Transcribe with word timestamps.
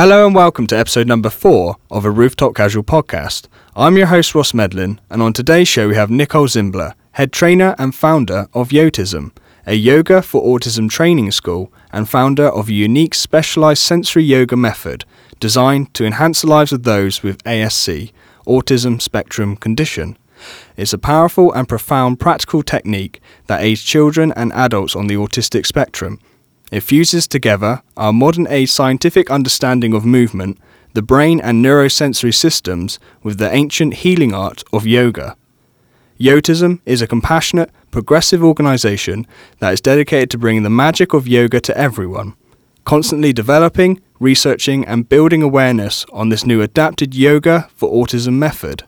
Hello 0.00 0.24
and 0.24 0.34
welcome 0.34 0.66
to 0.68 0.78
episode 0.78 1.06
number 1.06 1.28
four 1.28 1.76
of 1.90 2.06
a 2.06 2.10
Rooftop 2.10 2.54
Casual 2.54 2.82
podcast. 2.82 3.48
I'm 3.76 3.98
your 3.98 4.06
host 4.06 4.34
Ross 4.34 4.54
Medlin, 4.54 4.98
and 5.10 5.20
on 5.20 5.34
today's 5.34 5.68
show 5.68 5.88
we 5.88 5.94
have 5.94 6.08
Nicole 6.08 6.48
Zimbler, 6.48 6.94
head 7.12 7.34
trainer 7.34 7.74
and 7.78 7.94
founder 7.94 8.48
of 8.54 8.70
Yotism, 8.70 9.30
a 9.66 9.74
yoga 9.74 10.22
for 10.22 10.42
autism 10.42 10.88
training 10.88 11.32
school 11.32 11.70
and 11.92 12.08
founder 12.08 12.46
of 12.48 12.70
a 12.70 12.72
unique 12.72 13.14
specialized 13.14 13.82
sensory 13.82 14.24
yoga 14.24 14.56
method 14.56 15.04
designed 15.38 15.92
to 15.92 16.06
enhance 16.06 16.40
the 16.40 16.48
lives 16.48 16.72
of 16.72 16.84
those 16.84 17.22
with 17.22 17.44
ASC, 17.44 18.10
autism 18.46 19.02
spectrum 19.02 19.54
condition. 19.54 20.16
It's 20.78 20.94
a 20.94 20.98
powerful 20.98 21.52
and 21.52 21.68
profound 21.68 22.18
practical 22.18 22.62
technique 22.62 23.20
that 23.48 23.60
aids 23.60 23.82
children 23.82 24.32
and 24.34 24.50
adults 24.54 24.96
on 24.96 25.08
the 25.08 25.16
autistic 25.16 25.66
spectrum 25.66 26.18
it 26.70 26.80
fuses 26.80 27.26
together 27.26 27.82
our 27.96 28.12
modern 28.12 28.46
age 28.48 28.70
scientific 28.70 29.30
understanding 29.30 29.92
of 29.94 30.04
movement, 30.04 30.58
the 30.92 31.02
brain 31.02 31.40
and 31.40 31.64
neurosensory 31.64 32.34
systems 32.34 32.98
with 33.22 33.38
the 33.38 33.52
ancient 33.52 33.94
healing 33.94 34.34
art 34.34 34.62
of 34.72 34.86
yoga. 34.86 35.36
Yotism 36.18 36.80
is 36.84 37.00
a 37.00 37.06
compassionate, 37.06 37.70
progressive 37.90 38.44
organisation 38.44 39.26
that 39.58 39.72
is 39.72 39.80
dedicated 39.80 40.30
to 40.30 40.38
bringing 40.38 40.62
the 40.62 40.70
magic 40.70 41.14
of 41.14 41.26
yoga 41.26 41.60
to 41.60 41.76
everyone, 41.76 42.34
constantly 42.84 43.32
developing, 43.32 44.00
researching, 44.18 44.84
and 44.84 45.08
building 45.08 45.42
awareness 45.42 46.04
on 46.12 46.28
this 46.28 46.44
new 46.44 46.60
adapted 46.60 47.14
yoga 47.14 47.68
for 47.74 47.90
autism 47.90 48.34
method. 48.34 48.84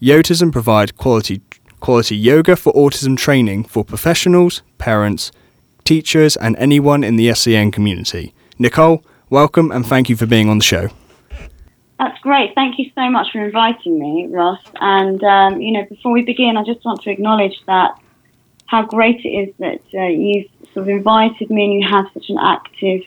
Yotism 0.00 0.52
provides 0.52 0.92
quality, 0.92 1.42
quality 1.80 2.16
yoga 2.16 2.54
for 2.54 2.72
autism 2.74 3.16
training 3.16 3.64
for 3.64 3.84
professionals, 3.84 4.62
parents, 4.78 5.32
teachers, 5.90 6.36
and 6.36 6.56
anyone 6.56 7.02
in 7.02 7.16
the 7.16 7.34
SEN 7.34 7.72
community. 7.72 8.32
Nicole, 8.60 9.02
welcome 9.28 9.72
and 9.72 9.84
thank 9.84 10.08
you 10.08 10.14
for 10.14 10.24
being 10.24 10.48
on 10.48 10.58
the 10.58 10.64
show. 10.64 10.88
That's 11.98 12.16
great. 12.20 12.54
Thank 12.54 12.78
you 12.78 12.92
so 12.94 13.10
much 13.10 13.32
for 13.32 13.44
inviting 13.44 13.98
me, 13.98 14.28
Ross. 14.30 14.62
And, 14.80 15.20
um, 15.24 15.60
you 15.60 15.72
know, 15.72 15.84
before 15.86 16.12
we 16.12 16.22
begin, 16.22 16.56
I 16.56 16.62
just 16.62 16.84
want 16.84 17.02
to 17.02 17.10
acknowledge 17.10 17.56
that 17.66 17.98
how 18.66 18.82
great 18.84 19.24
it 19.24 19.30
is 19.42 19.54
that 19.58 19.82
uh, 19.92 20.06
you've 20.06 20.48
sort 20.72 20.84
of 20.84 20.90
invited 20.90 21.50
me 21.50 21.64
and 21.64 21.82
you 21.82 21.88
have 21.88 22.06
such 22.14 22.30
an 22.30 22.38
active 22.40 23.00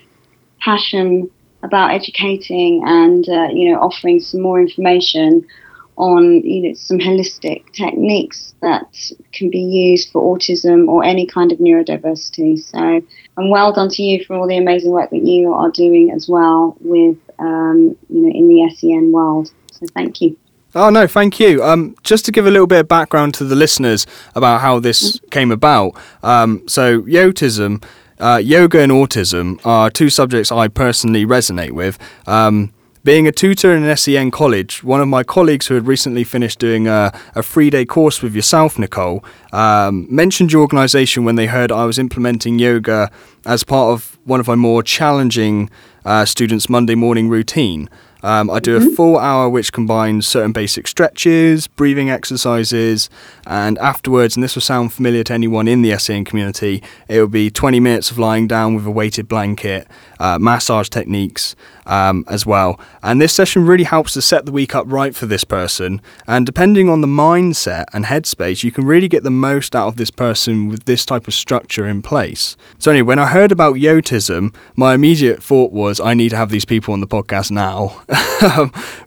passion 0.60 1.32
about 1.64 1.92
educating 1.92 2.84
and, 2.86 3.30
uh, 3.30 3.48
you 3.54 3.72
know, 3.72 3.80
offering 3.80 4.20
some 4.20 4.42
more 4.42 4.60
information 4.60 5.48
on 5.96 6.42
you 6.42 6.70
know 6.70 6.74
some 6.74 6.98
holistic 6.98 7.72
techniques 7.72 8.56
that 8.62 9.12
can 9.32 9.50
be 9.50 9.60
used 9.60 10.12
for 10.12 10.36
autism 10.36 10.88
or 10.88 11.04
any 11.04 11.26
kind 11.26 11.52
of 11.52 11.60
neurodiversity. 11.60 12.60
So, 12.60 13.02
and 13.38 13.50
well 13.50 13.74
done 13.74 13.90
to 13.90 14.04
you 14.04 14.24
for 14.24 14.36
all 14.36 14.48
the 14.48 14.58
amazing 14.58 14.92
work 14.92 15.10
that 15.12 15.24
you 15.24 15.54
are 15.54 15.70
doing 15.70 16.12
as 16.12 16.28
well 16.28 16.76
with 16.80 17.18
um, 17.40 17.96
you 18.10 18.22
know 18.22 18.32
in 18.32 18.48
the 18.48 18.70
SEN 18.76 19.12
world. 19.12 19.52
So, 19.72 19.86
thank 19.94 20.22
you. 20.22 20.38
Oh 20.76 20.90
no, 20.90 21.06
thank 21.06 21.40
you. 21.40 21.64
Um, 21.64 21.96
just 22.04 22.26
to 22.26 22.32
give 22.32 22.48
a 22.48 22.52
little 22.52 22.68
bit 22.68 22.80
of 22.80 22.88
background 22.88 23.36
to 23.36 23.44
the 23.44 23.56
listeners 23.56 24.08
about 24.34 24.62
how 24.62 24.80
this 24.80 25.18
mm-hmm. 25.18 25.28
came 25.30 25.52
about. 25.52 25.96
Um, 26.24 26.68
so, 26.68 27.02
Yotism, 27.04 27.84
uh, 28.20 28.42
yoga 28.44 28.80
and 28.80 28.92
autism 28.92 29.64
are 29.66 29.90
two 29.92 30.10
subjects 30.10 30.52
I 30.52 30.68
personally 30.68 31.26
resonate 31.26 31.72
with. 31.72 32.00
Um, 32.26 32.74
being 33.04 33.28
a 33.28 33.32
tutor 33.32 33.76
in 33.76 33.84
an 33.84 33.98
SEN 33.98 34.32
college, 34.32 34.84
one 34.84 35.02
of 35.02 35.08
my 35.08 35.24
colleagues 35.24 35.68
who 35.68 35.76
had 35.76 35.88
recently 35.88 36.24
finished 36.24 36.58
doing 36.58 36.88
a, 36.88 37.12
a 37.36 37.44
three 37.44 37.70
day 37.70 37.86
course 37.86 38.22
with 38.22 38.34
yourself, 38.34 38.80
Nicole, 38.80 39.24
um, 39.52 40.08
mentioned 40.10 40.54
your 40.54 40.62
organisation 40.62 41.26
when 41.26 41.36
they 41.36 41.48
heard 41.48 41.72
I 41.72 41.86
was 41.86 42.00
implementing 42.00 42.60
yoga 42.60 43.12
as 43.46 43.64
part 43.64 43.92
of 43.92 44.18
one 44.24 44.40
of 44.40 44.48
my 44.48 44.56
more 44.56 44.82
challenging 44.82 45.70
uh, 46.06 46.24
students' 46.26 46.70
Monday 46.70 46.96
morning 46.96 47.28
routine. 47.28 47.90
Um, 48.24 48.50
I 48.50 48.60
do 48.60 48.80
mm-hmm. 48.80 48.94
a 48.94 48.96
full 48.96 49.18
hour 49.18 49.50
which 49.50 49.74
combines 49.74 50.26
certain 50.26 50.54
basic 50.54 50.88
stretches, 50.88 51.68
breathing 51.68 52.10
exercises, 52.10 53.10
and 53.46 53.78
afterwards, 53.80 54.36
and 54.36 54.44
this 54.44 54.56
will 54.56 54.62
sound 54.62 54.94
familiar 54.94 55.24
to 55.26 55.34
anyone 55.34 55.68
in 55.68 55.82
the 55.82 55.98
SEN 55.98 56.24
community, 56.24 56.82
it 57.08 57.20
will 57.20 57.28
be 57.28 57.52
20 57.52 57.80
minutes 57.80 58.10
of 58.10 58.18
lying 58.18 58.48
down 58.48 58.76
with 58.76 58.86
a 58.86 58.92
weighted 58.92 59.28
blanket, 59.28 59.88
uh, 60.20 60.40
massage 60.40 60.90
techniques 60.90 61.56
um, 61.86 62.24
as 62.28 62.46
well. 62.46 62.80
And 63.02 63.22
this 63.22 63.34
session 63.34 63.66
really 63.66 63.84
helps 63.84 64.14
to 64.14 64.22
set 64.22 64.46
the 64.46 64.52
week 64.52 64.74
up 64.74 64.86
right 64.88 65.14
for 65.16 65.26
this 65.26 65.44
person. 65.44 66.02
And 66.28 66.46
depending 66.46 66.90
on 66.90 67.02
the 67.02 67.08
mindset 67.08 67.86
and 67.94 68.06
headspace, 68.06 68.64
you 68.64 68.72
can 68.72 68.86
really 68.86 69.08
get 69.08 69.24
the 69.24 69.32
most 69.32 69.76
out 69.76 69.88
of 69.88 69.98
this 69.98 70.12
person 70.12 70.70
with 70.70 70.86
this 70.86 71.06
type 71.06 71.28
of 71.28 71.34
structure 71.34 71.86
in 71.86 72.02
place. 72.02 72.56
So, 72.80 72.92
anyway, 72.92 73.08
when 73.08 73.20
I 73.20 73.28
heard 73.28 73.52
about 73.52 73.76
Yotism, 73.76 74.56
my 74.76 74.94
immediate 74.94 75.44
thought 75.44 75.72
was 75.72 76.00
I 76.00 76.14
need 76.14 76.30
to 76.30 76.38
have 76.38 76.50
these 76.50 76.66
people 76.66 76.94
on 76.94 77.02
the 77.02 77.08
podcast 77.08 77.52
now. 77.52 78.02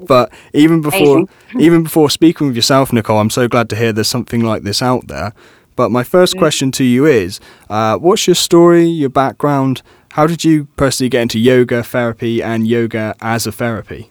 but 0.01 0.33
even 0.53 0.81
before, 0.83 1.27
even 1.59 1.83
before 1.83 2.11
speaking 2.11 2.47
with 2.49 2.57
yourself, 2.57 2.93
Nicole, 2.93 3.19
I'm 3.19 3.31
so 3.31 3.49
glad 3.49 3.69
to 3.71 3.77
hear 3.77 3.93
there's 3.93 4.09
something 4.09 4.43
like 4.43 4.63
this 4.63 4.83
out 4.83 5.07
there. 5.09 5.33
But 5.77 5.91
my 5.91 6.03
first 6.03 6.39
question 6.39 6.73
to 6.73 6.85
you 6.85 7.05
is 7.05 7.39
uh, 7.69 7.99
what's 7.99 8.27
your 8.27 8.35
story, 8.35 8.85
your 8.85 9.11
background? 9.11 9.83
How 10.13 10.27
did 10.27 10.43
you 10.43 10.65
personally 10.77 11.11
get 11.11 11.23
into 11.23 11.39
yoga 11.39 11.83
therapy 11.83 12.43
and 12.43 12.67
yoga 12.67 13.15
as 13.21 13.47
a 13.47 13.53
therapy? 13.53 14.11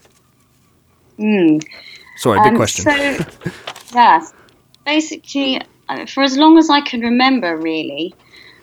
Mm. 1.17 1.65
Sorry, 2.17 2.39
big 2.41 2.51
um, 2.51 2.55
question. 2.57 2.83
So, 2.85 3.51
yes, 3.95 4.31
basically, 4.85 5.61
uh, 5.89 6.05
for 6.05 6.21
as 6.21 6.37
long 6.37 6.59
as 6.59 6.69
I 6.69 6.81
can 6.81 7.01
remember, 7.01 7.57
really, 7.57 8.13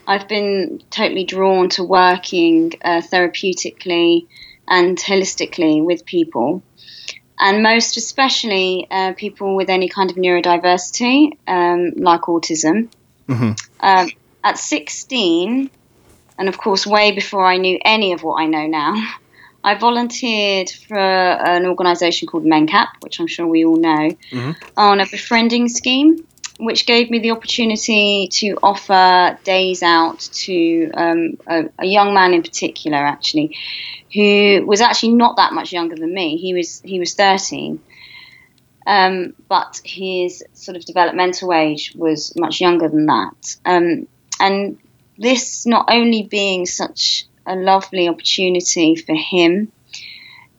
I've 0.06 0.28
been 0.28 0.80
totally 0.90 1.24
drawn 1.24 1.68
to 1.70 1.82
working 1.82 2.72
uh, 2.84 3.02
therapeutically 3.02 4.28
and 4.68 4.98
holistically 4.98 5.84
with 5.84 6.04
people 6.04 6.62
and 7.42 7.62
most 7.62 7.96
especially 7.96 8.86
uh, 8.88 9.12
people 9.14 9.56
with 9.56 9.68
any 9.68 9.88
kind 9.88 10.10
of 10.10 10.16
neurodiversity, 10.16 11.36
um, 11.48 11.90
like 11.96 12.22
autism. 12.22 12.88
Mm-hmm. 13.28 13.52
Um, 13.80 14.10
at 14.44 14.58
16, 14.58 15.70
and 16.38 16.48
of 16.48 16.58
course, 16.58 16.86
way 16.86 17.12
before 17.12 17.44
I 17.44 17.56
knew 17.56 17.78
any 17.84 18.12
of 18.12 18.22
what 18.22 18.40
I 18.40 18.46
know 18.46 18.66
now, 18.66 18.94
I 19.64 19.76
volunteered 19.76 20.70
for 20.70 20.98
an 20.98 21.66
organisation 21.66 22.28
called 22.28 22.44
MenCap, 22.44 22.88
which 23.00 23.20
I'm 23.20 23.28
sure 23.28 23.46
we 23.46 23.64
all 23.64 23.76
know, 23.76 24.16
mm-hmm. 24.30 24.52
on 24.76 25.00
a 25.00 25.06
befriending 25.06 25.68
scheme, 25.68 26.26
which 26.62 26.86
gave 26.86 27.10
me 27.10 27.18
the 27.18 27.32
opportunity 27.32 28.28
to 28.30 28.56
offer 28.62 29.36
days 29.42 29.82
out 29.82 30.20
to 30.32 30.90
um, 30.94 31.36
a, 31.48 31.64
a, 31.80 31.86
young 31.86 32.14
man 32.14 32.32
in 32.34 32.42
particular, 32.42 32.98
actually, 32.98 33.56
who 34.14 34.64
was 34.64 34.80
actually 34.80 35.14
not 35.14 35.36
that 35.36 35.52
much 35.52 35.72
younger 35.72 35.96
than 35.96 36.14
me. 36.14 36.36
He 36.36 36.54
was 36.54 36.80
he 36.82 37.00
was 37.00 37.14
13. 37.14 37.80
Um, 38.86 39.34
but 39.48 39.80
his 39.84 40.44
sort 40.54 40.76
of 40.76 40.84
developmental 40.84 41.52
age 41.52 41.94
was 41.96 42.32
much 42.36 42.60
younger 42.60 42.88
than 42.88 43.06
that. 43.06 43.56
Um, 43.64 44.06
and 44.38 44.78
this 45.18 45.66
not 45.66 45.86
only 45.88 46.22
being 46.22 46.66
such 46.66 47.26
a 47.44 47.56
lovely 47.56 48.08
opportunity 48.08 48.94
for 48.94 49.14
him 49.14 49.72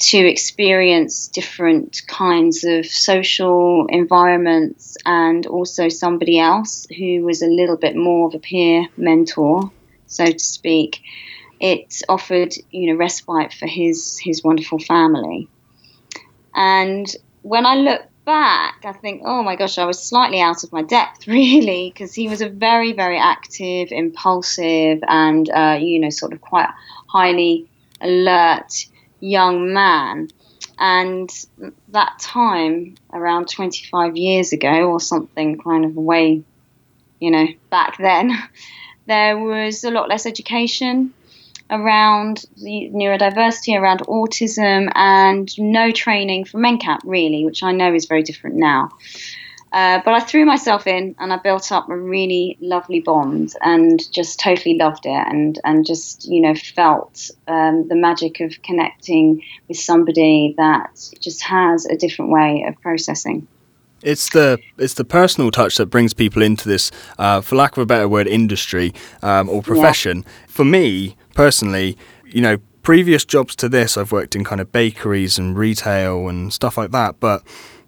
to 0.03 0.17
experience 0.17 1.29
different 1.29 2.01
kinds 2.07 2.65
of 2.65 2.85
social 2.85 3.85
environments 3.87 4.97
and 5.05 5.45
also 5.45 5.87
somebody 5.87 6.39
else 6.39 6.85
who 6.97 7.23
was 7.23 7.41
a 7.41 7.47
little 7.47 7.77
bit 7.77 7.95
more 7.95 8.27
of 8.27 8.35
a 8.35 8.39
peer 8.39 8.87
mentor, 8.97 9.71
so 10.07 10.25
to 10.25 10.39
speak, 10.39 11.01
it 11.61 12.01
offered 12.09 12.53
you 12.69 12.91
know 12.91 12.97
respite 12.97 13.53
for 13.53 13.65
his 13.65 14.19
his 14.19 14.43
wonderful 14.43 14.79
family. 14.79 15.47
And 16.53 17.07
when 17.41 17.65
I 17.65 17.75
look 17.75 18.01
back, 18.25 18.83
I 18.83 18.91
think, 18.91 19.21
oh 19.25 19.41
my 19.41 19.55
gosh, 19.55 19.77
I 19.77 19.85
was 19.85 20.03
slightly 20.03 20.41
out 20.41 20.65
of 20.65 20.73
my 20.73 20.81
depth, 20.81 21.27
really, 21.27 21.91
because 21.93 22.13
he 22.13 22.27
was 22.27 22.41
a 22.41 22.49
very, 22.49 22.91
very 22.91 23.17
active, 23.17 23.89
impulsive, 23.91 24.99
and, 25.07 25.49
uh, 25.49 25.77
you 25.79 25.99
know, 25.99 26.09
sort 26.09 26.33
of 26.33 26.41
quite 26.41 26.69
highly 27.07 27.69
alert 28.01 28.85
young 29.23 29.73
man. 29.73 30.29
And 30.77 31.29
that 31.89 32.19
time, 32.19 32.95
around 33.11 33.47
25 33.47 34.17
years 34.17 34.53
ago, 34.53 34.91
or 34.91 34.99
something 34.99 35.57
kind 35.59 35.85
of 35.85 35.95
way, 35.95 36.43
you 37.19 37.31
know, 37.31 37.47
back 37.69 37.97
then, 37.97 38.31
there 39.05 39.37
was 39.37 39.83
a 39.83 39.91
lot 39.91 40.09
less 40.09 40.25
education 40.25 41.13
around 41.69 42.45
the 42.57 42.89
neurodiversity, 42.93 43.79
around 43.79 44.01
autism, 44.01 44.91
and 44.93 45.49
no 45.57 45.91
training 45.91 46.45
for 46.45 46.59
MenCap, 46.59 46.99
really, 47.05 47.45
which 47.45 47.63
I 47.63 47.71
know 47.71 47.93
is 47.93 48.05
very 48.05 48.23
different 48.23 48.57
now. 48.57 48.89
Uh, 49.73 49.99
but 50.05 50.13
I 50.13 50.19
threw 50.19 50.45
myself 50.45 50.85
in 50.85 51.15
and 51.17 51.33
I 51.33 51.37
built 51.37 51.71
up 51.71 51.89
a 51.89 51.97
really 51.97 52.57
lovely 52.61 52.99
bond 52.99 53.53
and 53.61 53.99
just 54.13 54.39
totally 54.39 54.77
loved 54.77 55.07
it 55.07 55.27
and, 55.27 55.59
and 55.63 55.83
just, 55.83 56.25
you 56.25 56.41
know, 56.41 56.53
felt 56.53 57.31
um, 57.47 57.87
the 57.87 57.95
magic 57.95 58.39
of 58.39 58.61
connecting 58.61 59.41
with 59.67 59.77
somebody 59.77 60.53
that 60.57 61.09
just 61.19 61.43
has 61.43 61.87
a 61.87 61.97
different 61.97 62.29
way 62.29 62.63
of 62.67 62.79
processing. 62.81 63.47
It's 64.03 64.29
the 64.29 64.59
it's 64.77 64.93
the 64.95 65.05
personal 65.05 65.49
touch 65.49 65.77
that 65.77 65.87
brings 65.87 66.13
people 66.13 66.41
into 66.43 66.67
this, 66.67 66.91
uh, 67.17 67.41
for 67.41 67.55
lack 67.55 67.71
of 67.71 67.79
a 67.79 67.85
better 67.85 68.07
word, 68.07 68.27
industry 68.27 68.93
um, 69.23 69.49
or 69.49 69.63
profession. 69.63 70.17
Yeah. 70.17 70.31
For 70.49 70.65
me, 70.65 71.15
personally, 71.33 71.97
you 72.25 72.41
know, 72.41 72.57
previous 72.83 73.25
jobs 73.25 73.55
to 73.55 73.69
this, 73.69 73.97
I've 73.97 74.11
worked 74.11 74.35
in 74.35 74.43
kind 74.43 74.61
of 74.61 74.71
bakeries 74.71 75.39
and 75.39 75.57
retail 75.57 76.27
and 76.27 76.53
stuff 76.53 76.77
like 76.77 76.91
that. 76.91 77.19
But 77.19 77.43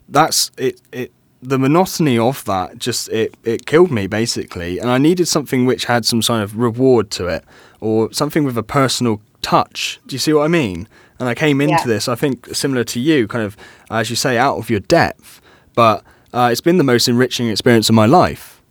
that's 0.07 0.51
it. 0.57 0.81
It 0.91 1.11
the 1.47 1.57
monotony 1.59 2.18
of 2.18 2.44
that 2.45 2.77
just 2.80 3.09
it 3.09 3.36
it 3.44 3.65
killed 3.65 3.92
me 3.92 4.07
basically, 4.07 4.80
and 4.80 4.89
I 4.89 4.97
needed 4.97 5.27
something 5.27 5.65
which 5.65 5.86
had 5.86 6.06
some 6.06 6.21
sort 6.21 6.42
of 6.42 6.57
reward 6.57 7.12
to 7.12 7.27
it 7.27 7.44
or 7.81 8.12
something 8.13 8.44
with 8.44 8.57
a 8.57 8.63
personal 8.63 9.21
touch. 9.42 10.00
Do 10.07 10.15
you 10.15 10.19
see 10.19 10.33
what 10.33 10.44
I 10.44 10.47
mean? 10.47 10.88
And 11.19 11.30
I 11.30 11.36
came 11.36 11.62
into 11.62 11.74
Yeah. 11.74 11.83
this, 11.94 12.07
I 12.07 12.15
think, 12.15 12.53
similar 12.56 12.83
to 12.86 13.00
you, 13.00 13.27
kind 13.27 13.45
of 13.45 13.56
as 13.89 14.09
you 14.09 14.15
say, 14.15 14.38
out 14.38 14.57
of 14.57 14.69
your 14.69 14.81
depth. 14.81 15.39
But 15.75 16.03
uh, 16.33 16.50
it's 16.51 16.62
been 16.62 16.77
the 16.77 16.83
most 16.83 17.07
enriching 17.07 17.50
experience 17.50 17.88
of 17.89 17.95
my 17.95 18.06
life. 18.06 18.62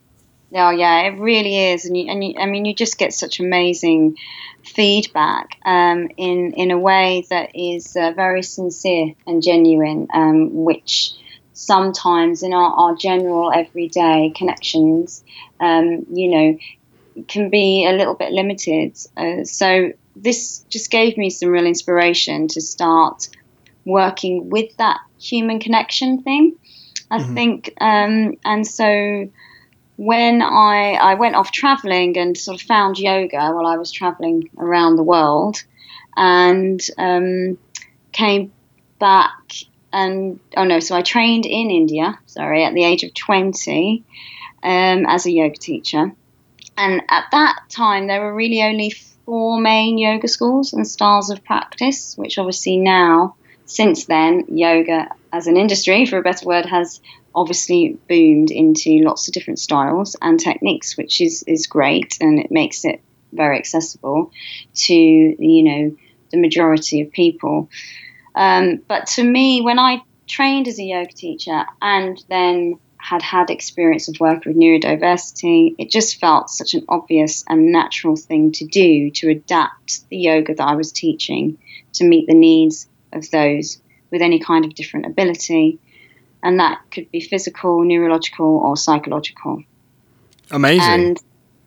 Oh 0.56 0.70
yeah, 0.70 1.02
it 1.08 1.18
really 1.18 1.56
is, 1.72 1.84
and 1.86 1.96
you, 1.96 2.10
and 2.10 2.22
you, 2.22 2.34
I 2.38 2.46
mean, 2.46 2.64
you 2.64 2.74
just 2.74 2.96
get 2.98 3.12
such 3.12 3.40
amazing 3.40 4.16
feedback 4.62 5.56
um, 5.64 6.08
in 6.16 6.52
in 6.52 6.70
a 6.70 6.78
way 6.78 7.26
that 7.30 7.50
is 7.54 7.96
uh, 7.96 8.12
very 8.12 8.42
sincere 8.42 9.14
and 9.26 9.42
genuine, 9.42 10.06
um, 10.14 10.64
which 10.64 11.12
sometimes 11.54 12.42
in 12.42 12.52
our, 12.52 12.70
our 12.72 12.96
general 12.96 13.52
everyday 13.52 14.32
connections, 14.36 15.24
um, 15.60 16.04
you 16.12 16.30
know, 16.30 17.24
can 17.28 17.48
be 17.48 17.86
a 17.86 17.92
little 17.92 18.14
bit 18.14 18.32
limited. 18.32 18.98
Uh, 19.16 19.44
so 19.44 19.92
this 20.16 20.64
just 20.68 20.90
gave 20.90 21.16
me 21.16 21.30
some 21.30 21.48
real 21.48 21.66
inspiration 21.66 22.48
to 22.48 22.60
start 22.60 23.28
working 23.86 24.50
with 24.50 24.76
that 24.76 25.00
human 25.18 25.60
connection 25.60 26.22
thing. 26.22 26.56
I 27.10 27.22
think, 27.22 27.72
um, 27.80 28.38
and 28.44 28.66
so 28.66 29.30
when 29.96 30.42
I, 30.42 30.94
I 30.94 31.14
went 31.14 31.36
off 31.36 31.52
traveling 31.52 32.18
and 32.18 32.36
sort 32.36 32.60
of 32.60 32.66
found 32.66 32.98
yoga 32.98 33.52
while 33.52 33.66
I 33.66 33.76
was 33.76 33.92
traveling 33.92 34.50
around 34.58 34.96
the 34.96 35.04
world 35.04 35.62
and 36.16 36.80
um, 36.98 37.58
came 38.10 38.52
back 38.98 39.52
and 39.94 40.40
oh 40.56 40.64
no 40.64 40.80
so 40.80 40.94
I 40.94 41.02
trained 41.02 41.46
in 41.46 41.70
India 41.70 42.18
sorry 42.26 42.64
at 42.64 42.74
the 42.74 42.84
age 42.84 43.04
of 43.04 43.14
20 43.14 44.04
um, 44.62 45.06
as 45.06 45.26
a 45.26 45.30
yoga 45.30 45.56
teacher 45.56 46.12
and 46.76 47.02
at 47.08 47.24
that 47.32 47.60
time 47.70 48.06
there 48.06 48.20
were 48.20 48.34
really 48.34 48.62
only 48.62 48.90
four 49.24 49.60
main 49.60 49.96
yoga 49.96 50.28
schools 50.28 50.72
and 50.72 50.86
styles 50.86 51.30
of 51.30 51.44
practice 51.44 52.16
which 52.16 52.38
obviously 52.38 52.76
now 52.76 53.36
since 53.64 54.04
then 54.04 54.44
yoga 54.48 55.08
as 55.32 55.46
an 55.46 55.56
industry 55.56 56.04
for 56.06 56.18
a 56.18 56.22
better 56.22 56.46
word 56.46 56.66
has 56.66 57.00
obviously 57.34 57.98
boomed 58.08 58.50
into 58.50 59.00
lots 59.02 59.26
of 59.28 59.34
different 59.34 59.58
styles 59.58 60.16
and 60.22 60.38
techniques, 60.38 60.96
which 60.96 61.20
is, 61.20 61.42
is 61.46 61.66
great 61.66 62.16
and 62.20 62.38
it 62.38 62.50
makes 62.50 62.84
it 62.84 63.00
very 63.32 63.58
accessible 63.58 64.30
to, 64.74 64.94
you 64.94 65.62
know, 65.62 65.96
the 66.30 66.36
majority 66.36 67.00
of 67.00 67.10
people. 67.10 67.68
Um, 68.34 68.82
but 68.88 69.06
to 69.08 69.22
me, 69.22 69.60
when 69.60 69.78
I 69.78 70.02
trained 70.26 70.68
as 70.68 70.78
a 70.78 70.82
yoga 70.82 71.12
teacher 71.12 71.64
and 71.80 72.22
then 72.28 72.78
had 72.96 73.22
had 73.22 73.50
experience 73.50 74.08
of 74.08 74.18
working 74.18 74.52
with 74.52 74.56
neurodiversity, 74.56 75.74
it 75.78 75.90
just 75.90 76.18
felt 76.18 76.48
such 76.48 76.74
an 76.74 76.84
obvious 76.88 77.44
and 77.48 77.70
natural 77.70 78.16
thing 78.16 78.52
to 78.52 78.64
do 78.64 79.10
to 79.10 79.28
adapt 79.28 80.08
the 80.08 80.16
yoga 80.16 80.54
that 80.54 80.66
I 80.66 80.74
was 80.74 80.90
teaching 80.90 81.58
to 81.94 82.04
meet 82.04 82.26
the 82.26 82.34
needs 82.34 82.88
of 83.12 83.30
those 83.30 83.80
with 84.10 84.22
any 84.22 84.40
kind 84.40 84.64
of 84.64 84.74
different 84.74 85.06
ability 85.06 85.78
and 86.44 86.60
that 86.60 86.78
could 86.90 87.10
be 87.10 87.20
physical, 87.20 87.82
neurological, 87.82 88.46
or 88.46 88.76
psychological. 88.76 89.64
Amazing. 90.50 90.82
And 90.82 91.22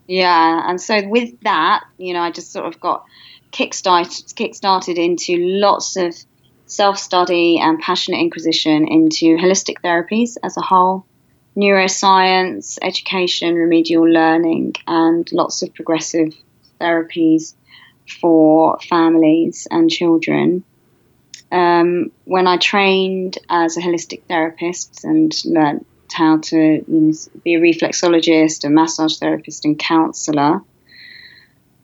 yeah, 0.07 0.69
and 0.69 0.79
so 0.79 1.05
with 1.07 1.41
that, 1.41 1.83
you 1.97 2.13
know, 2.13 2.21
I 2.21 2.29
just 2.31 2.53
sort 2.53 2.67
of 2.67 2.79
got 2.79 3.03
kick 3.49 3.73
started 3.73 4.97
into 4.97 5.35
lots 5.37 5.97
of 5.97 6.15
self-study 6.67 7.59
and 7.59 7.79
passionate 7.79 8.19
inquisition 8.19 8.87
into 8.87 9.37
holistic 9.37 9.75
therapies 9.83 10.37
as 10.43 10.57
a 10.57 10.61
whole, 10.61 11.05
neuroscience, 11.55 12.77
education, 12.81 13.55
remedial 13.55 14.03
learning, 14.03 14.75
and 14.85 15.29
lots 15.31 15.63
of 15.63 15.73
progressive 15.73 16.33
therapies 16.79 17.55
for 18.21 18.77
families 18.79 19.67
and 19.71 19.89
children. 19.89 20.63
Um, 21.51 22.11
when 22.25 22.45
I 22.45 22.57
trained 22.57 23.37
as 23.49 23.77
a 23.77 23.81
holistic 23.81 24.23
therapist 24.27 25.05
and 25.05 25.33
learnt 25.45 25.87
how 26.11 26.37
to 26.37 26.57
you 26.57 26.83
know, 26.87 27.13
be 27.43 27.55
a 27.55 27.59
reflexologist, 27.59 28.65
a 28.65 28.69
massage 28.69 29.17
therapist, 29.17 29.65
and 29.65 29.79
counsellor, 29.79 30.61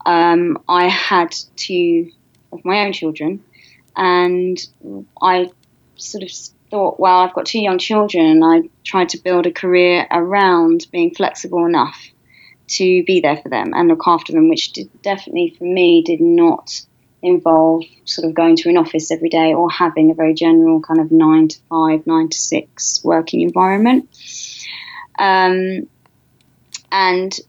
um, 0.05 0.61
I 0.67 0.89
had 0.89 1.33
two 1.55 2.11
of 2.51 2.65
my 2.65 2.85
own 2.85 2.93
children, 2.93 3.43
and 3.95 4.57
I 5.21 5.49
sort 5.95 6.23
of 6.23 6.31
thought, 6.69 6.99
well, 6.99 7.19
I've 7.19 7.33
got 7.33 7.45
two 7.45 7.59
young 7.59 7.77
children, 7.77 8.25
and 8.25 8.43
I 8.43 8.69
tried 8.83 9.09
to 9.09 9.21
build 9.21 9.45
a 9.45 9.51
career 9.51 10.07
around 10.09 10.87
being 10.91 11.13
flexible 11.13 11.65
enough 11.65 11.99
to 12.67 13.03
be 13.03 13.19
there 13.19 13.37
for 13.37 13.49
them 13.49 13.73
and 13.73 13.87
look 13.87 14.03
after 14.07 14.33
them, 14.33 14.49
which 14.49 14.71
did, 14.71 14.89
definitely 15.01 15.55
for 15.57 15.65
me 15.65 16.01
did 16.01 16.21
not 16.21 16.81
involve 17.21 17.83
sort 18.05 18.27
of 18.27 18.33
going 18.33 18.55
to 18.57 18.69
an 18.69 18.77
office 18.77 19.11
every 19.11 19.29
day 19.29 19.53
or 19.53 19.69
having 19.69 20.11
a 20.11 20.13
very 20.13 20.33
general 20.33 20.81
kind 20.81 20.99
of 20.99 21.11
nine 21.11 21.47
to 21.47 21.57
five, 21.69 22.05
nine 22.05 22.29
to 22.29 22.37
six 22.37 23.01
working 23.03 23.41
environment. 23.41 24.09
Um, 25.17 25.87
and 26.91 27.39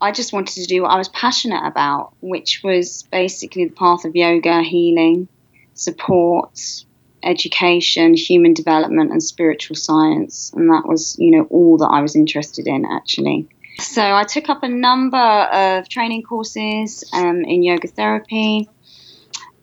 I 0.00 0.12
just 0.12 0.32
wanted 0.32 0.54
to 0.62 0.66
do 0.66 0.82
what 0.82 0.90
I 0.90 0.98
was 0.98 1.08
passionate 1.08 1.66
about, 1.66 2.12
which 2.20 2.62
was 2.62 3.04
basically 3.10 3.64
the 3.64 3.74
path 3.74 4.04
of 4.04 4.14
yoga, 4.14 4.62
healing, 4.62 5.28
support, 5.78 6.58
education, 7.22 8.14
human 8.14 8.52
development, 8.52 9.12
and 9.12 9.22
spiritual 9.22 9.76
science. 9.76 10.52
And 10.54 10.68
that 10.70 10.86
was, 10.86 11.16
you 11.18 11.30
know, 11.30 11.44
all 11.44 11.78
that 11.78 11.86
I 11.86 12.02
was 12.02 12.16
interested 12.16 12.66
in 12.66 12.84
actually. 12.84 13.48
So 13.80 14.02
I 14.02 14.24
took 14.24 14.48
up 14.48 14.64
a 14.64 14.68
number 14.68 15.16
of 15.16 15.88
training 15.88 16.24
courses 16.24 17.04
um, 17.12 17.44
in 17.44 17.62
yoga 17.62 17.88
therapy. 17.88 18.68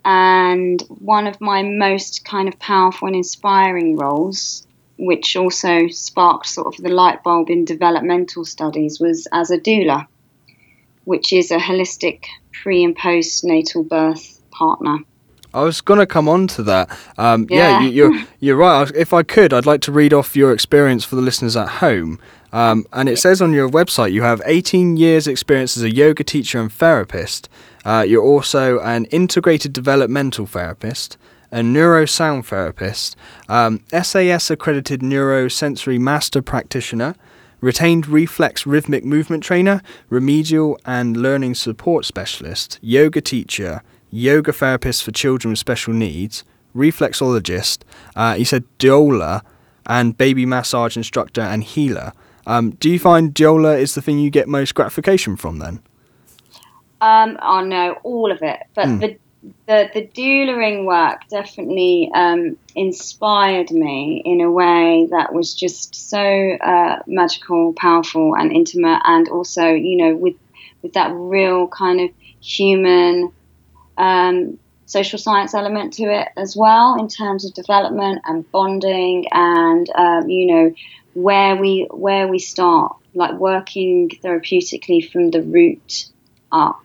And 0.06 0.82
one 0.88 1.28
of 1.28 1.42
my 1.42 1.64
most 1.64 2.24
kind 2.24 2.48
of 2.48 2.60
powerful 2.60 3.08
and 3.08 3.16
inspiring 3.16 3.98
roles, 3.98 4.66
which 4.98 5.36
also 5.36 5.88
sparked 5.88 6.48
sort 6.48 6.68
of 6.68 6.82
the 6.82 6.90
light 6.90 7.24
bulb 7.24 7.50
in 7.50 7.66
developmental 7.66 8.46
studies, 8.46 9.00
was 9.00 9.28
as 9.34 9.52
a 9.52 9.58
doula, 9.58 10.08
which 11.04 11.34
is 11.34 11.52
a 11.52 11.58
holistic 11.58 12.26
pre 12.54 12.84
and 12.84 12.96
postnatal 12.96 13.86
birth 13.88 14.40
partner. 14.52 15.00
I 15.56 15.64
was 15.64 15.82
going 15.82 16.00
to 16.00 16.06
come 16.06 16.28
on 16.30 16.48
to 16.48 16.64
that. 16.64 16.90
Um, 17.18 17.48
yeah, 17.50 17.80
Yeah. 17.80 17.82
you, 17.82 17.90
you're 17.90 18.24
you're 18.40 18.56
right. 18.58 18.92
If 18.96 19.14
I 19.14 19.24
could, 19.24 19.54
I'd 19.54 19.66
like 19.66 19.82
to 19.82 19.92
read 19.92 20.14
off 20.14 20.36
your 20.36 20.52
experience 20.52 21.04
for 21.06 21.16
the 21.16 21.22
listeners 21.22 21.56
at 21.56 21.70
home. 21.86 22.20
Um, 22.54 22.86
and 22.94 23.10
it 23.10 23.18
says 23.18 23.42
on 23.42 23.52
your 23.54 23.70
website 23.70 24.12
you 24.14 24.22
have 24.22 24.42
18 24.46 24.96
years' 24.98 25.28
experience 25.28 25.76
as 25.76 25.84
a 25.84 25.94
yoga 25.94 26.24
teacher 26.24 26.60
and 26.60 26.72
therapist. 26.72 27.50
Uh, 27.84 28.06
you're 28.08 28.24
also 28.24 28.80
an 28.80 29.06
integrated 29.06 29.74
developmental 29.74 30.46
therapist, 30.46 31.18
a 31.52 31.60
neurosound 31.60 32.46
therapist, 32.46 33.16
um, 33.50 33.82
SAS 33.92 34.50
accredited 34.50 35.02
neurosensory 35.02 36.00
master 36.00 36.42
practitioner, 36.42 37.16
retained 37.62 38.08
reflex 38.08 38.66
rhythmic 38.66 39.04
movement 39.04 39.44
trainer, 39.44 39.82
remedial 40.10 40.80
and 40.86 41.18
learning 41.18 41.56
support 41.56 42.06
specialist, 42.06 42.80
yoga 42.82 43.20
teacher, 43.22 43.82
yoga 44.16 44.54
therapist 44.54 45.04
for 45.04 45.12
children 45.12 45.52
with 45.52 45.60
special 45.60 45.94
needs, 45.94 46.44
reflexologist, 46.76 47.80
uh, 48.16 48.36
he 48.36 48.44
said 48.44 48.64
doula, 48.80 49.42
and 49.86 50.18
baby 50.18 50.46
massage 50.46 50.98
instructor 50.98 51.42
and 51.42 51.64
healer. 51.64 52.14
Um, 52.48 52.72
do 52.72 52.90
you 52.90 53.00
find 53.00 53.34
doula 53.34 53.80
is 53.80 53.96
the 53.96 54.02
thing 54.02 54.20
you 54.20 54.30
get 54.30 54.48
most 54.48 54.74
gratification 54.74 55.36
from 55.36 55.60
then? 55.60 55.82
Um, 57.02 57.38
oh 57.42 57.62
no, 57.62 57.94
all 58.04 58.32
of 58.32 58.42
it. 58.42 58.60
But 58.74 59.00
the 59.00 59.18
the 59.68 59.90
the 59.94 60.08
doulaing 60.08 60.86
work 60.86 61.22
definitely 61.30 62.10
um, 62.16 62.58
inspired 62.76 63.70
me 63.72 64.22
in 64.26 64.42
a 64.42 64.50
way 64.50 65.08
that 65.12 65.34
was 65.34 65.54
just 65.54 65.94
so 65.94 66.20
uh, 66.62 67.00
magical, 67.06 67.74
powerful, 67.74 68.36
and 68.36 68.52
intimate, 68.52 69.02
and 69.06 69.28
also 69.30 69.68
you 69.68 69.98
know 69.98 70.16
with 70.16 70.36
with 70.82 70.94
that 70.94 71.12
real 71.14 71.68
kind 71.68 72.00
of 72.00 72.10
human 72.42 73.32
um, 73.98 74.58
social 74.86 75.18
science 75.18 75.54
element 75.54 75.94
to 75.94 76.04
it 76.04 76.28
as 76.38 76.56
well 76.56 76.96
in 77.00 77.08
terms 77.08 77.46
of 77.46 77.54
development 77.54 78.22
and 78.26 78.50
bonding 78.52 79.26
and 79.32 79.90
um, 79.96 80.30
you 80.30 80.48
know 80.48 80.74
where 81.14 81.56
we 81.56 81.88
where 81.92 82.28
we 82.28 82.40
start 82.40 82.96
like 83.14 83.34
working 83.34 84.10
therapeutically 84.24 85.10
from 85.10 85.32
the 85.32 85.42
root 85.42 86.08
up 86.52 86.82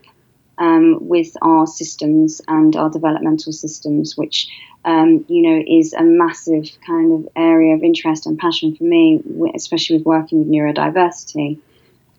um, 0.59 1.09
with 1.09 1.37
our 1.43 1.67
systems 1.67 2.40
and 2.49 2.76
our 2.76 2.88
developmental 2.88 3.52
systems 3.52 4.17
which 4.17 4.49
um, 4.85 5.25
you 5.29 5.43
know 5.43 5.62
is 5.67 5.93
a 5.93 6.02
massive 6.02 6.71
kind 6.87 7.12
of 7.12 7.29
area 7.37 7.75
of 7.75 7.83
interest 7.83 8.25
and 8.26 8.38
passion 8.38 8.75
for 8.75 8.85
me 8.85 9.21
especially 9.55 9.99
with 9.99 10.07
working 10.07 10.38
with 10.38 10.49
neurodiversity 10.49 11.59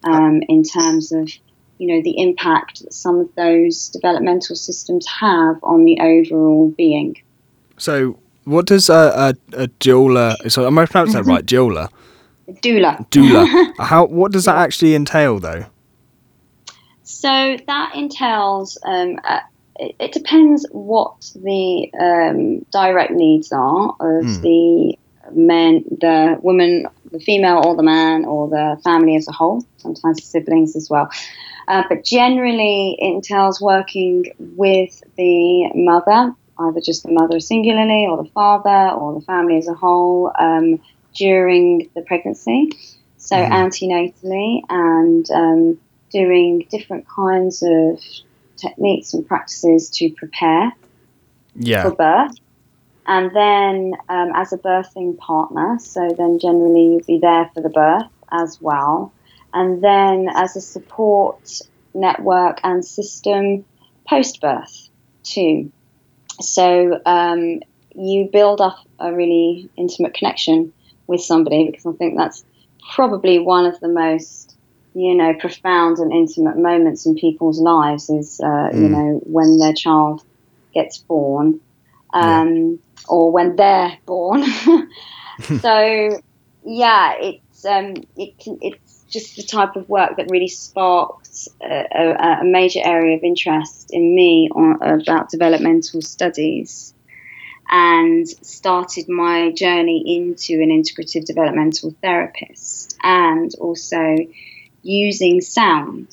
um, 0.03 0.41
in 0.47 0.63
terms 0.63 1.11
of 1.11 1.29
you 1.81 1.87
know, 1.87 2.01
the 2.03 2.15
impact 2.21 2.83
that 2.83 2.93
some 2.93 3.19
of 3.19 3.33
those 3.33 3.89
developmental 3.89 4.55
systems 4.55 5.07
have 5.07 5.55
on 5.63 5.83
the 5.83 5.99
overall 5.99 6.69
being. 6.77 7.19
So, 7.77 8.19
what 8.43 8.67
does 8.67 8.87
a, 8.87 9.33
a, 9.53 9.63
a 9.63 9.67
doula, 9.79 10.51
so 10.51 10.67
am 10.67 10.77
I 10.77 10.85
pronouncing 10.85 11.23
that 11.23 11.23
right, 11.23 11.43
doula? 11.43 11.89
Doula. 12.47 13.09
Doula. 13.09 13.73
How, 13.79 14.05
what 14.05 14.31
does 14.31 14.45
that 14.45 14.57
actually 14.57 14.93
entail 14.93 15.39
though? 15.39 15.65
So 17.01 17.57
that 17.65 17.95
entails, 17.95 18.77
um, 18.85 19.19
uh, 19.23 19.39
it, 19.79 19.95
it, 19.99 20.11
depends 20.11 20.67
what 20.71 21.31
the 21.33 21.89
um, 21.99 22.59
direct 22.71 23.11
needs 23.11 23.51
are 23.51 23.89
of 23.89 24.25
mm. 24.25 24.41
the 24.43 24.99
men, 25.33 25.83
the 25.99 26.37
woman, 26.43 26.85
the 27.11 27.19
female 27.19 27.63
or 27.65 27.75
the 27.75 27.83
man 27.83 28.25
or 28.25 28.49
the 28.49 28.79
family 28.83 29.15
as 29.15 29.27
a 29.27 29.31
whole, 29.31 29.65
sometimes 29.77 30.23
siblings 30.23 30.75
as 30.75 30.91
well. 30.91 31.09
Uh, 31.71 31.83
but 31.87 32.03
generally, 32.03 32.97
it 32.99 33.13
entails 33.13 33.61
working 33.61 34.25
with 34.57 35.01
the 35.15 35.71
mother, 35.73 36.35
either 36.59 36.81
just 36.81 37.03
the 37.03 37.11
mother 37.13 37.39
singularly, 37.39 38.05
or 38.09 38.21
the 38.21 38.29
father, 38.31 38.93
or 38.93 39.17
the 39.17 39.25
family 39.25 39.57
as 39.57 39.69
a 39.69 39.73
whole 39.73 40.33
um, 40.37 40.81
during 41.15 41.89
the 41.95 42.01
pregnancy. 42.01 42.73
So, 43.15 43.37
mm-hmm. 43.37 43.53
antenatally, 43.53 44.63
and 44.67 45.31
um, 45.31 45.79
doing 46.09 46.67
different 46.69 47.07
kinds 47.07 47.63
of 47.65 48.03
techniques 48.57 49.13
and 49.13 49.25
practices 49.25 49.89
to 49.91 50.09
prepare 50.09 50.73
yeah. 51.55 51.83
for 51.83 51.95
birth. 51.95 52.35
And 53.07 53.33
then, 53.33 53.93
um, 54.09 54.33
as 54.35 54.51
a 54.51 54.57
birthing 54.57 55.17
partner, 55.19 55.79
so 55.79 56.09
then 56.17 56.37
generally 56.37 56.83
you'll 56.83 57.07
be 57.07 57.19
there 57.19 57.49
for 57.53 57.61
the 57.61 57.69
birth 57.69 58.11
as 58.29 58.59
well 58.59 59.13
and 59.53 59.83
then 59.83 60.27
as 60.33 60.55
a 60.55 60.61
support 60.61 61.61
network 61.93 62.59
and 62.63 62.83
system 62.85 63.65
post 64.07 64.41
birth 64.41 64.89
too. 65.23 65.71
So 66.39 66.99
um, 67.05 67.61
you 67.95 68.29
build 68.31 68.61
up 68.61 68.77
a 68.99 69.13
really 69.13 69.69
intimate 69.77 70.13
connection 70.13 70.73
with 71.07 71.21
somebody 71.21 71.69
because 71.69 71.85
I 71.85 71.91
think 71.93 72.17
that's 72.17 72.43
probably 72.93 73.39
one 73.39 73.65
of 73.65 73.79
the 73.79 73.87
most 73.87 74.55
you 74.93 75.15
know 75.15 75.33
profound 75.33 75.99
and 75.99 76.11
intimate 76.11 76.57
moments 76.57 77.05
in 77.05 77.15
people's 77.15 77.59
lives 77.59 78.09
is 78.09 78.39
uh, 78.41 78.45
mm. 78.45 78.81
you 78.81 78.89
know 78.89 79.21
when 79.23 79.57
their 79.57 79.73
child 79.73 80.23
gets 80.73 80.97
born 80.97 81.59
um, 82.13 82.55
yeah. 82.55 83.03
or 83.07 83.31
when 83.31 83.55
they're 83.55 83.97
born. 84.05 84.43
so 85.59 86.21
yeah, 86.65 87.13
it's 87.19 87.65
um, 87.65 87.95
it, 88.15 88.33
it's 88.61 88.90
just 89.11 89.35
the 89.35 89.43
type 89.43 89.75
of 89.75 89.87
work 89.89 90.17
that 90.17 90.31
really 90.31 90.47
sparked 90.47 91.47
a, 91.61 91.85
a, 91.93 92.41
a 92.41 92.43
major 92.43 92.79
area 92.83 93.17
of 93.17 93.23
interest 93.23 93.91
in 93.91 94.15
me 94.15 94.49
on, 94.55 94.81
about 94.81 95.29
developmental 95.29 96.01
studies 96.01 96.93
and 97.69 98.27
started 98.27 99.07
my 99.07 99.51
journey 99.51 100.03
into 100.17 100.61
an 100.61 100.69
integrative 100.69 101.25
developmental 101.25 101.93
therapist 102.01 102.97
and 103.03 103.53
also 103.59 104.17
using 104.81 105.41
sound 105.41 106.07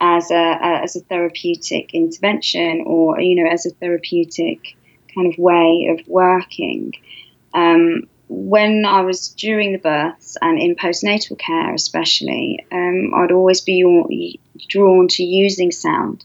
as 0.00 0.30
a, 0.30 0.58
as 0.62 0.96
a 0.96 1.00
therapeutic 1.00 1.94
intervention 1.94 2.84
or 2.86 3.20
you 3.20 3.42
know 3.42 3.50
as 3.50 3.66
a 3.66 3.70
therapeutic 3.70 4.76
kind 5.14 5.32
of 5.32 5.38
way 5.38 5.88
of 5.90 6.06
working. 6.08 6.92
Um, 7.54 8.08
when 8.34 8.86
I 8.86 9.02
was 9.02 9.28
during 9.28 9.72
the 9.72 9.78
births 9.78 10.38
and 10.40 10.58
in 10.58 10.74
postnatal 10.74 11.38
care, 11.38 11.74
especially, 11.74 12.64
um, 12.72 13.12
I'd 13.14 13.30
always 13.30 13.60
be 13.60 14.40
drawn 14.68 15.08
to 15.08 15.22
using 15.22 15.70
sound, 15.70 16.24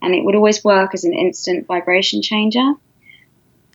and 0.00 0.14
it 0.14 0.24
would 0.24 0.34
always 0.34 0.64
work 0.64 0.94
as 0.94 1.04
an 1.04 1.12
instant 1.12 1.66
vibration 1.66 2.22
changer. 2.22 2.72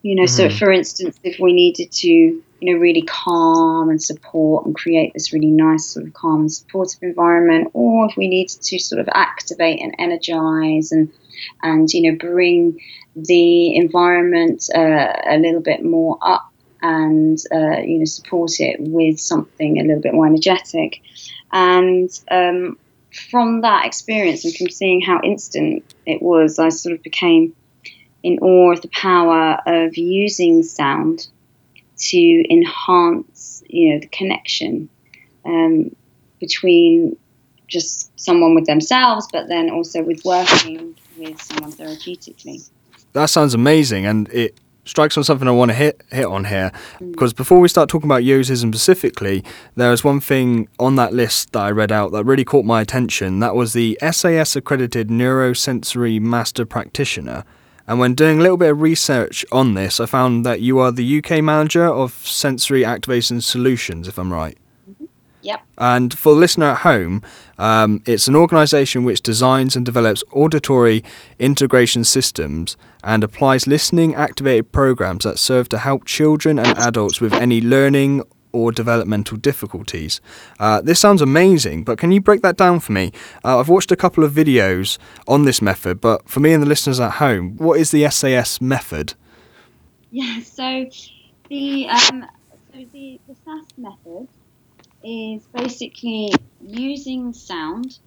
You 0.02 0.16
know, 0.16 0.24
mm-hmm. 0.24 0.50
so 0.50 0.50
for 0.50 0.72
instance, 0.72 1.20
if 1.24 1.40
we 1.40 1.54
needed 1.54 1.92
to, 1.92 2.08
you 2.08 2.44
know, 2.62 2.80
really 2.80 3.04
calm 3.04 3.90
and 3.90 4.02
support 4.02 4.66
and 4.66 4.74
create 4.74 5.14
this 5.14 5.32
really 5.32 5.52
nice 5.52 5.86
sort 5.86 6.08
of 6.08 6.14
calm 6.14 6.42
and 6.42 6.52
supportive 6.52 7.04
environment, 7.04 7.70
or 7.74 8.10
if 8.10 8.18
we 8.18 8.28
needed 8.28 8.62
to 8.64 8.80
sort 8.80 9.00
of 9.00 9.10
activate 9.14 9.80
and 9.82 9.94
energize 10.00 10.92
and 10.92 11.12
and 11.62 11.94
you 11.94 12.12
know 12.12 12.18
bring 12.18 12.80
the 13.16 13.76
environment 13.76 14.70
uh, 14.74 15.14
a 15.30 15.38
little 15.38 15.62
bit 15.62 15.84
more 15.84 16.18
up 16.22 16.49
and 16.82 17.38
uh, 17.52 17.80
you 17.80 18.00
know 18.00 18.06
support 18.06 18.60
it 18.60 18.78
with 18.80 19.20
something 19.20 19.80
a 19.80 19.84
little 19.84 20.02
bit 20.02 20.14
more 20.14 20.28
energetic. 20.28 21.02
And 21.52 22.10
um, 22.30 22.78
from 23.30 23.62
that 23.62 23.86
experience 23.86 24.46
and 24.46 24.56
from 24.56 24.70
seeing 24.70 25.02
how 25.02 25.20
instant 25.24 25.84
it 26.06 26.22
was, 26.22 26.60
I 26.60 26.70
sort 26.70 26.96
of 26.96 27.04
became 27.04 27.56
in 28.22 28.40
awe 28.40 28.74
of 28.74 28.82
the 28.82 28.90
power 28.90 29.60
of 29.66 29.98
using 29.98 30.64
sound 30.64 31.28
to 31.98 32.54
enhance 32.54 33.64
you 33.68 33.94
know 33.94 34.00
the 34.00 34.08
connection 34.08 34.90
um, 35.46 35.96
between 36.40 37.18
just 37.68 38.12
someone 38.20 38.56
with 38.56 38.66
themselves, 38.66 39.28
but 39.32 39.48
then 39.48 39.70
also 39.70 40.02
with 40.02 40.24
working 40.26 40.96
with 41.18 41.40
someone 41.42 41.72
therapeutically. 41.72 42.68
That 43.14 43.30
sounds 43.30 43.54
amazing, 43.54 44.06
and 44.06 44.30
it 44.30 44.60
strikes 44.90 45.18
on 45.18 45.24
something 45.24 45.48
I 45.48 45.52
want 45.52 45.70
to 45.70 45.76
hit 45.76 46.04
hit 46.12 46.26
on 46.26 46.46
here 46.46 46.72
because 47.12 47.34
before 47.34 47.60
we 47.60 47.68
start 47.68 47.90
talking 47.90 48.08
about 48.08 48.24
Yotism 48.24 48.74
specifically, 48.74 49.44
there 49.76 49.94
is 49.94 50.04
one 50.04 50.20
thing 50.20 50.68
on 50.80 50.96
that 50.96 51.14
list 51.14 51.54
that 51.54 51.60
I 51.60 51.72
read 51.72 51.92
out 51.92 52.12
that 52.12 52.26
really 52.26 52.46
caught 52.46 52.66
my 52.66 52.82
attention. 52.82 53.40
That 53.40 53.56
was 53.56 53.74
the 53.74 53.98
SAS 54.12 54.56
accredited 54.56 55.10
neurosensory 55.10 56.20
master 56.20 56.66
practitioner. 56.66 57.46
And 57.88 58.00
when 58.00 58.14
doing 58.14 58.40
a 58.40 58.42
little 58.42 58.58
bit 58.58 58.70
of 58.72 58.82
research 58.82 59.44
on 59.52 59.74
this, 59.74 60.00
I 60.00 60.06
found 60.06 60.46
that 60.46 60.62
you 60.62 60.78
are 60.78 60.92
the 60.92 61.18
UK 61.18 61.44
manager 61.44 61.86
of 61.86 62.14
Sensory 62.24 62.86
Activation 62.86 63.42
Solutions, 63.42 64.08
if 64.08 64.20
I'm 64.20 64.32
right. 64.32 64.58
Yep. 65.42 65.62
And 65.78 66.18
for 66.18 66.34
the 66.34 66.40
listener 66.40 66.68
at 66.68 66.80
home, 66.80 67.22
um, 67.58 68.02
it's 68.06 68.28
an 68.28 68.36
organisation 68.36 69.04
which 69.04 69.22
designs 69.22 69.76
and 69.76 69.86
develops 69.86 70.24
auditory 70.32 71.04
integration 71.38 72.04
systems 72.04 72.76
and 73.04 73.24
applies 73.24 73.66
listening 73.66 74.16
activated 74.16 74.72
programs 74.72 75.24
that 75.24 75.40
serve 75.40 75.70
to 75.70 75.78
help 75.78 76.06
children 76.06 76.60
and 76.60 76.78
adults 76.78 77.22
with 77.22 77.34
any 77.34 77.62
learning 77.62 78.24
or 78.52 78.72
developmental 78.72 79.38
difficulties. 79.38 80.22
Uh, 80.60 80.82
this 80.82 81.00
sounds 81.00 81.22
amazing, 81.22 81.84
but 81.84 81.98
can 81.98 82.12
you 82.12 82.20
break 82.20 82.42
that 82.42 82.58
down 82.58 82.80
for 82.80 82.92
me? 82.92 83.12
Uh, 83.46 83.60
I've 83.60 83.70
watched 83.70 83.92
a 83.92 83.96
couple 83.96 84.24
of 84.24 84.32
videos 84.32 84.98
on 85.28 85.46
this 85.46 85.62
method, 85.62 86.02
but 86.02 86.28
for 86.28 86.40
me 86.40 86.54
and 86.54 86.64
the 86.64 86.68
listeners 86.68 87.00
at 87.00 87.14
home, 87.14 87.58
what 87.58 87.80
is 87.80 87.92
the 87.92 88.10
SAS 88.10 88.60
method? 88.60 89.14
Yeah, 90.12 90.42
so 90.42 90.90
the 91.50 91.88
um, 91.88 92.26
so 92.74 92.86
the, 92.92 93.20
the 93.28 93.36
SAS 93.46 93.66
method 93.78 94.28
is 95.04 95.44
basically 95.54 96.34
using 96.62 97.34
sound 97.34 97.98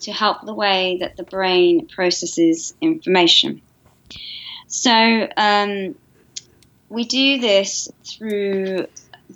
to 0.00 0.12
help 0.12 0.44
the 0.44 0.54
way 0.54 0.98
that 1.00 1.16
the 1.16 1.22
brain 1.22 1.86
processes 1.86 2.74
information. 2.80 3.62
So 4.66 5.28
um, 5.36 5.94
we 6.88 7.04
do 7.04 7.40
this 7.40 7.88
through 8.04 8.86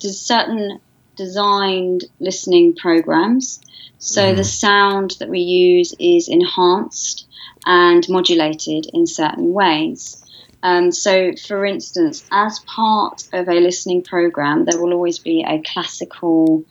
certain 0.00 0.80
designed 1.16 2.04
listening 2.20 2.74
programs. 2.74 3.60
So 3.98 4.32
mm. 4.32 4.36
the 4.36 4.44
sound 4.44 5.14
that 5.20 5.28
we 5.28 5.40
use 5.40 5.94
is 5.98 6.28
enhanced 6.28 7.26
and 7.64 8.06
modulated 8.08 8.86
in 8.92 9.06
certain 9.06 9.52
ways. 9.52 10.22
Um, 10.62 10.90
so, 10.90 11.32
for 11.34 11.64
instance, 11.64 12.24
as 12.30 12.58
part 12.60 13.28
of 13.32 13.48
a 13.48 13.54
listening 13.54 14.02
program, 14.02 14.64
there 14.64 14.80
will 14.80 14.92
always 14.92 15.18
be 15.18 15.44
a 15.46 15.62
classical 15.62 16.64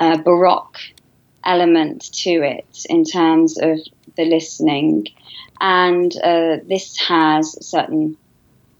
uh, 0.00 0.16
baroque 0.16 0.78
element 1.44 2.10
to 2.12 2.30
it 2.30 2.86
in 2.88 3.04
terms 3.04 3.58
of 3.60 3.78
the 4.16 4.24
listening. 4.24 5.06
And 5.60 6.10
uh, 6.16 6.56
this 6.66 6.98
has 7.00 7.66
certain 7.66 8.16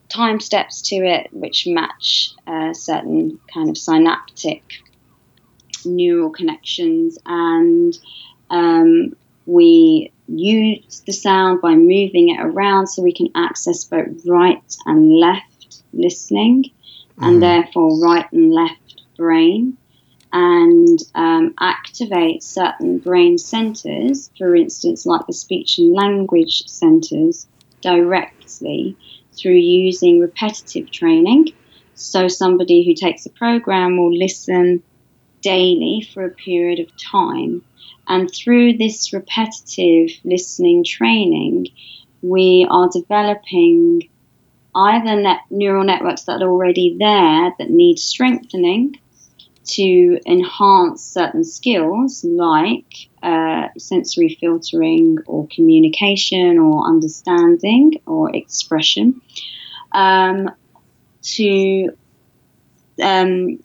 time 0.09 0.41
steps 0.41 0.83
to 0.83 0.97
it 0.97 1.29
which 1.33 1.67
match 1.67 2.31
uh, 2.47 2.73
certain 2.73 3.39
kind 3.53 3.69
of 3.69 3.77
synaptic 3.77 4.65
neural 5.85 6.31
connections. 6.31 7.19
And 7.27 7.97
um, 8.49 9.15
we 9.45 10.11
use 10.27 11.03
the 11.07 11.13
sound 11.13 11.61
by 11.61 11.75
moving 11.75 12.31
it 12.31 12.41
around 12.41 12.87
so 12.87 13.03
we 13.03 13.13
can 13.13 13.29
access 13.35 13.85
both 13.85 14.27
right 14.27 14.77
and 14.87 15.13
left 15.13 15.83
listening, 15.93 16.65
mm. 16.65 16.71
and 17.27 17.43
therefore 17.43 18.01
right 18.01 18.31
and 18.33 18.53
left 18.53 19.03
brain 19.17 19.77
and 20.33 20.99
um, 21.15 21.55
activate 21.59 22.43
certain 22.43 22.99
brain 22.99 23.39
centers, 23.39 24.31
for 24.39 24.55
instance, 24.55 25.07
like 25.07 25.27
the 25.27 25.33
speech 25.33 25.79
and 25.79 25.93
language 25.93 26.67
centers, 26.67 27.47
directly 27.81 28.97
through 29.37 29.53
using 29.53 30.21
repetitive 30.21 30.91
training. 30.91 31.53
So, 31.95 32.29
somebody 32.29 32.85
who 32.85 32.95
takes 32.95 33.27
a 33.27 33.31
program 33.31 33.97
will 33.97 34.17
listen 34.17 34.83
daily 35.43 36.09
for 36.13 36.25
a 36.25 36.31
period 36.31 36.81
of 36.81 36.97
time. 36.97 37.65
And 38.07 38.31
through 38.33 38.77
this 38.77 39.13
repetitive 39.13 40.11
listening 40.25 40.85
training, 40.85 41.69
we 42.23 42.67
are 42.69 42.89
developing 42.93 44.09
either 44.75 45.21
net, 45.21 45.41
neural 45.51 45.85
networks 45.85 46.23
that 46.23 46.43
are 46.43 46.51
already 46.51 46.97
there 46.99 47.53
that 47.59 47.71
need 47.71 47.99
strengthening 47.99 48.97
to 49.65 50.19
enhance 50.27 51.03
certain 51.03 51.45
skills 51.45 52.25
like 52.25 52.95
uh, 53.23 53.69
sensory 53.79 54.37
filtering 54.41 55.19
or 55.27 55.47
communication 55.49 56.59
or 56.59 56.87
understanding 56.87 57.93
or 58.07 58.35
expression 58.35 59.21
um, 59.93 60.51
to 61.23 61.91
um, 63.03 63.63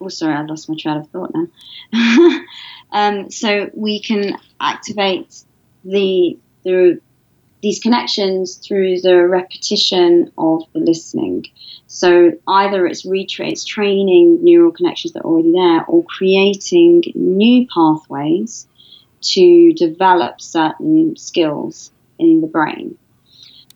oh 0.00 0.08
sorry 0.08 0.34
i 0.34 0.42
lost 0.42 0.68
my 0.68 0.76
train 0.78 0.98
of 0.98 1.08
thought 1.08 1.32
now. 1.34 2.40
Um, 2.94 3.28
so 3.28 3.70
we 3.74 4.00
can 4.00 4.38
activate 4.60 5.42
the 5.84 6.38
the 6.62 7.00
these 7.64 7.80
connections 7.80 8.56
through 8.56 9.00
the 9.00 9.26
repetition 9.26 10.30
of 10.36 10.62
the 10.74 10.80
listening. 10.80 11.46
So 11.86 12.32
either 12.46 12.86
it's 12.86 13.06
retrace 13.06 13.64
training 13.64 14.44
neural 14.44 14.70
connections 14.70 15.14
that 15.14 15.20
are 15.20 15.30
already 15.30 15.52
there, 15.52 15.82
or 15.86 16.04
creating 16.04 17.04
new 17.14 17.66
pathways 17.74 18.68
to 19.32 19.72
develop 19.72 20.42
certain 20.42 21.16
skills 21.16 21.90
in 22.18 22.42
the 22.42 22.46
brain 22.46 22.98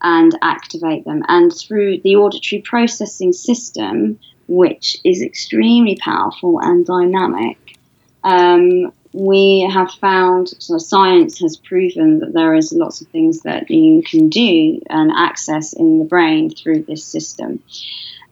and 0.02 0.38
activate 0.42 1.06
them. 1.06 1.22
And 1.26 1.50
through 1.50 2.02
the 2.04 2.16
auditory 2.16 2.60
processing 2.60 3.32
system, 3.32 4.18
which 4.48 4.98
is 5.02 5.22
extremely 5.22 5.96
powerful 5.96 6.60
and 6.60 6.84
dynamic, 6.84 7.78
um, 8.22 8.92
we 9.18 9.68
have 9.68 9.90
found, 9.90 10.48
so 10.60 10.78
science 10.78 11.40
has 11.40 11.56
proven 11.56 12.20
that 12.20 12.32
there 12.32 12.54
is 12.54 12.72
lots 12.72 13.00
of 13.00 13.08
things 13.08 13.40
that 13.40 13.68
you 13.68 14.00
can 14.02 14.28
do 14.28 14.80
and 14.88 15.10
access 15.10 15.72
in 15.72 15.98
the 15.98 16.04
brain 16.04 16.50
through 16.50 16.84
this 16.84 17.04
system. 17.04 17.60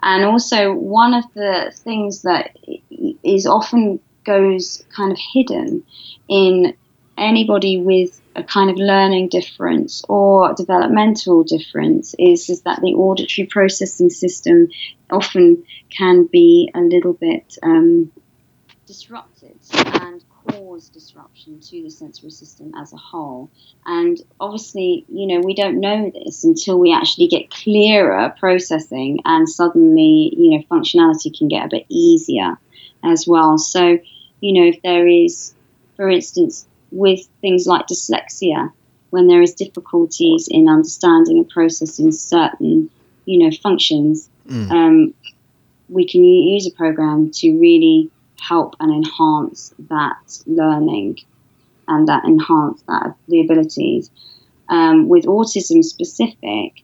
And 0.01 0.25
also, 0.25 0.73
one 0.73 1.13
of 1.13 1.25
the 1.35 1.73
things 1.75 2.23
that 2.23 2.57
is 3.25 3.49
often 3.49 3.99
goes 4.23 4.85
kind 4.95 5.11
of 5.11 5.19
hidden 5.19 5.83
in 6.29 6.77
anybody 7.19 7.79
with 7.79 8.21
a 8.37 8.45
kind 8.45 8.71
of 8.71 8.77
learning 8.77 9.29
difference 9.29 10.05
or 10.09 10.55
developmental 10.55 11.43
difference 11.43 12.15
is, 12.17 12.49
is 12.49 12.63
that 12.63 12.81
the 12.81 12.95
auditory 12.95 13.49
processing 13.49 14.11
system 14.11 14.69
often 15.11 15.65
can 15.91 16.27
be 16.27 16.71
a 16.77 16.81
little 16.81 17.15
bit 17.15 17.59
um, 17.65 18.13
disrupted 18.87 19.59
and 19.73 20.23
cause 20.49 20.89
disruption 20.89 21.61
to 21.61 21.83
the 21.83 21.91
sensory 21.91 22.31
system 22.31 22.73
as 22.77 22.93
a 22.93 22.97
whole. 22.97 23.51
And 23.85 24.19
obviously, 24.41 25.05
you 25.09 25.27
know, 25.27 25.41
we 25.41 25.55
don't 25.55 25.81
know 25.81 26.11
this 26.11 26.45
until 26.45 26.79
we 26.79 26.93
actually 26.93 27.29
get 27.29 27.51
clearer 27.51 28.35
processing 28.39 29.21
and 29.25 29.49
suddenly, 29.49 30.33
you 30.37 30.51
know, 30.51 30.65
functionality 30.71 31.37
can 31.37 31.49
get 31.49 31.67
a 31.67 31.71
bit 31.71 31.87
easier 31.89 32.59
as 33.05 33.27
well. 33.27 33.59
So, 33.59 33.99
you 34.41 34.53
know, 34.53 34.69
if 34.69 34.83
there 34.83 35.07
is, 35.07 35.55
for 35.97 36.09
instance, 36.09 36.67
with 36.91 37.27
things 37.41 37.67
like 37.67 37.87
dyslexia, 37.87 38.73
when 39.11 39.29
there 39.29 39.43
is 39.43 39.55
difficulties 39.55 40.49
in 40.51 40.69
understanding 40.69 41.39
and 41.39 41.49
processing 41.49 42.13
certain, 42.13 42.91
you 43.25 43.39
know, 43.39 43.57
functions, 43.63 44.29
mm. 44.49 44.71
um, 44.71 45.15
we 45.89 46.07
can 46.07 46.25
use 46.25 46.67
a 46.67 46.71
program 46.71 47.31
to 47.31 47.53
really 47.59 48.11
help 48.41 48.77
and 48.81 48.93
enhance 48.93 49.75
that 49.89 50.43
learning 50.47 51.19
and 51.89 52.09
that 52.09 52.25
enhance 52.25 52.83
that 52.83 53.15
the 53.29 53.41
abilities. 53.41 54.11
Um, 54.69 55.09
with 55.09 55.27
autism 55.27 55.85
specific, 55.85 56.83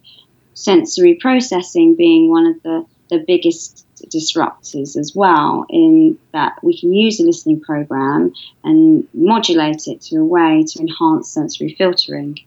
sensory 0.55 1.15
processing 1.15 1.97
being 1.97 2.31
one 2.31 2.47
of 2.47 2.63
the, 2.63 2.87
the 3.11 3.25
biggest 3.27 3.85
disruptors 4.07 4.97
as 4.97 5.13
well, 5.15 5.67
in 5.69 6.19
that 6.33 6.63
we 6.63 6.79
can 6.79 6.93
use 6.93 7.21
a 7.21 7.25
listening 7.25 7.61
program 7.61 8.33
and 8.63 9.09
modulate 9.13 9.87
it 9.89 10.01
to 10.03 10.19
a 10.19 10.25
way 10.25 10.65
to 10.69 10.81
enhance 10.81 11.29
sensory 11.29 11.75
filtering 11.77 12.39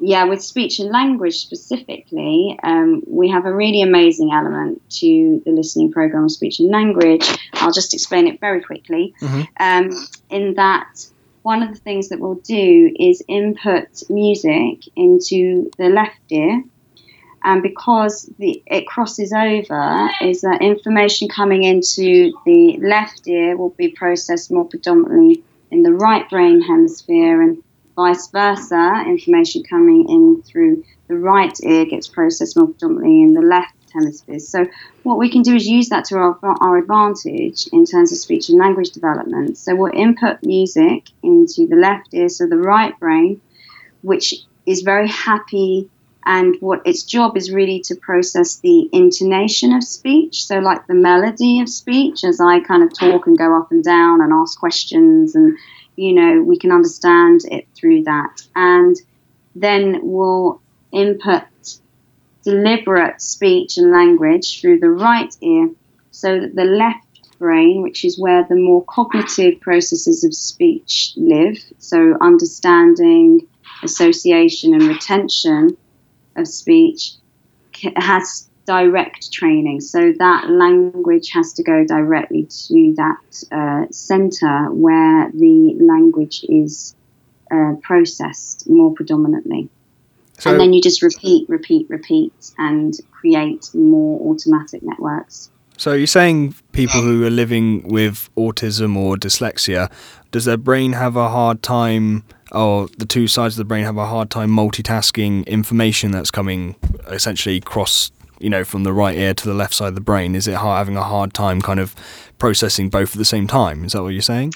yeah, 0.00 0.24
with 0.24 0.42
speech 0.42 0.78
and 0.78 0.90
language 0.90 1.38
specifically, 1.38 2.58
um, 2.62 3.02
we 3.06 3.28
have 3.30 3.46
a 3.46 3.54
really 3.54 3.82
amazing 3.82 4.32
element 4.32 4.80
to 4.90 5.42
the 5.44 5.50
listening 5.50 5.92
program 5.92 6.24
of 6.24 6.30
speech 6.30 6.60
and 6.60 6.70
language. 6.70 7.26
I'll 7.54 7.72
just 7.72 7.94
explain 7.94 8.28
it 8.28 8.40
very 8.40 8.62
quickly. 8.62 9.14
Mm-hmm. 9.20 9.42
Um, 9.58 10.06
in 10.30 10.54
that, 10.54 11.06
one 11.42 11.62
of 11.62 11.70
the 11.70 11.80
things 11.80 12.10
that 12.10 12.20
we'll 12.20 12.36
do 12.36 12.94
is 12.98 13.22
input 13.26 14.02
music 14.08 14.84
into 14.94 15.70
the 15.78 15.88
left 15.88 16.20
ear. 16.30 16.62
And 17.42 17.62
because 17.62 18.28
the, 18.38 18.62
it 18.66 18.86
crosses 18.86 19.32
over, 19.32 20.10
is 20.20 20.40
that 20.42 20.58
information 20.60 21.28
coming 21.28 21.64
into 21.64 22.32
the 22.44 22.78
left 22.82 23.26
ear 23.26 23.56
will 23.56 23.70
be 23.70 23.88
processed 23.88 24.50
more 24.50 24.64
predominantly 24.64 25.42
in 25.70 25.82
the 25.82 25.92
right 25.92 26.28
brain 26.28 26.60
hemisphere 26.62 27.42
and 27.42 27.62
Vice 27.98 28.28
versa, 28.28 29.02
information 29.08 29.64
coming 29.64 30.08
in 30.08 30.40
through 30.44 30.84
the 31.08 31.16
right 31.16 31.52
ear 31.64 31.84
gets 31.84 32.06
processed 32.06 32.56
more 32.56 32.68
predominantly 32.68 33.22
in 33.22 33.34
the 33.34 33.40
left 33.40 33.74
hemisphere. 33.92 34.38
So, 34.38 34.66
what 35.02 35.18
we 35.18 35.28
can 35.28 35.42
do 35.42 35.56
is 35.56 35.66
use 35.66 35.88
that 35.88 36.04
to 36.04 36.16
our, 36.16 36.38
our 36.60 36.78
advantage 36.78 37.66
in 37.72 37.84
terms 37.86 38.12
of 38.12 38.18
speech 38.18 38.50
and 38.50 38.56
language 38.56 38.90
development. 38.90 39.58
So, 39.58 39.74
we'll 39.74 39.92
input 39.92 40.44
music 40.44 41.08
into 41.24 41.66
the 41.66 41.74
left 41.74 42.14
ear, 42.14 42.28
so 42.28 42.46
the 42.46 42.56
right 42.56 42.96
brain, 43.00 43.40
which 44.02 44.32
is 44.64 44.82
very 44.82 45.08
happy 45.08 45.90
and 46.24 46.54
what 46.60 46.86
its 46.86 47.02
job 47.02 47.36
is 47.36 47.50
really 47.50 47.80
to 47.80 47.96
process 47.96 48.60
the 48.60 48.88
intonation 48.92 49.72
of 49.72 49.82
speech 49.82 50.44
so 50.44 50.58
like 50.58 50.86
the 50.88 50.94
melody 50.94 51.60
of 51.60 51.68
speech 51.68 52.24
as 52.24 52.40
i 52.40 52.58
kind 52.58 52.82
of 52.82 52.92
talk 52.92 53.26
and 53.28 53.38
go 53.38 53.56
up 53.56 53.70
and 53.70 53.84
down 53.84 54.20
and 54.20 54.32
ask 54.32 54.58
questions 54.58 55.36
and 55.36 55.56
you 55.98 56.12
know, 56.12 56.42
we 56.42 56.56
can 56.56 56.70
understand 56.70 57.40
it 57.50 57.66
through 57.74 58.04
that. 58.04 58.42
And 58.54 58.96
then 59.56 59.98
we'll 60.02 60.60
input 60.92 61.42
deliberate 62.44 63.20
speech 63.20 63.78
and 63.78 63.90
language 63.90 64.60
through 64.60 64.78
the 64.78 64.90
right 64.90 65.34
ear 65.40 65.70
so 66.12 66.40
that 66.40 66.54
the 66.54 66.64
left 66.64 67.38
brain, 67.38 67.82
which 67.82 68.04
is 68.04 68.16
where 68.16 68.44
the 68.48 68.54
more 68.54 68.84
cognitive 68.84 69.60
processes 69.60 70.22
of 70.22 70.32
speech 70.34 71.14
live, 71.16 71.58
so 71.78 72.16
understanding, 72.20 73.48
association, 73.82 74.74
and 74.74 74.84
retention 74.84 75.76
of 76.36 76.46
speech, 76.46 77.14
has 77.96 78.47
direct 78.68 79.32
training. 79.32 79.80
So 79.80 80.12
that 80.18 80.50
language 80.50 81.30
has 81.30 81.54
to 81.54 81.62
go 81.62 81.86
directly 81.86 82.44
to 82.66 82.94
that 82.98 83.44
uh, 83.50 83.90
center 83.90 84.66
where 84.70 85.30
the 85.32 85.74
language 85.80 86.44
is 86.46 86.94
uh, 87.50 87.76
processed 87.82 88.68
more 88.68 88.92
predominantly. 88.92 89.70
So, 90.38 90.50
and 90.50 90.60
then 90.60 90.74
you 90.74 90.82
just 90.82 91.00
repeat, 91.00 91.48
repeat, 91.48 91.88
repeat, 91.88 92.52
and 92.58 92.92
create 93.10 93.70
more 93.72 94.20
automatic 94.30 94.82
networks. 94.82 95.50
So 95.78 95.94
you're 95.94 96.06
saying 96.06 96.54
people 96.72 97.00
who 97.00 97.24
are 97.24 97.30
living 97.30 97.88
with 97.88 98.28
autism 98.36 98.96
or 98.96 99.16
dyslexia, 99.16 99.90
does 100.30 100.44
their 100.44 100.58
brain 100.58 100.92
have 100.92 101.16
a 101.16 101.30
hard 101.30 101.62
time, 101.62 102.22
or 102.52 102.88
the 102.98 103.06
two 103.06 103.28
sides 103.28 103.54
of 103.54 103.58
the 103.58 103.64
brain 103.64 103.84
have 103.84 103.96
a 103.96 104.06
hard 104.06 104.28
time 104.28 104.50
multitasking 104.50 105.46
information 105.46 106.10
that's 106.10 106.30
coming 106.30 106.76
essentially 107.06 107.60
cross 107.60 108.10
you 108.40 108.50
know, 108.50 108.64
from 108.64 108.84
the 108.84 108.92
right 108.92 109.16
ear 109.16 109.34
to 109.34 109.48
the 109.48 109.54
left 109.54 109.74
side 109.74 109.88
of 109.88 109.94
the 109.94 110.00
brain? 110.00 110.34
Is 110.34 110.48
it 110.48 110.56
having 110.56 110.96
a 110.96 111.02
hard 111.02 111.34
time 111.34 111.60
kind 111.60 111.80
of 111.80 111.94
processing 112.38 112.88
both 112.88 113.12
at 113.12 113.18
the 113.18 113.24
same 113.24 113.46
time? 113.46 113.84
Is 113.84 113.92
that 113.92 114.02
what 114.02 114.10
you're 114.10 114.22
saying? 114.22 114.54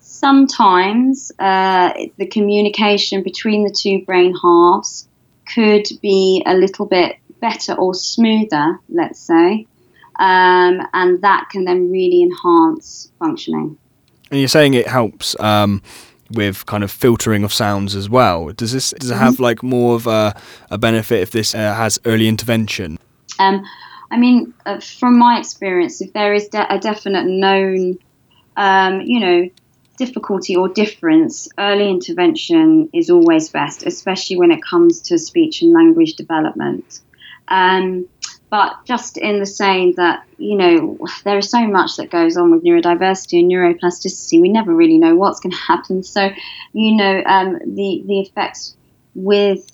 Sometimes 0.00 1.32
uh, 1.38 1.92
the 2.16 2.26
communication 2.26 3.22
between 3.22 3.64
the 3.64 3.70
two 3.70 4.04
brain 4.04 4.34
halves 4.42 5.08
could 5.54 5.86
be 6.00 6.42
a 6.46 6.54
little 6.54 6.86
bit 6.86 7.16
better 7.40 7.74
or 7.74 7.94
smoother, 7.94 8.78
let's 8.88 9.20
say, 9.20 9.66
um, 10.18 10.80
and 10.94 11.20
that 11.22 11.48
can 11.50 11.64
then 11.64 11.90
really 11.90 12.22
enhance 12.22 13.10
functioning. 13.18 13.76
And 14.30 14.40
you're 14.40 14.48
saying 14.48 14.74
it 14.74 14.86
helps 14.86 15.38
um, 15.40 15.82
with 16.30 16.64
kind 16.66 16.82
of 16.82 16.90
filtering 16.90 17.44
of 17.44 17.52
sounds 17.52 17.94
as 17.94 18.08
well. 18.08 18.48
Does 18.52 18.72
this 18.72 18.90
does 18.98 19.10
it 19.10 19.16
have 19.16 19.34
mm-hmm. 19.34 19.42
like 19.42 19.62
more 19.62 19.96
of 19.96 20.06
a, 20.06 20.34
a 20.70 20.78
benefit 20.78 21.20
if 21.20 21.30
this 21.30 21.54
uh, 21.54 21.74
has 21.74 22.00
early 22.04 22.28
intervention? 22.28 22.98
Um, 23.38 23.64
I 24.10 24.16
mean, 24.16 24.54
uh, 24.64 24.80
from 24.80 25.18
my 25.18 25.38
experience, 25.38 26.00
if 26.00 26.12
there 26.12 26.34
is 26.34 26.48
de- 26.48 26.74
a 26.74 26.78
definite 26.78 27.26
known, 27.26 27.98
um, 28.56 29.00
you 29.00 29.20
know, 29.20 29.48
difficulty 29.96 30.56
or 30.56 30.68
difference, 30.68 31.48
early 31.58 31.88
intervention 31.88 32.90
is 32.92 33.10
always 33.10 33.48
best, 33.48 33.86
especially 33.86 34.36
when 34.36 34.50
it 34.50 34.60
comes 34.62 35.00
to 35.02 35.18
speech 35.18 35.62
and 35.62 35.72
language 35.72 36.14
development. 36.14 37.00
Um, 37.48 38.08
but 38.54 38.84
just 38.84 39.16
in 39.16 39.40
the 39.40 39.46
same 39.46 39.94
that 39.94 40.24
you 40.38 40.56
know 40.56 40.96
there 41.24 41.38
is 41.38 41.50
so 41.50 41.66
much 41.66 41.96
that 41.96 42.08
goes 42.08 42.36
on 42.36 42.52
with 42.52 42.62
neurodiversity 42.62 43.40
and 43.40 43.50
neuroplasticity 43.50 44.40
we 44.40 44.48
never 44.48 44.72
really 44.72 44.96
know 44.96 45.16
what's 45.16 45.40
going 45.40 45.50
to 45.58 45.58
happen 45.58 46.04
so 46.04 46.30
you 46.72 46.94
know 46.94 47.22
um, 47.26 47.58
the 47.66 48.04
the 48.06 48.20
effects 48.20 48.76
with 49.16 49.73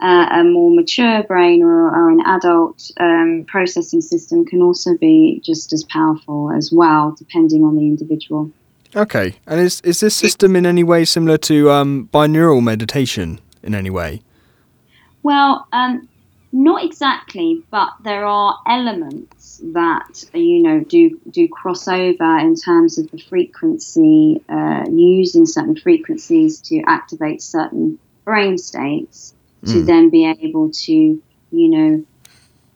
uh, 0.00 0.28
a 0.32 0.44
more 0.44 0.70
mature 0.70 1.22
brain 1.24 1.62
or, 1.62 1.88
or 1.88 2.10
an 2.10 2.20
adult 2.26 2.90
um, 2.98 3.44
processing 3.46 4.00
system 4.00 4.44
can 4.44 4.62
also 4.62 4.96
be 4.96 5.40
just 5.44 5.72
as 5.72 5.84
powerful 5.84 6.50
as 6.52 6.70
well 6.72 7.14
depending 7.16 7.62
on 7.64 7.76
the 7.76 7.82
individual. 7.82 8.50
Okay 8.94 9.36
and 9.46 9.60
is, 9.60 9.80
is 9.82 10.00
this 10.00 10.16
system 10.16 10.56
in 10.56 10.66
any 10.66 10.82
way 10.82 11.04
similar 11.04 11.38
to 11.38 11.70
um, 11.70 12.08
binaural 12.12 12.62
meditation 12.62 13.40
in 13.62 13.74
any 13.74 13.90
way? 13.90 14.22
Well 15.22 15.66
um, 15.72 16.08
not 16.52 16.84
exactly, 16.84 17.62
but 17.70 17.90
there 18.02 18.24
are 18.24 18.58
elements 18.66 19.60
that 19.72 20.24
you 20.34 20.62
know 20.62 20.80
do 20.80 21.20
do 21.30 21.46
cross 21.48 21.86
over 21.86 22.38
in 22.38 22.56
terms 22.56 22.98
of 22.98 23.10
the 23.10 23.18
frequency, 23.18 24.42
uh, 24.48 24.84
using 24.90 25.46
certain 25.46 25.76
frequencies 25.76 26.60
to 26.62 26.82
activate 26.88 27.40
certain 27.40 27.98
brain 28.24 28.58
states 28.58 29.34
to 29.66 29.72
mm. 29.72 29.86
then 29.86 30.10
be 30.10 30.26
able 30.26 30.70
to 30.70 30.92
you 30.92 31.22
know 31.52 32.04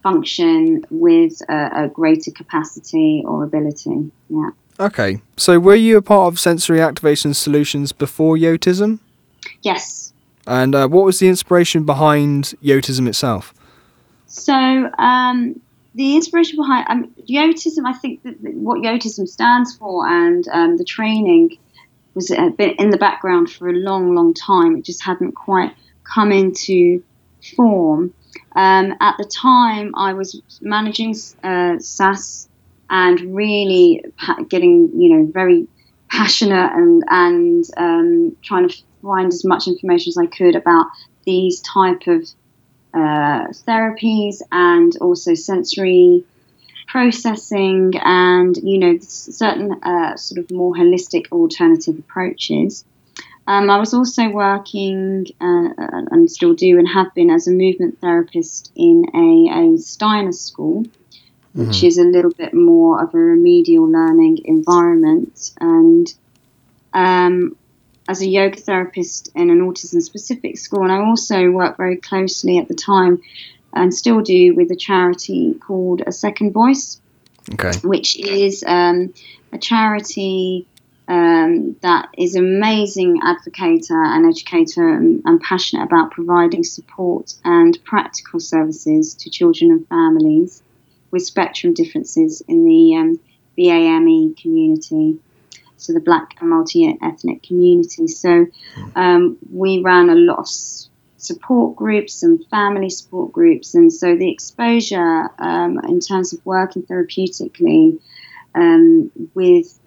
function 0.03 0.85
with 0.91 1.41
a, 1.49 1.85
a 1.85 1.89
greater 1.89 2.31
capacity 2.31 3.23
or 3.27 3.43
ability. 3.43 4.11
Yeah. 4.29 4.51
Okay, 4.79 5.23
so 5.37 5.59
were 5.59 5.75
you 5.75 5.97
a 5.97 6.03
part 6.03 6.33
of 6.33 6.41
sensory 6.41 6.81
activation 6.81 7.33
solutions 7.33 7.93
before 7.93 8.37
Yotism? 8.37 8.99
Yes. 9.63 10.13
And 10.47 10.75
uh, 10.75 10.89
what 10.89 11.05
was 11.05 11.21
the 11.21 11.29
inspiration 11.29 11.85
behind 11.85 12.55
Yotism 12.63 13.09
itself? 13.09 13.55
So 14.27 14.53
um, 14.99 15.61
the 15.95 16.17
inspiration 16.17 16.57
behind 16.57 16.87
um, 16.89 17.15
Yotism, 17.29 17.87
I 17.87 17.93
think 17.93 18.23
that 18.25 18.37
what 18.43 18.81
Yotism 18.81 19.29
stands 19.29 19.77
for, 19.77 20.07
and 20.09 20.47
um, 20.49 20.77
the 20.77 20.85
training 20.85 21.57
was 22.15 22.31
uh, 22.31 22.49
been 22.51 22.71
in 22.71 22.91
the 22.91 22.97
background 22.97 23.51
for 23.51 23.69
a 23.69 23.73
long, 23.73 24.15
long 24.15 24.35
time. 24.35 24.77
It 24.77 24.85
just 24.85 25.03
hadn't 25.05 25.33
quite 25.33 25.73
come 26.05 26.33
into 26.33 27.03
form. 27.57 28.15
Um, 28.55 28.95
at 29.01 29.17
the 29.19 29.25
time, 29.25 29.95
I 29.97 30.13
was 30.13 30.41
managing 30.61 31.15
uh, 31.43 31.79
SAS 31.79 32.49
and 32.89 33.35
really 33.35 34.05
getting, 34.49 34.91
you 34.95 35.17
know, 35.17 35.31
very 35.33 35.67
passionate 36.11 36.73
and 36.75 37.03
and 37.09 37.65
um, 37.77 38.37
trying 38.43 38.69
to 38.69 38.77
find 39.03 39.33
as 39.33 39.45
much 39.45 39.67
information 39.67 40.11
as 40.11 40.19
I 40.19 40.27
could 40.27 40.55
about 40.55 40.87
these 41.25 41.61
type 41.61 42.07
of 42.07 42.29
uh, 42.93 43.49
therapies 43.67 44.41
and 44.53 44.97
also 45.01 45.35
sensory 45.35 46.25
processing 46.87 47.93
and 47.97 48.57
you 48.59 48.79
know 48.79 48.99
certain 49.01 49.73
uh, 49.83 50.17
sort 50.17 50.39
of 50.39 50.51
more 50.51 50.75
holistic 50.75 51.31
alternative 51.33 51.99
approaches. 51.99 52.85
Um, 53.47 53.69
I 53.69 53.79
was 53.79 53.93
also 53.93 54.29
working 54.31 55.27
uh, 55.41 55.69
and 56.11 56.31
still 56.31 56.55
do 56.55 56.79
and 56.79 56.89
have 56.89 57.13
been 57.15 57.31
as 57.31 57.47
a 57.47 57.51
movement 57.51 58.01
therapist 58.01 58.73
in 58.75 59.05
a, 59.15 59.75
a 59.75 59.79
Steiner 59.79 60.33
school, 60.33 60.85
which 61.53 61.69
mm-hmm. 61.69 61.87
is 61.87 61.99
a 61.99 62.05
little 62.05 62.31
bit 62.31 62.55
more 62.55 63.03
of 63.03 63.15
a 63.15 63.19
remedial 63.19 63.91
learning 63.91 64.39
environment. 64.45 65.53
And 65.61 66.13
um, 66.95 67.57
as 68.09 68.23
a 68.23 68.27
yoga 68.27 68.57
therapist 68.57 69.29
in 69.35 69.51
an 69.51 69.61
autism 69.61 70.01
specific 70.01 70.57
school, 70.57 70.83
and 70.83 70.93
I 70.93 71.05
also 71.05 71.51
worked 71.51 71.77
very 71.77 71.97
closely 71.97 72.59
at 72.59 72.69
the 72.69 72.75
time 72.75 73.21
and 73.75 73.93
still 73.93 74.23
do 74.23 74.55
with 74.55 74.71
a 74.71 74.77
charity 74.77 75.55
called 75.55 76.03
A 76.07 76.13
Second 76.13 76.53
Voice, 76.53 77.01
okay. 77.53 77.73
which 77.83 78.17
is 78.19 78.65
um, 78.67 79.13
a 79.53 79.59
charity 79.59 80.67
um, 81.07 81.77
that 81.83 82.09
is 82.17 82.35
an 82.35 82.45
amazing 82.45 83.21
advocator 83.21 84.07
and 84.07 84.27
educator 84.27 84.89
and, 84.89 85.23
and, 85.25 85.41
passionate 85.41 85.85
about 85.85 86.13
providing 86.13 86.65
support 86.65 87.35
and 87.45 87.79
practical 87.85 88.41
services 88.41 89.15
to 89.15 89.29
children 89.29 89.71
and 89.71 89.89
families 89.89 90.63
with 91.11 91.23
spectrum 91.23 91.75
differences 91.75 92.43
in 92.49 92.65
the 92.65 92.97
um, 92.97 93.21
BAME 93.57 94.35
community 94.41 95.19
so 95.85 95.93
the 95.93 96.01
black 96.01 96.37
and 96.41 96.51
multi 96.51 96.97
ethnic 97.03 97.43
community. 97.43 98.09
So 98.09 98.47
um, 98.97 99.37
we 99.53 99.83
ran 99.83 100.09
a 100.09 100.15
lot 100.15 100.39
of 100.39 100.49
support 101.19 101.77
groups 101.77 102.23
and 102.23 102.45
family 102.47 102.91
support 102.91 103.33
groups. 103.33 103.75
And 103.75 103.93
so 103.93 104.17
the 104.17 104.31
exposure 104.31 105.31
um, 105.39 105.79
in 105.81 106.01
terms 106.01 106.33
of 106.33 106.45
working 106.45 106.83
therapeutically 106.85 108.01
um, 108.55 109.11
with 109.35 109.79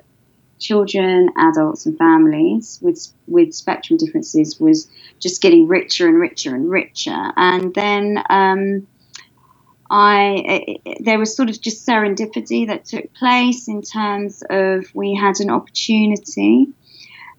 children, 0.60 1.30
adults, 1.38 1.86
and 1.86 1.98
families 1.98 2.80
with 2.82 3.08
with 3.28 3.54
spectrum 3.54 3.98
differences 3.98 4.60
was 4.60 4.90
just 5.20 5.42
getting 5.42 5.68
richer 5.68 6.08
and 6.08 6.20
richer 6.20 6.56
and 6.56 6.70
richer. 6.70 7.32
And 7.36 7.74
then 7.74 8.24
um, 8.30 8.88
I 9.90 10.44
it, 10.86 10.98
there 11.04 11.20
was 11.20 11.36
sort 11.36 11.50
of 11.50 11.62
just 11.62 11.88
serendipity 11.88 12.68
that 12.68 12.86
took 12.86 13.14
place 13.14 13.68
in 13.68 13.82
terms 13.82 14.44
of 14.50 14.86
we 14.94 15.16
had 15.16 15.40
an 15.40 15.50
opportunity. 15.50 16.68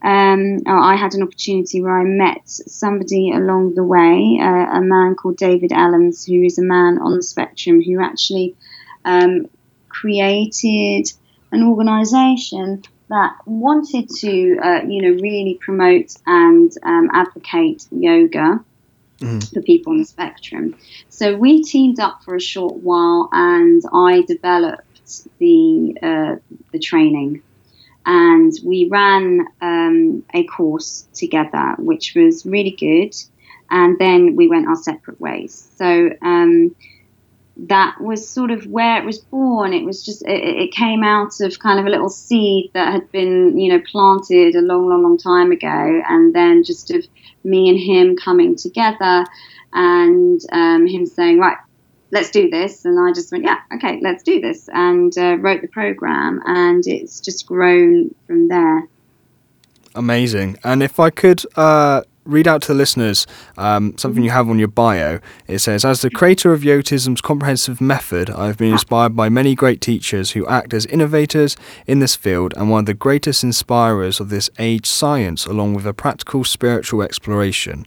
Um, 0.00 0.60
I 0.64 0.94
had 0.94 1.14
an 1.14 1.24
opportunity 1.24 1.82
where 1.82 1.98
I 1.98 2.04
met 2.04 2.48
somebody 2.48 3.32
along 3.32 3.74
the 3.74 3.82
way, 3.82 4.38
uh, 4.40 4.78
a 4.78 4.80
man 4.80 5.16
called 5.16 5.36
David 5.36 5.72
Allens, 5.72 6.24
who 6.24 6.44
is 6.44 6.56
a 6.56 6.62
man 6.62 6.98
on 6.98 7.16
the 7.16 7.22
spectrum 7.22 7.82
who 7.82 8.00
actually 8.00 8.54
um, 9.04 9.48
created 9.88 11.12
an 11.50 11.64
organisation 11.64 12.84
that 13.08 13.36
wanted 13.46 14.08
to, 14.20 14.58
uh, 14.62 14.82
you 14.86 15.02
know, 15.02 15.20
really 15.20 15.58
promote 15.60 16.14
and 16.26 16.70
um, 16.82 17.10
advocate 17.12 17.86
yoga 17.90 18.62
mm. 19.18 19.52
for 19.52 19.62
people 19.62 19.92
on 19.92 19.98
the 19.98 20.04
spectrum. 20.04 20.76
So 21.08 21.36
we 21.36 21.62
teamed 21.62 22.00
up 22.00 22.22
for 22.22 22.34
a 22.34 22.40
short 22.40 22.76
while, 22.76 23.28
and 23.32 23.82
I 23.92 24.22
developed 24.22 25.38
the 25.38 25.96
uh, 26.02 26.36
the 26.72 26.78
training, 26.78 27.42
and 28.04 28.52
we 28.64 28.88
ran 28.90 29.46
um, 29.60 30.24
a 30.34 30.44
course 30.44 31.08
together, 31.14 31.74
which 31.78 32.14
was 32.14 32.44
really 32.44 32.76
good. 32.78 33.14
And 33.70 33.98
then 33.98 34.34
we 34.34 34.48
went 34.48 34.66
our 34.66 34.76
separate 34.76 35.20
ways. 35.20 35.68
So 35.76 36.10
um, 36.22 36.74
that 37.58 38.00
was 38.00 38.28
sort 38.28 38.50
of 38.50 38.66
where 38.66 38.98
it 38.98 39.04
was 39.04 39.18
born. 39.18 39.72
It 39.72 39.84
was 39.84 40.04
just 40.04 40.22
it, 40.22 40.42
it, 40.42 40.72
came 40.72 41.02
out 41.02 41.40
of 41.40 41.58
kind 41.58 41.80
of 41.80 41.86
a 41.86 41.90
little 41.90 42.08
seed 42.08 42.70
that 42.74 42.92
had 42.92 43.10
been 43.10 43.58
you 43.58 43.72
know 43.72 43.82
planted 43.90 44.54
a 44.54 44.60
long, 44.60 44.88
long, 44.88 45.02
long 45.02 45.18
time 45.18 45.50
ago, 45.50 46.02
and 46.08 46.34
then 46.34 46.62
just 46.62 46.90
of 46.90 47.04
me 47.42 47.68
and 47.68 47.78
him 47.78 48.16
coming 48.16 48.54
together, 48.56 49.24
and 49.72 50.40
um, 50.52 50.86
him 50.86 51.06
saying 51.06 51.38
right. 51.38 51.56
Let's 52.10 52.30
do 52.30 52.48
this, 52.48 52.86
and 52.86 52.98
I 52.98 53.12
just 53.12 53.30
went, 53.30 53.44
yeah, 53.44 53.58
okay, 53.74 54.00
let's 54.00 54.22
do 54.22 54.40
this, 54.40 54.70
and 54.72 55.12
uh, 55.18 55.36
wrote 55.36 55.60
the 55.60 55.68
program, 55.68 56.40
and 56.46 56.82
it's 56.86 57.20
just 57.20 57.46
grown 57.46 58.14
from 58.26 58.48
there. 58.48 58.88
Amazing. 59.94 60.56
And 60.64 60.82
if 60.82 60.98
I 60.98 61.10
could 61.10 61.42
uh, 61.54 62.04
read 62.28 62.46
out 62.46 62.62
to 62.62 62.68
the 62.68 62.74
listeners 62.74 63.26
um, 63.56 63.96
something 63.96 64.22
you 64.22 64.30
have 64.30 64.48
on 64.48 64.58
your 64.58 64.68
bio. 64.68 65.18
It 65.46 65.60
says, 65.60 65.84
As 65.84 66.02
the 66.02 66.10
creator 66.10 66.52
of 66.52 66.60
Yotism's 66.60 67.20
comprehensive 67.20 67.80
method, 67.80 68.30
I 68.30 68.46
have 68.46 68.58
been 68.58 68.72
inspired 68.72 69.16
by 69.16 69.28
many 69.28 69.54
great 69.54 69.80
teachers 69.80 70.32
who 70.32 70.46
act 70.46 70.74
as 70.74 70.86
innovators 70.86 71.56
in 71.86 72.00
this 72.00 72.14
field 72.14 72.52
and 72.56 72.70
one 72.70 72.80
of 72.80 72.86
the 72.86 72.94
greatest 72.94 73.42
inspirers 73.42 74.20
of 74.20 74.28
this 74.28 74.50
age 74.58 74.86
science, 74.86 75.46
along 75.46 75.74
with 75.74 75.86
a 75.86 75.94
practical 75.94 76.44
spiritual 76.44 77.02
exploration. 77.02 77.86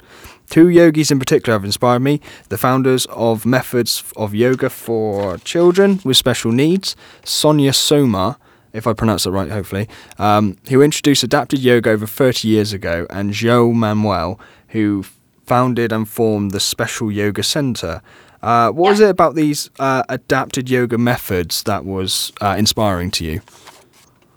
Two 0.50 0.68
yogis 0.68 1.12
in 1.12 1.20
particular 1.20 1.58
have 1.58 1.64
inspired 1.64 2.02
me 2.02 2.20
the 2.50 2.58
founders 2.58 3.06
of 3.06 3.46
methods 3.46 4.04
of 4.18 4.36
yoga 4.36 4.70
for 4.70 5.38
children 5.38 6.02
with 6.04 6.18
special 6.18 6.52
needs, 6.52 6.96
Sonia 7.24 7.72
Sumar 7.72 8.38
if 8.74 8.88
I 8.88 8.94
pronounce 8.94 9.26
it 9.26 9.32
right, 9.32 9.50
hopefully, 9.50 9.88
um, 10.18 10.58
who 10.70 10.82
introduced 10.82 11.24
adapted 11.24 11.60
yoga 11.60 11.90
over 11.90 12.08
30 12.08 12.48
years 12.48 12.74
ago, 12.74 13.08
and 13.10 13.34
Jo 13.34 13.72
Manuel, 13.72 14.40
who 14.70 15.04
founded 15.46 15.92
and 15.92 16.08
formed 16.08 16.52
the 16.52 16.60
Special 16.60 17.12
Yoga 17.12 17.44
Center. 17.44 18.02
Uh, 18.42 18.72
what 18.72 18.86
yeah. 18.86 18.92
was 18.92 19.00
it 19.02 19.10
about 19.10 19.36
these 19.36 19.70
uh, 19.80 20.04
adapted 20.10 20.70
yoga 20.70 20.98
methods 20.98 21.64
that 21.64 21.86
was 21.86 22.32
uh, 22.42 22.56
inspiring 22.58 23.12
to 23.12 23.26
you? 23.26 23.42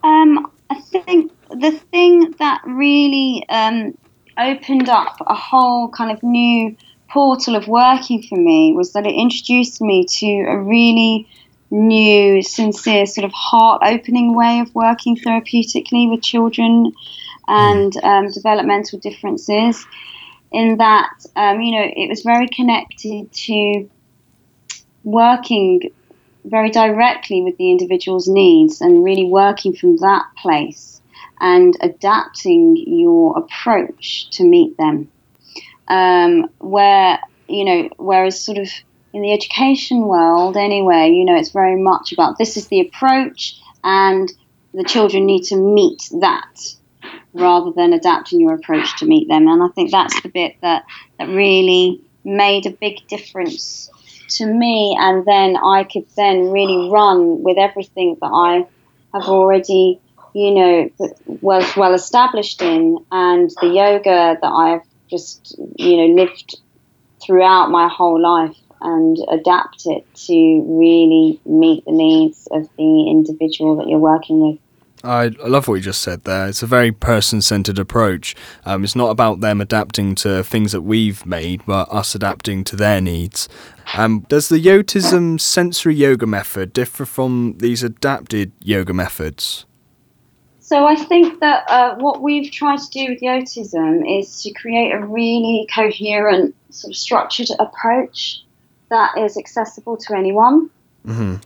Um, 0.02 0.50
I 0.70 0.80
think 0.80 1.32
the 1.50 1.70
thing 1.90 2.32
that 2.38 2.60
really 2.66 3.46
um, 3.48 3.96
opened 4.38 4.88
up 4.88 5.16
a 5.26 5.34
whole 5.34 5.88
kind 5.88 6.10
of 6.10 6.22
new 6.22 6.76
portal 7.08 7.54
of 7.54 7.68
working 7.68 8.22
for 8.22 8.36
me 8.36 8.72
was 8.72 8.92
that 8.92 9.06
it 9.06 9.14
introduced 9.14 9.80
me 9.80 10.04
to 10.04 10.44
a 10.48 10.58
really 10.58 11.28
new, 11.70 12.42
sincere, 12.42 13.07
sort 13.07 13.24
of 13.24 13.33
heart 13.33 13.83
opening 13.85 14.35
way 14.35 14.61
of 14.61 14.74
working 14.74 15.16
therapeutically 15.16 16.11
with 16.11 16.22
children 16.22 16.92
and 17.48 17.92
mm. 17.92 18.05
um, 18.05 18.31
developmental 18.31 18.98
differences. 18.98 19.87
In 20.53 20.77
that, 20.79 21.11
um, 21.35 21.61
you 21.61 21.72
know, 21.72 21.85
it 21.85 22.09
was 22.09 22.22
very 22.22 22.48
connected 22.48 23.33
to 23.33 23.90
working 25.03 25.90
very 26.44 26.70
directly 26.70 27.42
with 27.42 27.57
the 27.57 27.70
individual's 27.70 28.29
needs 28.29 28.81
and 28.81 29.03
really 29.03 29.24
working 29.24 29.74
from 29.74 29.96
that 29.96 30.24
place 30.37 31.00
and 31.40 31.77
adapting 31.81 32.77
your 32.77 33.37
approach 33.38 34.31
to 34.31 34.44
meet 34.44 34.77
them. 34.77 35.11
Um, 35.88 36.48
where, 36.59 37.18
you 37.48 37.64
know, 37.64 37.90
whereas 37.96 38.42
sort 38.42 38.59
of 38.59 38.68
in 39.14 39.22
the 39.22 39.33
education 39.33 40.03
world, 40.03 40.57
anyway, 40.57 41.12
you 41.12 41.24
know, 41.24 41.37
it's 41.37 41.50
very 41.50 41.81
much 41.81 42.12
about 42.12 42.37
this 42.37 42.57
is 42.57 42.66
the 42.66 42.81
approach 42.81 43.57
and 43.85 44.31
the 44.74 44.83
children 44.83 45.24
need 45.24 45.44
to 45.44 45.57
meet 45.57 46.03
that 46.20 46.74
rather 47.33 47.70
than 47.70 47.92
adapting 47.92 48.40
your 48.40 48.55
approach 48.55 48.98
to 48.98 49.07
meet 49.07 49.29
them. 49.29 49.46
And 49.46 49.62
I 49.62 49.68
think 49.68 49.92
that's 49.92 50.20
the 50.20 50.29
bit 50.29 50.57
that, 50.62 50.85
that 51.18 51.29
really 51.29 52.00
made 52.24 52.66
a 52.66 52.70
big 52.70 53.07
difference 53.07 53.88
to 54.31 54.46
me. 54.46 54.96
And 54.98 55.24
then 55.24 55.57
I 55.57 55.85
could 55.85 56.07
then 56.16 56.50
really 56.50 56.90
run 56.90 57.44
with 57.44 57.57
everything 57.57 58.16
that 58.20 58.27
I 58.27 58.66
have 59.16 59.29
already, 59.29 60.00
you 60.35 60.55
know, 60.55 60.90
was 61.40 61.77
well 61.77 61.94
established 61.94 62.61
in, 62.62 62.98
and 63.12 63.48
the 63.61 63.68
yoga 63.68 64.38
that 64.42 64.48
I've 64.48 64.83
just, 65.09 65.57
you 65.77 65.98
know, 65.98 66.14
lived 66.20 66.57
throughout 67.22 67.70
my 67.70 67.88
whole 67.88 68.20
life 68.20 68.57
and 68.84 69.16
adapt 69.30 69.86
it 69.86 70.06
to 70.26 70.62
really 70.66 71.40
meet 71.44 71.84
the 71.84 71.92
needs 71.92 72.46
of 72.52 72.68
the 72.76 73.10
individual 73.10 73.76
that 73.76 73.88
you're 73.88 73.98
working 73.98 74.40
with. 74.40 74.58
I 75.04 75.26
love 75.46 75.68
what 75.68 75.74
you 75.74 75.80
just 75.82 76.00
said 76.00 76.24
there. 76.24 76.48
It's 76.48 76.62
a 76.62 76.66
very 76.66 76.90
person 76.90 77.42
centered 77.42 77.78
approach. 77.78 78.34
Um, 78.64 78.84
it's 78.84 78.96
not 78.96 79.10
about 79.10 79.40
them 79.40 79.60
adapting 79.60 80.14
to 80.16 80.42
things 80.42 80.72
that 80.72 80.80
we've 80.80 81.26
made, 81.26 81.60
but 81.66 81.92
us 81.92 82.14
adapting 82.14 82.64
to 82.64 82.76
their 82.76 83.02
needs. 83.02 83.46
Um, 83.98 84.20
does 84.30 84.48
the 84.48 84.58
Yotism 84.58 85.38
sensory 85.38 85.94
yoga 85.94 86.26
method 86.26 86.72
differ 86.72 87.04
from 87.04 87.56
these 87.58 87.82
adapted 87.82 88.52
yoga 88.60 88.94
methods? 88.94 89.66
So 90.60 90.86
I 90.86 90.96
think 90.96 91.40
that 91.40 91.64
uh, 91.68 91.96
what 91.96 92.22
we've 92.22 92.50
tried 92.50 92.78
to 92.78 92.88
do 92.88 93.10
with 93.10 93.20
Yotism 93.20 94.20
is 94.20 94.42
to 94.42 94.52
create 94.54 94.92
a 94.92 95.04
really 95.04 95.68
coherent, 95.72 96.54
sort 96.70 96.92
of 96.92 96.96
structured 96.96 97.48
approach 97.58 98.42
that 98.90 99.18
is 99.18 99.36
accessible 99.36 99.96
to 99.98 100.14
anyone. 100.14 100.70
Mm-hmm. 101.06 101.36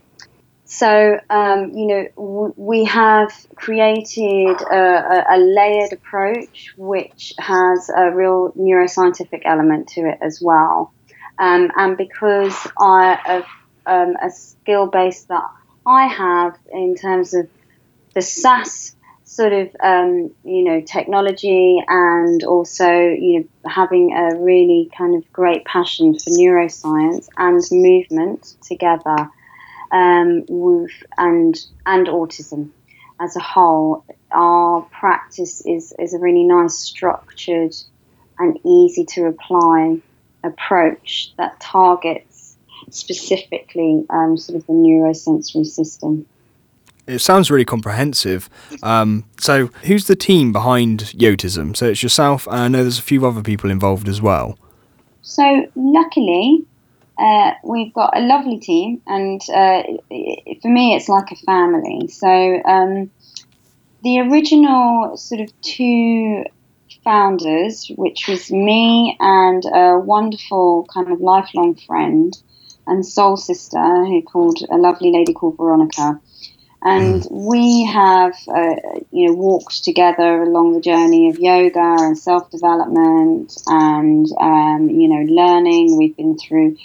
So, 0.65 1.19
um, 1.31 1.71
you 1.71 1.87
know, 1.87 2.07
w- 2.15 2.53
we 2.55 2.83
have 2.85 3.33
created 3.55 4.61
a, 4.61 5.25
a, 5.35 5.37
layered 5.37 5.93
approach 5.93 6.73
which 6.77 7.33
has 7.39 7.89
a 7.89 8.11
real 8.11 8.51
neuroscientific 8.51 9.41
element 9.45 9.87
to 9.89 10.01
it 10.01 10.19
as 10.21 10.39
well. 10.39 10.93
Um, 11.39 11.71
and 11.75 11.97
because 11.97 12.55
I, 12.79 13.17
have 13.25 13.45
um, 13.87 14.15
a 14.21 14.29
skill 14.29 14.85
base 14.85 15.23
that 15.23 15.43
I 15.87 16.05
have 16.05 16.55
in 16.71 16.95
terms 16.95 17.33
of 17.33 17.49
the 18.13 18.21
SAS 18.21 18.95
sort 19.39 19.53
of 19.53 19.73
um, 19.81 20.29
you 20.43 20.65
know 20.65 20.81
technology 20.81 21.81
and 21.87 22.43
also 22.43 22.91
you 22.91 23.39
know 23.39 23.71
having 23.71 24.11
a 24.11 24.35
really 24.37 24.91
kind 24.97 25.15
of 25.15 25.31
great 25.31 25.63
passion 25.63 26.13
for 26.13 26.29
neuroscience 26.31 27.29
and 27.37 27.61
movement 27.71 28.57
together 28.61 29.29
um, 29.93 30.43
with 30.49 30.91
and 31.17 31.55
and 31.85 32.07
autism 32.07 32.71
as 33.21 33.37
a 33.37 33.39
whole. 33.39 34.03
Our 34.31 34.81
practice 34.81 35.63
is 35.65 35.93
is 35.97 36.13
a 36.13 36.19
really 36.19 36.43
nice 36.43 36.75
structured 36.75 37.75
and 38.39 38.59
easy 38.65 39.05
to 39.13 39.27
apply 39.27 40.01
approach 40.43 41.33
that 41.37 41.61
targets 41.61 42.57
specifically 42.89 44.03
um, 44.09 44.35
sort 44.35 44.57
of 44.57 44.67
the 44.67 44.73
neurosensory 44.73 45.65
system 45.65 46.25
it 47.09 47.19
sounds 47.19 47.49
really 47.49 47.65
comprehensive. 47.65 48.49
Um, 48.83 49.25
so, 49.39 49.67
who's 49.83 50.07
the 50.07 50.15
team 50.15 50.51
behind 50.51 51.01
Yotism? 51.15 51.75
So, 51.75 51.87
it's 51.87 52.03
yourself, 52.03 52.47
and 52.47 52.55
I 52.55 52.67
know 52.67 52.83
there's 52.83 52.99
a 52.99 53.03
few 53.03 53.25
other 53.25 53.41
people 53.41 53.69
involved 53.69 54.07
as 54.07 54.21
well. 54.21 54.57
So, 55.21 55.67
luckily, 55.75 56.65
uh, 57.17 57.51
we've 57.63 57.93
got 57.93 58.15
a 58.17 58.21
lovely 58.21 58.59
team, 58.59 59.01
and 59.07 59.41
uh, 59.53 59.83
for 60.61 60.69
me, 60.69 60.95
it's 60.95 61.09
like 61.09 61.31
a 61.31 61.35
family. 61.35 62.07
So, 62.07 62.61
um, 62.65 63.11
the 64.03 64.19
original 64.19 65.17
sort 65.17 65.41
of 65.41 65.61
two 65.61 66.45
founders, 67.03 67.91
which 67.95 68.27
was 68.27 68.51
me 68.51 69.17
and 69.19 69.63
a 69.65 69.99
wonderful 69.99 70.87
kind 70.93 71.11
of 71.11 71.19
lifelong 71.19 71.75
friend 71.75 72.37
and 72.87 73.05
soul 73.05 73.37
sister 73.37 74.05
who 74.05 74.21
called 74.21 74.59
a 74.71 74.77
lovely 74.77 75.11
lady 75.11 75.33
called 75.33 75.57
Veronica 75.57 76.19
and 76.81 77.25
we 77.29 77.85
have, 77.85 78.33
uh, 78.47 78.75
you 79.11 79.27
know, 79.27 79.33
walked 79.33 79.83
together 79.83 80.43
along 80.43 80.73
the 80.73 80.81
journey 80.81 81.29
of 81.29 81.37
yoga 81.37 81.97
and 81.99 82.17
self 82.17 82.49
development 82.51 83.53
and, 83.67 84.27
um, 84.39 84.89
you 84.89 85.09
know, 85.09 85.33
learning. 85.33 85.97
We've 85.97 86.15
been 86.15 86.37
through, 86.37 86.77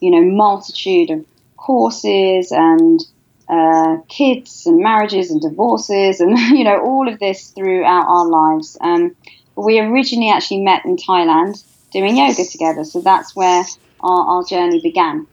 you 0.00 0.10
know, 0.10 0.22
multitude 0.22 1.10
of 1.10 1.26
courses 1.56 2.50
and 2.50 3.00
uh, 3.48 3.98
kids 4.08 4.64
and 4.66 4.82
marriages 4.82 5.30
and 5.30 5.40
divorces 5.40 6.20
and, 6.20 6.38
you 6.56 6.64
know, 6.64 6.80
all 6.80 7.06
of 7.06 7.18
this 7.18 7.50
throughout 7.50 8.06
our 8.08 8.26
lives. 8.26 8.78
Um, 8.80 9.14
we 9.54 9.78
originally 9.80 10.30
actually 10.30 10.62
met 10.62 10.86
in 10.86 10.96
Thailand 10.96 11.62
doing 11.92 12.16
yoga 12.16 12.44
together. 12.44 12.84
So 12.84 13.02
that's 13.02 13.36
where 13.36 13.64
our, 14.00 14.26
our 14.26 14.44
journey 14.44 14.80
began. 14.80 15.26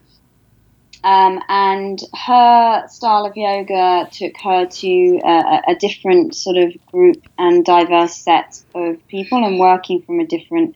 Um, 1.03 1.41
and 1.47 1.99
her 2.25 2.87
style 2.89 3.25
of 3.25 3.37
yoga 3.37 4.09
took 4.11 4.35
her 4.43 4.65
to 4.65 5.19
a, 5.23 5.61
a, 5.69 5.75
different 5.75 6.35
sort 6.35 6.57
of 6.57 6.73
group 6.91 7.23
and 7.37 7.63
diverse 7.63 8.15
set 8.15 8.61
of 8.75 9.07
people 9.07 9.45
and 9.45 9.57
working 9.57 10.01
from 10.01 10.19
a 10.19 10.27
different 10.27 10.75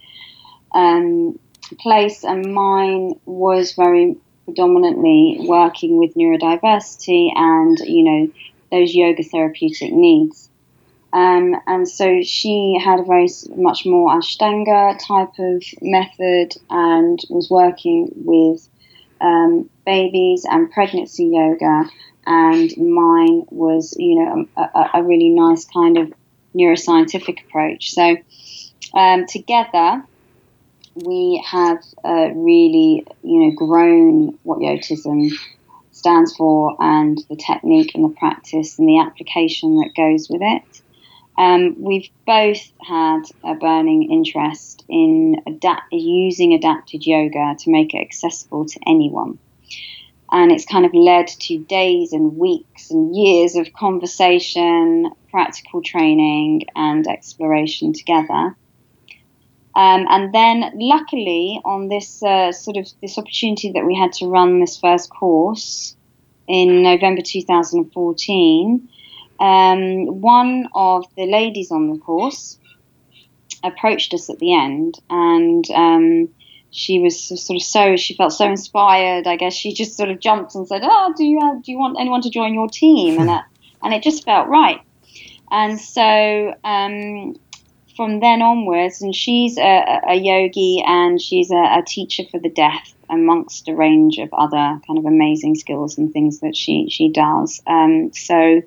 um, 0.74 1.38
place. 1.78 2.24
And 2.24 2.54
mine 2.54 3.20
was 3.26 3.74
very 3.74 4.16
predominantly 4.46 5.40
working 5.42 5.98
with 5.98 6.16
neurodiversity 6.16 7.30
and, 7.36 7.78
you 7.80 8.04
know, 8.04 8.32
those 8.72 8.96
yoga 8.96 9.24
therapeutic 9.24 9.92
needs. 9.92 10.50
Um, 11.12 11.56
and 11.68 11.88
so 11.88 12.22
she 12.24 12.80
had 12.84 13.00
a 13.00 13.04
very 13.04 13.28
much 13.56 13.86
more 13.86 14.10
Ashtanga 14.10 14.98
type 15.06 15.38
of 15.38 15.64
method 15.82 16.56
and 16.70 17.20
was 17.30 17.50
working 17.50 18.10
with 18.16 18.68
um, 19.22 19.70
babies 19.86 20.46
and 20.50 20.72
pregnancy 20.72 21.26
yoga, 21.26 21.90
and 22.26 22.72
mine 22.78 23.46
was, 23.50 23.96
you 23.98 24.16
know, 24.16 24.48
a, 24.58 24.90
a 24.96 25.04
really 25.04 25.30
nice 25.30 25.66
kind 25.66 25.98
of 25.98 26.14
neuroscientific 26.56 27.44
approach. 27.46 27.94
So 27.94 28.18
um, 28.94 29.26
together, 29.28 30.04
we 30.96 31.44
have 31.46 31.78
uh, 32.04 32.30
really, 32.34 33.06
you 33.24 33.40
know, 33.42 33.52
grown 33.52 34.38
what 34.44 34.60
Yotism 34.60 35.32
stands 35.92 36.36
for 36.36 36.76
and 36.80 37.18
the 37.30 37.36
technique 37.36 37.92
and 37.96 38.04
the 38.04 38.16
practice 38.16 38.78
and 38.78 38.88
the 38.88 39.00
application 39.00 39.78
that 39.78 39.96
goes 39.96 40.28
with 40.30 40.42
it. 40.42 40.82
Um, 41.38 41.76
we've 41.82 42.10
both 42.28 42.72
had 42.82 43.24
a 43.44 43.56
burning 43.56 44.12
interest 44.12 44.84
in 44.88 45.42
adapt- 45.48 45.92
using 45.92 46.54
adapted 46.54 47.06
yoga 47.06 47.56
to 47.60 47.72
make 47.72 47.94
it 47.94 48.02
accessible 48.02 48.66
to 48.66 48.80
anyone. 48.86 49.40
And 50.32 50.52
it's 50.52 50.66
kind 50.66 50.86
of 50.86 50.94
led 50.94 51.28
to 51.28 51.60
days 51.60 52.14
and 52.14 52.38
weeks 52.38 52.92
and 52.92 53.16
years 53.16 53.56
of 53.56 53.74
conversation, 53.74 55.12
practical 55.30 55.82
training, 55.82 56.64
and 56.76 57.08
exploration 57.08 57.94
together. 57.94 58.56
Um, 59.76 60.06
and 60.08 60.34
then, 60.34 60.72
luckily, 60.76 61.60
on 61.66 61.88
this 61.88 62.22
uh, 62.22 62.52
sort 62.52 62.78
of 62.78 62.88
this 63.02 63.18
opportunity 63.18 63.72
that 63.72 63.86
we 63.86 63.96
had 63.96 64.14
to 64.14 64.28
run 64.28 64.60
this 64.60 64.78
first 64.78 65.10
course 65.10 65.96
in 66.48 66.84
November 66.84 67.22
2014, 67.24 68.90
um, 69.44 70.22
one 70.22 70.70
of 70.74 71.06
the 71.18 71.26
ladies 71.26 71.70
on 71.70 71.90
the 71.90 71.98
course 71.98 72.58
approached 73.62 74.14
us 74.14 74.30
at 74.30 74.40
the 74.40 74.54
end, 74.54 74.98
and 75.10 75.70
um, 75.72 76.30
she 76.72 77.00
was 77.00 77.22
sort 77.22 77.58
of 77.58 77.62
so 77.62 77.98
she 77.98 78.16
felt 78.16 78.32
so 78.32 78.46
inspired. 78.46 79.28
I 79.28 79.36
guess 79.36 79.54
she 79.54 79.74
just 79.74 79.98
sort 79.98 80.10
of 80.10 80.22
jumped 80.22 80.56
and 80.56 80.66
said, 80.66 80.84
"Oh, 80.86 81.14
do 81.18 81.26
you 81.26 81.42
have, 81.42 81.62
do 81.62 81.74
you 81.74 81.78
want 81.78 81.98
anyone 82.00 82.22
to 82.22 82.30
join 82.30 82.54
your 82.54 82.70
team?" 82.70 83.20
And 83.20 83.30
it, 83.30 83.42
and 83.84 83.94
it 83.94 84.02
just 84.02 84.24
felt 84.24 84.48
right. 84.48 84.80
And 85.52 85.78
so 85.78 86.56
um, 86.64 87.36
from 87.98 88.22
then 88.22 88.42
onwards, 88.42 89.02
and 89.02 89.14
she's 89.14 89.58
a, 89.58 90.02
a 90.08 90.16
yogi 90.16 90.82
and 90.88 91.22
she's 91.22 91.52
a, 91.52 91.80
a, 91.80 91.84
teacher 91.86 92.24
for 92.32 92.40
the 92.40 92.50
deaf, 92.50 92.94
amongst 93.10 93.68
a 93.68 93.76
range 93.76 94.20
of 94.20 94.30
other 94.32 94.80
kind 94.88 94.98
of 94.98 95.06
amazing 95.06 95.56
skills 95.56 95.98
and 95.98 96.14
things 96.14 96.40
that 96.40 96.56
she 96.56 96.88
she 96.90 97.10
does. 97.10 97.62
Um, 97.68 98.14
so 98.14 98.62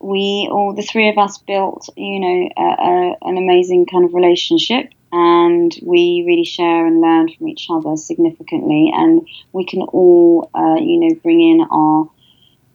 we 0.00 0.48
all 0.50 0.74
the 0.74 0.82
three 0.82 1.08
of 1.08 1.18
us 1.18 1.38
built 1.38 1.88
you 1.96 2.20
know 2.20 2.48
a, 2.56 2.62
a, 2.62 3.16
an 3.22 3.36
amazing 3.36 3.86
kind 3.86 4.04
of 4.04 4.14
relationship 4.14 4.92
and 5.12 5.74
we 5.82 6.24
really 6.26 6.44
share 6.44 6.86
and 6.86 7.00
learn 7.00 7.32
from 7.32 7.48
each 7.48 7.68
other 7.70 7.96
significantly, 7.96 8.92
and 8.94 9.26
we 9.52 9.64
can 9.64 9.82
all, 9.82 10.50
uh, 10.54 10.76
you 10.76 11.00
know, 11.00 11.14
bring 11.22 11.40
in 11.40 11.66
our 11.70 12.10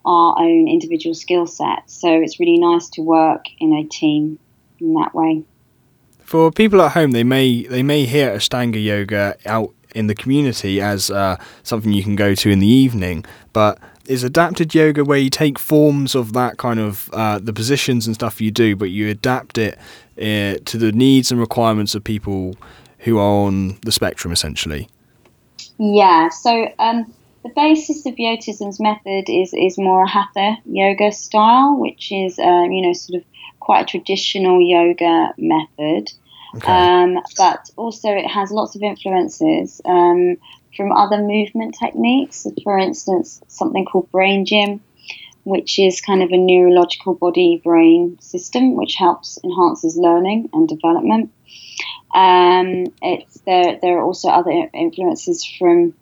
our 0.05 0.35
own 0.39 0.67
individual 0.67 1.13
skill 1.13 1.47
sets. 1.47 1.93
So 1.93 2.09
it's 2.09 2.39
really 2.39 2.57
nice 2.57 2.89
to 2.89 3.01
work 3.01 3.45
in 3.59 3.73
a 3.73 3.85
team 3.85 4.37
in 4.79 4.93
that 4.95 5.15
way. 5.15 5.43
For 6.19 6.51
people 6.51 6.81
at 6.81 6.91
home, 6.91 7.11
they 7.11 7.23
may 7.23 7.63
they 7.63 7.83
may 7.83 8.05
hear 8.05 8.35
Ashtanga 8.35 8.83
yoga 8.83 9.37
out 9.45 9.73
in 9.93 10.07
the 10.07 10.15
community 10.15 10.81
as 10.81 11.11
uh, 11.11 11.37
something 11.61 11.93
you 11.93 12.03
can 12.03 12.15
go 12.15 12.33
to 12.33 12.49
in 12.49 12.59
the 12.59 12.67
evening, 12.67 13.23
but 13.53 13.77
is 14.07 14.23
adapted 14.23 14.75
yoga 14.75 15.03
where 15.03 15.17
you 15.17 15.29
take 15.29 15.57
forms 15.57 16.15
of 16.15 16.33
that 16.33 16.57
kind 16.57 16.79
of 16.79 17.09
uh, 17.13 17.39
the 17.39 17.53
positions 17.53 18.05
and 18.05 18.15
stuff 18.15 18.41
you 18.41 18.51
do, 18.51 18.75
but 18.75 18.89
you 18.89 19.09
adapt 19.09 19.57
it 19.57 19.77
uh, 20.17 20.59
to 20.65 20.77
the 20.77 20.91
needs 20.91 21.31
and 21.31 21.39
requirements 21.39 21.95
of 21.95 22.03
people 22.03 22.55
who 22.99 23.17
are 23.17 23.45
on 23.45 23.77
the 23.81 23.91
spectrum, 23.91 24.31
essentially. 24.31 24.89
Yeah. 25.77 26.29
So 26.29 26.67
um, 26.79 27.11
the 27.43 27.49
basis 27.49 28.05
of 28.05 28.15
Yotism's 28.15 28.79
method 28.79 29.29
is 29.29 29.53
is 29.53 29.77
more 29.77 30.03
a 30.03 30.09
hatha 30.09 30.57
yoga 30.65 31.11
style, 31.11 31.77
which 31.77 32.11
is 32.11 32.39
uh, 32.39 32.63
you 32.63 32.81
know 32.81 32.93
sort 32.93 33.21
of 33.21 33.27
quite 33.59 33.83
a 33.83 33.85
traditional 33.85 34.61
yoga 34.61 35.33
method. 35.37 36.11
Okay. 36.55 36.71
Um, 36.71 37.19
but 37.37 37.69
also 37.77 38.09
it 38.09 38.27
has 38.27 38.51
lots 38.51 38.75
of 38.75 38.83
influences 38.83 39.81
um, 39.85 40.37
from 40.75 40.91
other 40.91 41.17
movement 41.17 41.75
techniques. 41.79 42.47
For 42.63 42.77
instance, 42.77 43.41
something 43.47 43.85
called 43.85 44.11
brain 44.11 44.45
gym, 44.45 44.81
which 45.43 45.79
is 45.79 46.01
kind 46.01 46.23
of 46.23 46.31
a 46.31 46.37
neurological 46.37 47.15
body 47.15 47.61
brain 47.63 48.17
system 48.19 48.75
which 48.75 48.95
helps 48.95 49.39
enhances 49.43 49.97
learning 49.97 50.49
and 50.53 50.67
development. 50.67 51.31
Um, 52.13 52.85
it's 53.01 53.39
there. 53.41 53.79
There 53.81 53.97
are 53.97 54.03
also 54.03 54.29
other 54.29 54.69
influences 54.73 55.45
from 55.45 55.95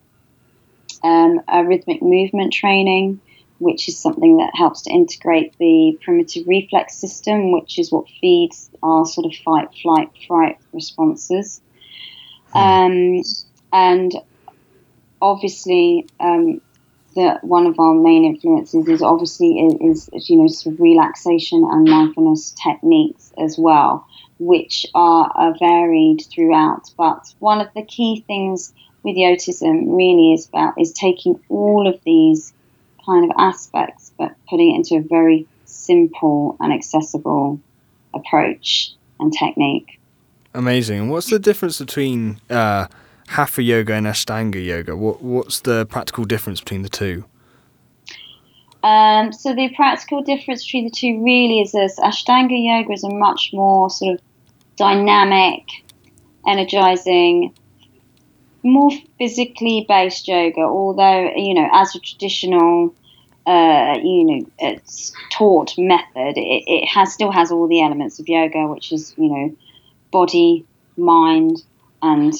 um, 1.03 1.41
a 1.47 1.65
rhythmic 1.65 2.01
movement 2.01 2.53
training, 2.53 3.21
which 3.59 3.87
is 3.87 3.97
something 3.97 4.37
that 4.37 4.51
helps 4.53 4.83
to 4.83 4.91
integrate 4.91 5.57
the 5.57 5.97
primitive 6.03 6.47
reflex 6.47 6.95
system, 6.95 7.51
which 7.51 7.79
is 7.79 7.91
what 7.91 8.05
feeds 8.19 8.69
our 8.83 9.05
sort 9.05 9.25
of 9.25 9.39
fight, 9.39 9.69
flight, 9.81 10.11
fright 10.27 10.57
responses. 10.73 11.61
Hmm. 12.53 12.57
Um, 12.57 13.23
and 13.73 14.11
obviously, 15.21 16.07
um, 16.19 16.61
the, 17.15 17.39
one 17.41 17.65
of 17.67 17.79
our 17.79 17.93
main 17.93 18.23
influences 18.23 18.87
is 18.87 19.01
obviously 19.01 19.59
is, 19.59 20.09
is, 20.13 20.29
you 20.29 20.37
know 20.37 20.47
sort 20.47 20.75
of 20.75 20.81
relaxation 20.81 21.67
and 21.69 21.87
mindfulness 21.87 22.51
techniques 22.51 23.33
as 23.37 23.57
well, 23.57 24.05
which 24.39 24.85
are, 24.93 25.29
are 25.35 25.55
varied 25.59 26.23
throughout. 26.33 26.89
But 26.97 27.33
one 27.39 27.59
of 27.59 27.67
the 27.75 27.83
key 27.83 28.23
things 28.27 28.73
with 29.03 29.15
Yotism 29.15 29.95
really 29.95 30.33
is 30.33 30.47
about 30.47 30.75
is 30.79 30.93
taking 30.93 31.39
all 31.49 31.87
of 31.87 31.99
these 32.05 32.53
kind 33.05 33.29
of 33.29 33.35
aspects, 33.37 34.11
but 34.17 34.33
putting 34.49 34.75
it 34.75 34.77
into 34.77 34.95
a 34.95 35.07
very 35.07 35.47
simple 35.65 36.55
and 36.59 36.71
accessible 36.71 37.59
approach 38.13 38.93
and 39.19 39.33
technique. 39.33 39.99
Amazing. 40.53 41.09
What's 41.09 41.29
the 41.29 41.39
difference 41.39 41.79
between 41.79 42.39
uh, 42.49 42.87
Hatha 43.31 43.63
yoga 43.63 43.93
and 43.93 44.07
Ashtanga 44.07 44.63
yoga? 44.63 44.95
What 44.95 45.21
What's 45.21 45.61
the 45.61 45.85
practical 45.85 46.25
difference 46.25 46.59
between 46.59 46.81
the 46.81 46.89
two? 46.89 47.23
Um, 48.83 49.31
so 49.31 49.53
the 49.53 49.69
practical 49.75 50.21
difference 50.21 50.65
between 50.65 50.85
the 50.85 50.91
two 50.91 51.23
really 51.23 51.61
is 51.61 51.71
this: 51.71 51.97
Ashtanga 51.99 52.57
yoga 52.61 52.91
is 52.91 53.05
a 53.05 53.09
much 53.09 53.51
more 53.53 53.89
sort 53.89 54.15
of 54.15 54.21
dynamic, 54.75 55.63
energizing, 56.45 57.53
more 58.63 58.91
physically 59.17 59.85
based 59.87 60.27
yoga, 60.27 60.61
although, 60.61 61.31
you 61.35 61.53
know, 61.53 61.69
as 61.71 61.95
a 61.95 61.99
traditional, 61.99 62.93
uh, 63.45 63.97
you 64.03 64.25
know, 64.25 64.45
it's 64.59 65.13
taught 65.31 65.77
method, 65.77 66.37
it, 66.37 66.63
it 66.67 66.87
has 66.87 67.13
still 67.13 67.31
has 67.31 67.51
all 67.51 67.67
the 67.67 67.81
elements 67.81 68.19
of 68.19 68.27
yoga, 68.27 68.67
which 68.67 68.91
is, 68.91 69.13
you 69.17 69.29
know, 69.29 69.55
body, 70.11 70.65
mind, 70.97 71.63
and 72.01 72.33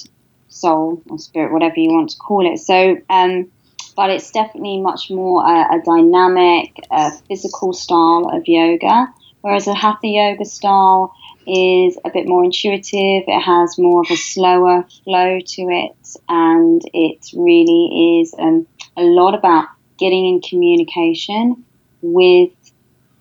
soul 0.52 1.02
or 1.10 1.18
spirit, 1.18 1.52
whatever 1.52 1.76
you 1.78 1.92
want 1.92 2.10
to 2.12 2.18
call 2.18 2.52
it. 2.52 2.60
So, 2.60 2.98
um, 3.10 3.50
but 3.96 4.10
it's 4.10 4.32
definitely 4.32 4.80
much 4.82 5.10
more 5.10 5.44
a, 5.46 5.76
a 5.76 5.82
dynamic, 5.84 6.76
uh, 6.92 7.12
physical 7.28 7.74
style 7.74 8.30
of 8.32 8.44
yoga, 8.46 9.08
whereas 9.42 9.68
a 9.68 9.74
hatha 9.74 10.08
yoga 10.08 10.46
style 10.46 11.14
is 11.48 11.98
a 12.06 12.10
bit 12.12 12.28
more 12.28 12.44
intuitive. 12.44 13.24
It 13.28 13.42
has 13.42 13.78
more 13.78 14.02
of 14.02 14.12
a 14.12 14.16
slower 14.16 14.86
flow 15.04 15.40
to 15.40 15.62
it, 15.62 16.18
and 16.30 16.82
it 16.94 17.26
really 17.34 18.20
is 18.22 18.36
um, 18.38 18.68
a 18.96 19.02
lot 19.02 19.34
about 19.34 19.68
getting 19.98 20.28
in 20.28 20.42
communication 20.42 21.64
with 22.02 22.52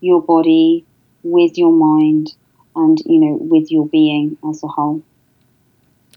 your 0.00 0.22
body, 0.22 0.84
with 1.22 1.56
your 1.58 1.72
mind, 1.72 2.34
and 2.74 2.98
you 3.06 3.20
know, 3.20 3.38
with 3.40 3.70
your 3.70 3.86
being 3.86 4.36
as 4.48 4.62
a 4.62 4.68
whole. 4.68 5.02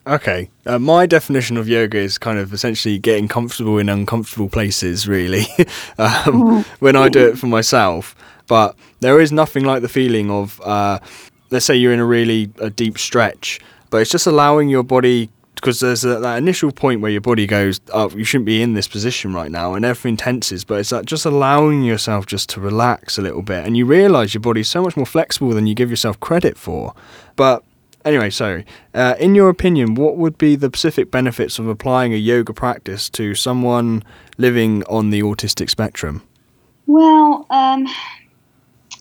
Okay, 0.05 0.49
uh, 0.65 0.79
my 0.79 1.05
definition 1.05 1.55
of 1.55 1.69
yoga 1.69 1.97
is 1.97 2.17
kind 2.17 2.37
of 2.37 2.51
essentially 2.51 2.99
getting 2.99 3.29
comfortable 3.29 3.77
in 3.77 3.87
uncomfortable 3.87 4.49
places, 4.49 5.07
really, 5.07 5.45
um, 5.97 6.63
when 6.79 6.97
I 6.97 7.07
do 7.07 7.29
it 7.29 7.37
for 7.37 7.47
myself. 7.47 8.13
But 8.47 8.75
there 8.99 9.21
is 9.21 9.31
nothing 9.31 9.63
like 9.63 9.81
the 9.81 9.87
feeling 9.87 10.29
of 10.29 10.59
uh, 10.61 10.99
let's 11.51 11.65
say 11.65 11.75
you're 11.75 11.93
in 11.93 12.01
a 12.01 12.05
really 12.05 12.51
a 12.59 12.69
deep 12.69 12.97
stretch, 12.97 13.61
but 13.89 14.01
it's 14.01 14.11
just 14.11 14.27
allowing 14.27 14.67
your 14.67 14.83
body 14.83 15.29
because 15.55 15.79
there's 15.79 16.03
a, 16.03 16.19
that 16.19 16.37
initial 16.37 16.73
point 16.73 16.99
where 16.99 17.11
your 17.11 17.21
body 17.21 17.47
goes, 17.47 17.79
"Oh, 17.93 18.09
you 18.09 18.25
shouldn't 18.25 18.45
be 18.45 18.61
in 18.61 18.73
this 18.73 18.89
position 18.89 19.33
right 19.33 19.51
now," 19.51 19.73
and 19.73 19.85
everything 19.85 20.17
tenses. 20.17 20.65
But 20.65 20.79
it's 20.81 20.91
like 20.91 21.05
just 21.05 21.25
allowing 21.25 21.83
yourself 21.83 22.25
just 22.25 22.49
to 22.49 22.59
relax 22.59 23.17
a 23.17 23.21
little 23.21 23.41
bit, 23.41 23.65
and 23.65 23.77
you 23.77 23.85
realise 23.85 24.33
your 24.33 24.41
body's 24.41 24.67
so 24.67 24.81
much 24.81 24.97
more 24.97 25.05
flexible 25.05 25.51
than 25.51 25.65
you 25.65 25.75
give 25.75 25.89
yourself 25.89 26.19
credit 26.19 26.57
for. 26.57 26.93
But 27.37 27.63
anyway, 28.05 28.29
so 28.29 28.63
Uh, 28.93 29.15
in 29.19 29.35
your 29.35 29.49
opinion, 29.49 29.95
what 29.95 30.17
would 30.17 30.37
be 30.37 30.55
the 30.55 30.67
specific 30.67 31.09
benefits 31.09 31.59
of 31.59 31.67
applying 31.67 32.13
a 32.13 32.17
yoga 32.17 32.53
practice 32.53 33.09
to 33.09 33.33
someone 33.33 34.03
living 34.37 34.83
on 34.89 35.09
the 35.09 35.21
autistic 35.21 35.69
spectrum? 35.69 36.21
Well, 36.85 37.47
um, 37.49 37.87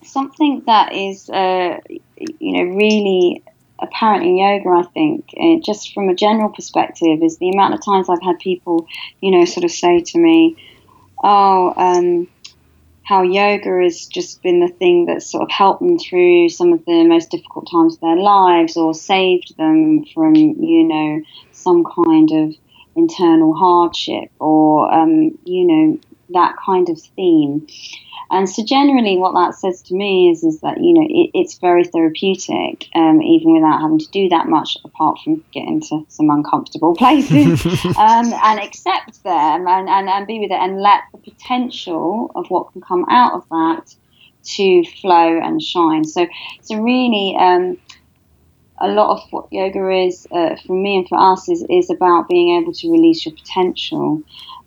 something 0.03 0.63
that 0.67 0.95
is, 0.95 1.29
uh, 1.29 1.79
you 2.17 2.53
know, 2.53 2.75
really 2.75 3.43
apparent 3.81 4.25
in 4.25 4.39
yoga, 4.39 4.69
I 4.71 4.83
think, 4.95 5.27
uh, 5.39 5.57
just 5.65 5.93
from 5.93 6.09
a 6.09 6.15
general 6.15 6.49
perspective, 6.49 7.23
is 7.23 7.39
the 7.39 7.51
amount 7.51 7.75
of 7.75 7.85
times 7.85 8.09
I've 8.09 8.23
had 8.23 8.39
people, 8.39 8.87
you 9.21 9.31
know, 9.31 9.45
sort 9.45 9.65
of 9.65 9.73
say 9.73 10.01
to 10.01 10.19
me, 10.19 10.57
oh, 11.23 11.75
um, 11.77 12.29
how 13.13 13.21
yoga 13.21 13.83
has 13.83 14.07
just 14.07 14.43
been 14.43 14.61
the 14.61 14.73
thing 14.73 15.05
that's 15.05 15.31
sort 15.31 15.43
of 15.43 15.51
helped 15.51 15.83
them 15.83 15.99
through 15.99 16.49
some 16.49 16.73
of 16.73 16.83
the 16.87 17.05
most 17.05 17.31
difficult 17.31 17.69
times 17.71 17.97
of 17.97 18.01
their 18.01 18.17
lives 18.17 18.75
or 18.75 18.95
saved 18.95 19.55
them 19.59 20.03
from, 20.15 20.35
you 20.35 20.83
know, 20.83 21.21
some 21.51 21.85
kind 21.85 22.31
of 22.33 22.55
internal 22.97 23.53
hardship 23.53 24.31
or, 24.39 24.91
um, 24.91 25.39
you 25.45 25.67
know, 25.67 25.99
that 26.33 26.57
kind 26.65 26.89
of 26.89 27.01
theme. 27.17 27.67
And 28.31 28.49
so 28.49 28.65
generally, 28.65 29.19
what 29.19 29.35
that 29.35 29.55
says 29.55 29.83
to 29.83 29.95
me 29.95 30.31
is 30.31 30.43
is 30.43 30.61
that 30.61 30.83
you 30.83 30.95
know 30.95 31.07
it, 31.09 31.31
it's 31.35 31.59
very 31.59 31.85
therapeutic, 31.85 32.89
um, 32.95 33.21
even 33.21 33.53
without 33.53 33.83
having 33.83 33.99
to 33.99 34.11
do 34.11 34.29
that 34.31 34.49
much, 34.49 34.77
apart 34.85 35.19
from 35.23 35.45
get 35.53 35.69
into 35.69 36.05
some 36.09 36.31
uncomfortable 36.31 36.95
places 36.97 37.65
um, 37.85 38.33
and 38.33 38.59
accept 38.59 39.23
them 39.23 39.69
and, 39.69 39.89
and, 39.89 40.09
and 40.09 40.27
be 40.27 40.41
with 40.41 40.51
it 40.51 40.59
and 40.59 40.81
let 40.81 41.03
the 41.13 41.19
potential 41.19 42.31
of 42.35 42.49
what 42.49 42.73
can 42.73 42.81
come 42.81 43.05
out 43.11 43.35
of 43.35 43.47
that 43.51 43.95
to 44.45 44.83
flow 45.01 45.39
and 45.39 45.63
shine. 45.63 46.05
So 46.05 46.27
so 46.63 46.77
really. 46.77 47.37
Um, 47.39 47.79
a 48.83 48.89
lot 48.89 49.17
of 49.17 49.33
what 49.33 49.53
yoga 49.53 49.89
is 49.91 50.27
uh, 50.33 50.57
for 50.67 50.75
me 50.75 50.97
and 50.97 51.09
for 51.09 51.17
us 51.19 51.49
is, 51.49 51.65
is 51.71 51.89
about 51.89 52.29
being 52.29 52.61
able 52.61 52.73
to 52.73 52.91
release 52.91 53.25
your 53.25 53.35
potential. 53.35 54.23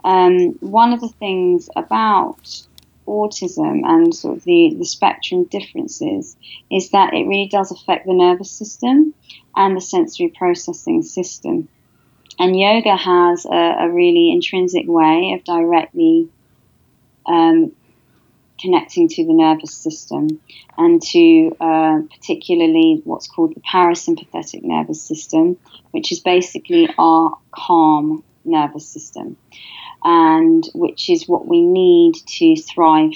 Um, 0.06 0.54
one 0.62 0.94
of 0.94 1.02
the 1.02 1.10
things 1.10 1.70
about 1.76 2.66
autism 3.08 3.82
and 3.86 4.16
sort 4.16 4.38
of 4.38 4.44
the, 4.46 4.74
the 4.80 4.86
spectrum 4.86 5.44
differences 5.44 6.38
is 6.72 6.92
that 6.92 7.14
it 7.14 7.28
really 7.28 7.48
does 7.48 7.72
affect 7.72 8.08
the 8.08 8.14
nervous 8.14 8.50
system 8.50 9.14
and 9.56 9.76
the 9.76 9.82
sensory 9.82 10.30
processing 10.30 11.04
system. 11.04 11.68
And 12.40 12.58
yoga 12.58 12.96
has 12.96 13.46
a, 13.46 13.76
a 13.80 13.92
really 13.92 14.32
intrinsic 14.32 14.86
way 14.88 15.34
of 15.34 15.44
directly 15.44 16.30
um, 17.26 17.74
connecting 18.60 19.08
to 19.10 19.26
the 19.26 19.34
nervous 19.34 19.74
system 19.74 20.40
and 20.78 21.02
to 21.02 21.56
uh, 21.60 22.00
particularly 22.14 23.02
what's 23.04 23.28
called 23.28 23.54
the 23.56 23.62
parasympathetic 23.62 24.64
nervous 24.64 25.02
system, 25.02 25.58
which 25.92 26.12
is 26.12 26.20
basically 26.20 26.90
our 26.98 27.38
calm 27.52 28.24
nervous 28.44 28.88
system 28.88 29.38
and 30.04 30.70
which 30.74 31.10
is 31.10 31.28
what 31.28 31.48
we 31.48 31.62
need 31.62 32.14
to 32.28 32.56
thrive 32.56 33.14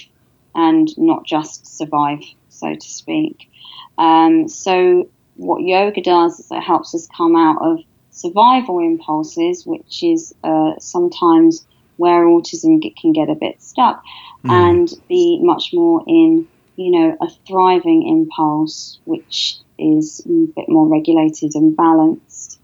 and 0.56 0.90
not 0.98 1.26
just 1.26 1.78
survive, 1.78 2.24
so 2.50 2.74
to 2.74 2.90
speak. 2.90 3.50
Um, 3.98 4.48
so 4.48 5.10
what 5.36 5.62
yoga 5.62 6.02
does 6.02 6.40
is 6.40 6.52
it 6.52 6.62
helps 6.62 6.96
us 6.96 7.08
come 7.16 7.36
out 7.36 7.62
of 7.62 7.80
survival 8.10 8.80
impulses, 8.80 9.66
which 9.66 10.04
is 10.04 10.34
uh, 10.44 10.74
sometimes 10.80 11.66
where 12.00 12.26
autism 12.26 12.82
can 13.00 13.12
get 13.12 13.30
a 13.30 13.36
bit 13.36 13.62
stuck, 13.62 14.02
mm. 14.44 14.50
and 14.52 14.88
be 15.08 15.40
much 15.42 15.72
more 15.74 16.02
in, 16.08 16.48
you 16.78 16.92
know, 16.92 17.18
a 17.22 17.30
thriving 17.46 18.08
impulse, 18.08 19.00
which 19.04 19.58
is 19.78 20.22
a 20.26 20.30
bit 20.56 20.70
more 20.70 20.88
regulated 20.88 21.52
and 21.56 21.76
balanced. 21.76 22.60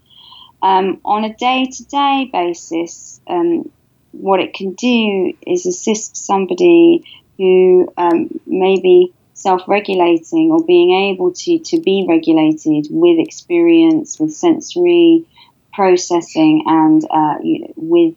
Um, 0.62 1.00
on 1.04 1.24
a 1.24 1.34
day 1.34 1.66
to 1.66 1.84
day 1.84 2.30
basis, 2.32 3.20
um, 3.26 3.70
what 4.12 4.40
it 4.40 4.54
can 4.54 4.72
do 4.72 5.34
is 5.46 5.66
assist 5.66 6.16
somebody 6.16 7.04
who 7.36 7.92
um, 7.98 8.40
maybe 8.46 9.12
self-regulating 9.34 10.50
or 10.50 10.64
being 10.64 11.12
able 11.12 11.30
to, 11.32 11.58
to 11.58 11.78
be 11.80 12.06
regulated 12.08 12.86
with 12.90 13.18
experience, 13.18 14.18
with 14.18 14.32
sensory 14.32 15.26
processing, 15.74 16.64
and 16.66 17.04
uh, 17.10 17.36
you 17.42 17.60
know, 17.60 17.72
with 17.76 18.14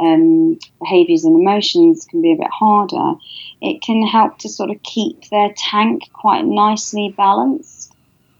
um, 0.00 0.58
behaviors 0.80 1.24
and 1.24 1.40
emotions 1.40 2.06
can 2.08 2.22
be 2.22 2.32
a 2.32 2.36
bit 2.36 2.50
harder. 2.50 3.18
It 3.60 3.82
can 3.82 4.06
help 4.06 4.38
to 4.38 4.48
sort 4.48 4.70
of 4.70 4.82
keep 4.82 5.28
their 5.30 5.52
tank 5.56 6.02
quite 6.12 6.44
nicely 6.44 7.14
balanced 7.16 7.92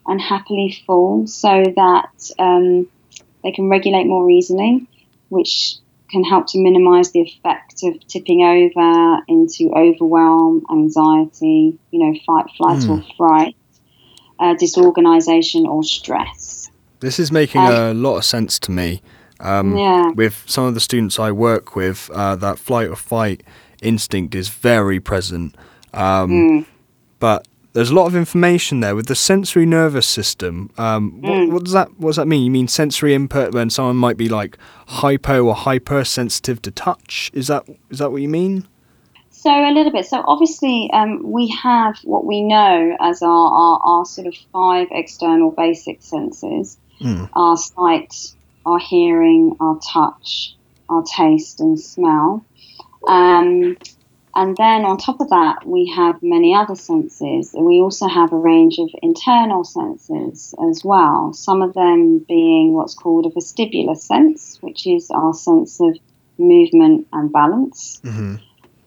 and 0.06 0.20
happily 0.20 0.76
full, 0.86 1.26
so 1.26 1.64
that 1.76 2.30
um, 2.38 2.88
they 3.42 3.52
can 3.52 3.68
regulate 3.68 4.04
more 4.04 4.30
easily, 4.30 4.86
which 5.28 5.76
can 6.11 6.24
help 6.24 6.46
to 6.48 6.59
minimize 6.59 7.12
the 7.12 7.20
effect 7.20 7.82
of 7.82 8.06
tipping 8.06 8.42
over 8.42 9.20
into 9.28 9.70
overwhelm, 9.76 10.64
anxiety, 10.70 11.78
you 11.90 11.98
know, 11.98 12.18
fight, 12.26 12.46
flight, 12.56 12.78
mm. 12.78 12.88
or 12.88 12.96
hmm. 12.96 13.16
fright, 13.16 13.56
uh, 14.38 14.54
disorganization, 14.54 15.66
or 15.66 15.84
stress. 15.84 16.70
This 17.00 17.18
is 17.18 17.30
making 17.30 17.61
um, 17.61 17.72
a 17.72 17.94
lot 17.94 18.16
of 18.16 18.24
sense 18.24 18.59
to 18.61 18.70
me. 18.70 19.02
Um, 19.41 19.76
yeah. 19.76 20.11
With 20.11 20.45
some 20.47 20.64
of 20.64 20.74
the 20.74 20.80
students 20.80 21.18
I 21.18 21.30
work 21.30 21.76
with, 21.76 22.11
uh, 22.12 22.36
that 22.36 22.59
flight 22.59 22.89
or 22.89 22.97
fight 22.97 23.43
instinct 23.82 24.34
is 24.34 24.49
very 24.49 25.01
present. 25.01 25.57
Um, 25.93 26.30
mm. 26.30 26.66
But 27.20 27.47
there's 27.72 27.91
a 27.91 27.95
lot 27.95 28.07
of 28.07 28.16
information 28.16 28.80
there 28.80 28.97
with 28.97 29.07
the 29.07 29.14
sensory 29.14 29.66
nervous 29.66 30.07
system. 30.07 30.70
Um, 30.78 31.20
what, 31.22 31.32
mm. 31.32 31.53
what, 31.53 31.64
does 31.64 31.72
that 31.74 31.99
what 31.99 32.11
does 32.11 32.16
that 32.16 32.26
mean? 32.26 32.43
You 32.45 32.51
mean 32.51 32.68
sensory 32.68 33.14
input 33.14 33.55
when 33.55 33.70
someone 33.70 33.97
might 33.97 34.16
be 34.16 34.28
like 34.28 34.59
hypo 34.86 35.45
or 35.45 35.55
hypersensitive 35.55 36.61
to 36.62 36.70
touch? 36.70 37.30
Is 37.32 37.47
that 37.47 37.68
is 37.91 37.99
that 37.99 38.11
what 38.11 38.22
you 38.22 38.28
mean? 38.28 38.66
So 39.30 39.51
a 39.51 39.70
little 39.70 39.93
bit. 39.93 40.07
So 40.07 40.24
obviously, 40.26 40.91
um, 40.93 41.22
we 41.22 41.47
have 41.62 41.97
what 42.03 42.24
we 42.24 42.43
know 42.43 42.97
as 42.99 43.22
our, 43.22 43.28
our, 43.28 43.80
our, 43.84 44.05
sort 44.05 44.26
of 44.26 44.34
five 44.53 44.89
external 44.91 45.53
basic 45.53 46.03
senses: 46.03 46.76
mm. 47.01 47.30
our 47.34 47.57
sight, 47.57 48.32
our 48.68 48.78
hearing, 48.78 49.56
our 49.60 49.78
touch, 49.92 50.54
our 50.88 51.02
taste, 51.02 51.60
and 51.60 51.80
smell. 51.80 52.44
Um, 53.08 53.76
and 54.34 54.56
then 54.56 54.84
on 54.84 54.98
top 54.98 55.20
of 55.20 55.30
that, 55.30 55.66
we 55.66 55.92
have 55.96 56.22
many 56.22 56.54
other 56.54 56.74
senses. 56.74 57.54
We 57.58 57.80
also 57.80 58.06
have 58.06 58.32
a 58.32 58.36
range 58.36 58.78
of 58.78 58.90
internal 59.02 59.64
senses 59.64 60.54
as 60.70 60.84
well, 60.84 61.32
some 61.32 61.62
of 61.62 61.74
them 61.74 62.18
being 62.28 62.74
what's 62.74 62.94
called 62.94 63.26
a 63.26 63.30
vestibular 63.30 63.96
sense, 63.96 64.58
which 64.60 64.86
is 64.86 65.10
our 65.10 65.34
sense 65.34 65.80
of 65.80 65.96
movement 66.36 67.08
and 67.12 67.32
balance. 67.32 68.00
Mm-hmm. 68.04 68.36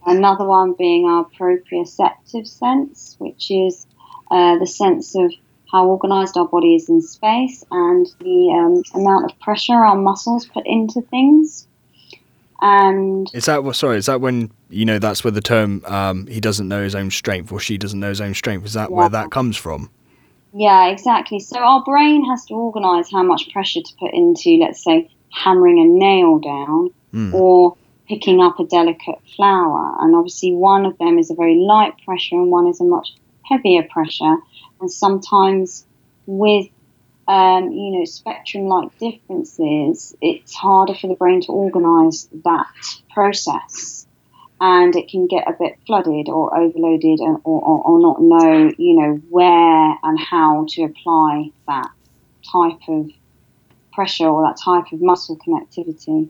Another 0.05 0.45
one 0.45 0.73
being 0.73 1.05
our 1.05 1.25
proprioceptive 1.25 2.47
sense, 2.47 3.15
which 3.19 3.51
is 3.51 3.85
uh, 4.29 4.57
the 4.57 4.67
sense 4.67 5.15
of 5.15 5.31
how 5.71 5.87
organized 5.87 6.37
our 6.37 6.47
body 6.47 6.75
is 6.75 6.89
in 6.89 7.01
space 7.01 7.63
and 7.71 8.07
the 8.19 8.51
um, 8.51 9.01
amount 9.01 9.31
of 9.31 9.39
pressure 9.39 9.73
our 9.73 9.95
muscles 9.95 10.45
put 10.45 10.63
into 10.65 11.01
things. 11.01 11.67
And 12.61 13.27
is 13.33 13.45
that 13.45 13.63
sorry? 13.75 13.97
Is 13.97 14.05
that 14.05 14.21
when 14.21 14.51
you 14.69 14.85
know 14.85 14.99
that's 14.99 15.23
where 15.23 15.31
the 15.31 15.41
term 15.41 15.83
um, 15.85 16.27
"he 16.27 16.39
doesn't 16.39 16.67
know 16.67 16.83
his 16.83 16.93
own 16.93 17.09
strength" 17.09 17.51
or 17.51 17.59
"she 17.59 17.77
doesn't 17.77 17.99
know 17.99 18.09
his 18.09 18.21
own 18.21 18.35
strength"? 18.35 18.65
Is 18.65 18.73
that 18.73 18.91
yeah. 18.91 18.95
where 18.95 19.09
that 19.09 19.31
comes 19.31 19.57
from? 19.57 19.89
Yeah, 20.53 20.89
exactly. 20.89 21.39
So 21.39 21.57
our 21.57 21.83
brain 21.83 22.23
has 22.29 22.45
to 22.45 22.53
organise 22.53 23.09
how 23.11 23.23
much 23.23 23.49
pressure 23.51 23.81
to 23.81 23.93
put 23.99 24.13
into, 24.13 24.57
let's 24.59 24.83
say, 24.83 25.09
hammering 25.31 25.79
a 25.79 25.85
nail 25.85 26.39
down 26.39 26.89
mm. 27.13 27.33
or 27.33 27.77
picking 28.07 28.41
up 28.41 28.59
a 28.59 28.65
delicate 28.65 29.19
flower. 29.35 29.95
And 30.01 30.13
obviously, 30.13 30.53
one 30.53 30.85
of 30.85 30.97
them 30.97 31.17
is 31.17 31.31
a 31.31 31.35
very 31.35 31.55
light 31.55 31.93
pressure 32.03 32.35
and 32.35 32.51
one 32.51 32.67
is 32.67 32.81
a 32.81 32.83
much 32.83 33.13
heavier 33.51 33.83
pressure. 33.83 34.37
And 34.79 34.91
sometimes, 34.91 35.85
with 36.25 36.67
um, 37.27 37.71
you 37.71 37.91
know, 37.91 38.05
spectrum 38.05 38.65
like 38.65 38.97
differences, 38.97 40.15
it's 40.21 40.53
harder 40.53 40.95
for 40.95 41.07
the 41.07 41.15
brain 41.15 41.41
to 41.41 41.51
organize 41.51 42.27
that 42.43 42.67
process. 43.13 44.05
And 44.59 44.95
it 44.95 45.09
can 45.09 45.27
get 45.27 45.47
a 45.47 45.53
bit 45.53 45.79
flooded 45.87 46.29
or 46.29 46.55
overloaded 46.55 47.19
and, 47.19 47.37
or, 47.43 47.61
or, 47.61 47.81
or 47.83 47.99
not 47.99 48.21
know, 48.21 48.71
you 48.77 48.99
know, 48.99 49.15
where 49.29 49.95
and 50.03 50.19
how 50.19 50.65
to 50.69 50.83
apply 50.83 51.51
that 51.67 51.89
type 52.51 52.79
of 52.87 53.09
pressure 53.93 54.27
or 54.27 54.47
that 54.47 54.59
type 54.63 54.91
of 54.91 55.01
muscle 55.01 55.37
connectivity. 55.37 56.29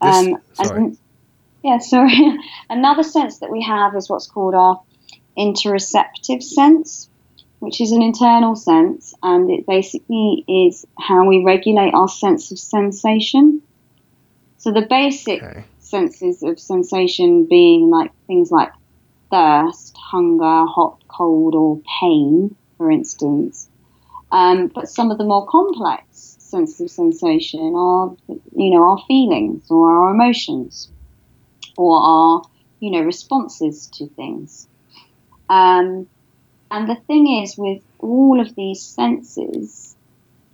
Um, 0.00 0.36
sorry. 0.52 0.76
And, 0.76 0.98
yeah, 1.64 1.78
sorry. 1.78 2.38
Another 2.70 3.02
sense 3.02 3.38
that 3.38 3.50
we 3.50 3.62
have 3.62 3.94
is 3.96 4.10
what's 4.10 4.26
called 4.26 4.54
our 4.54 4.82
interoceptive 5.36 6.42
sense 6.42 7.08
which 7.64 7.80
is 7.80 7.92
an 7.92 8.02
internal 8.02 8.54
sense, 8.54 9.14
and 9.22 9.50
it 9.50 9.66
basically 9.66 10.44
is 10.46 10.84
how 10.98 11.26
we 11.26 11.42
regulate 11.42 11.94
our 11.94 12.08
sense 12.08 12.52
of 12.52 12.58
sensation. 12.58 13.62
So 14.58 14.70
the 14.70 14.82
basic 14.82 15.42
okay. 15.42 15.64
senses 15.78 16.42
of 16.42 16.60
sensation 16.60 17.46
being 17.46 17.88
like 17.88 18.12
things 18.26 18.50
like 18.50 18.70
thirst, 19.30 19.96
hunger, 19.96 20.66
hot, 20.66 21.02
cold, 21.08 21.54
or 21.54 21.80
pain, 22.00 22.54
for 22.76 22.90
instance. 22.90 23.68
Um, 24.30 24.66
but 24.66 24.88
some 24.88 25.10
of 25.10 25.16
the 25.16 25.24
more 25.24 25.46
complex 25.46 26.36
senses 26.40 26.80
of 26.80 26.90
sensation 26.90 27.74
are, 27.74 28.14
you 28.28 28.70
know, 28.70 28.82
our 28.90 28.98
feelings 29.08 29.70
or 29.70 29.90
our 29.90 30.14
emotions 30.14 30.90
or 31.78 31.96
our, 31.96 32.42
you 32.80 32.90
know, 32.90 33.00
responses 33.00 33.86
to 33.94 34.06
things. 34.08 34.68
Um, 35.48 36.08
and 36.70 36.88
the 36.88 36.96
thing 37.06 37.42
is, 37.42 37.56
with 37.56 37.82
all 37.98 38.40
of 38.40 38.54
these 38.54 38.82
senses, 38.82 39.94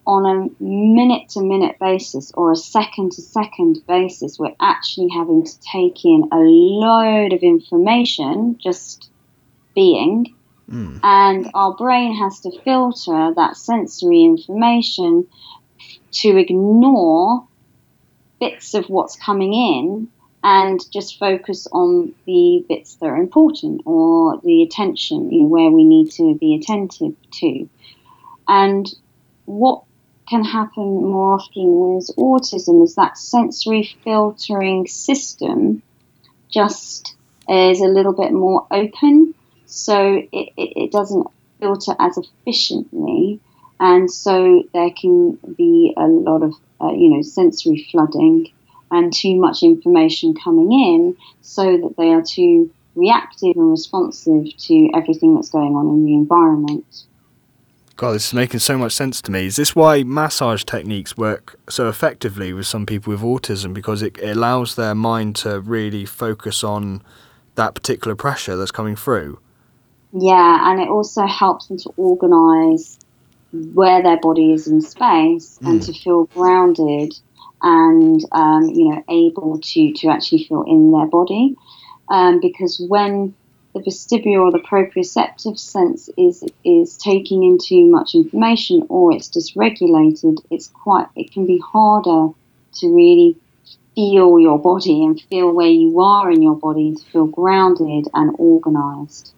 on 0.07 0.26
a 0.26 0.62
minute 0.62 1.28
to 1.28 1.41
minute 1.41 1.78
basis 1.78 2.32
or 2.34 2.51
a 2.51 2.57
second 2.57 3.12
to 3.12 3.22
second 3.22 3.78
basis, 3.86 4.38
we're 4.38 4.55
actually 4.61 5.09
having 5.09 5.45
to 5.45 5.61
take 5.61 6.05
in 6.05 6.28
a 6.32 6.36
load 6.36 7.32
of 7.32 7.41
information 7.43 8.59
just 8.59 9.09
being. 9.74 10.34
Mm. 10.68 11.01
And 11.03 11.51
our 11.55 11.74
brain 11.74 12.16
has 12.16 12.41
to 12.41 12.51
filter 12.62 13.32
that 13.36 13.57
sensory 13.57 14.24
information 14.24 15.26
to 16.12 16.36
ignore 16.36 17.47
bits 18.41 18.74
of 18.74 18.86
what's 18.88 19.16
coming 19.16 19.53
in 19.53 20.09
and 20.43 20.80
just 20.91 21.18
focus 21.18 21.66
on 21.70 22.14
the 22.26 22.64
bits 22.68 22.97
that 22.97 23.07
are 23.07 23.16
important 23.16 23.82
or 23.84 24.41
the 24.43 24.62
attention, 24.62 25.30
you 25.30 25.43
know, 25.43 25.49
where 25.49 25.70
we 25.70 25.84
need 25.84 26.11
to 26.12 26.34
be 26.36 26.55
attentive 26.55 27.14
to. 27.32 27.68
And 28.49 28.91
what 29.45 29.82
can 30.28 30.45
happen 30.45 30.82
more 30.82 31.34
often 31.34 31.97
with 31.97 32.11
autism 32.16 32.82
is 32.84 32.95
that 32.95 33.18
sensory 33.18 33.97
filtering 34.05 34.86
system 34.86 35.82
just 36.49 37.14
is 37.49 37.80
a 37.80 37.86
little 37.86 38.12
bit 38.12 38.32
more 38.32 38.66
open, 38.70 39.34
so 39.66 40.22
it, 40.32 40.53
it, 40.57 40.93
doesn't 40.93 41.26
filter 41.59 41.95
as 41.99 42.16
efficiently, 42.16 43.41
and 43.80 44.11
so 44.11 44.62
there 44.72 44.91
can 44.91 45.32
be 45.57 45.93
a 45.97 46.07
lot 46.07 46.43
of 46.43 46.55
uh, 46.80 46.93
you 46.93 47.11
know 47.11 47.22
sensory 47.22 47.88
flooding 47.91 48.49
and 48.91 49.12
too 49.12 49.36
much 49.36 49.62
information 49.62 50.34
coming 50.34 50.72
in 50.72 51.16
so 51.41 51.76
that 51.76 51.95
they 51.97 52.11
are 52.11 52.22
too 52.22 52.70
reactive 52.95 53.57
and 53.57 53.70
responsive 53.70 54.57
to 54.59 54.91
everything 54.95 55.34
that's 55.34 55.51
going 55.51 55.74
on 55.74 55.88
in 55.88 56.05
the 56.05 56.14
environment. 56.14 57.05
God, 57.97 58.12
this 58.12 58.28
is 58.28 58.34
making 58.34 58.61
so 58.61 58.78
much 58.78 58.93
sense 58.93 59.20
to 59.22 59.30
me. 59.30 59.47
Is 59.47 59.57
this 59.57 59.76
why 59.76 60.03
massage 60.03 60.64
techniques 60.64 61.18
work 61.18 61.61
so 61.68 61.88
effectively 61.88 62.53
with 62.53 62.66
some 62.66 62.86
people 62.86 63.11
with 63.11 63.20
autism? 63.20 63.74
Because 63.74 64.03
it, 64.03 64.16
it 64.18 64.36
allows 64.36 64.74
their 64.74 64.95
mind 64.95 65.36
to 65.36 65.61
really 65.61 66.07
focus 66.07 66.64
on 66.64 67.03
that 67.57 67.74
particular 67.74 68.14
pressure 68.16 68.57
that's 68.57 68.70
coming 68.70 68.97
through. 68.97 69.38
Yeah, 70.12 70.70
and 70.70 70.80
it 70.80 70.88
also 70.88 71.26
helps 71.26 71.66
them 71.66 71.76
to 71.78 71.93
organise 71.97 72.99
where 73.53 74.03
their 74.03 74.18
body 74.18 74.53
is 74.53 74.66
in 74.66 74.80
space 74.80 75.59
mm. 75.62 75.68
and 75.68 75.82
to 75.82 75.93
feel 75.93 76.24
grounded 76.26 77.18
and 77.62 78.24
um, 78.32 78.64
you 78.64 78.88
know 78.88 79.04
able 79.08 79.58
to 79.61 79.92
to 79.92 80.08
actually 80.08 80.44
feel 80.44 80.62
in 80.62 80.92
their 80.92 81.06
body 81.06 81.56
um, 82.08 82.40
because 82.40 82.84
when 82.88 83.34
the 83.74 83.80
vestibular 83.80 84.46
or 84.46 84.50
the 84.50 84.58
proprioceptive 84.58 85.58
sense 85.58 86.11
is 86.18 86.44
is 86.64 86.96
taking 86.96 87.44
in 87.44 87.58
too 87.58 87.86
much 87.86 88.14
information 88.14 88.84
or 88.88 89.12
it's 89.12 89.28
dysregulated, 89.28 90.38
it's 90.50 90.68
quite 90.68 91.06
it 91.14 91.32
can 91.32 91.46
be 91.46 91.58
harder 91.58 92.32
to 92.72 92.88
really 92.88 93.36
feel 93.94 94.38
your 94.38 94.58
body 94.58 95.04
and 95.04 95.20
feel 95.22 95.52
where 95.52 95.68
you 95.68 96.00
are 96.00 96.30
in 96.30 96.42
your 96.42 96.56
body 96.56 96.94
to 96.94 97.04
feel 97.11 97.26
grounded 97.26 98.08
and 98.14 98.34
organized. 98.38 99.34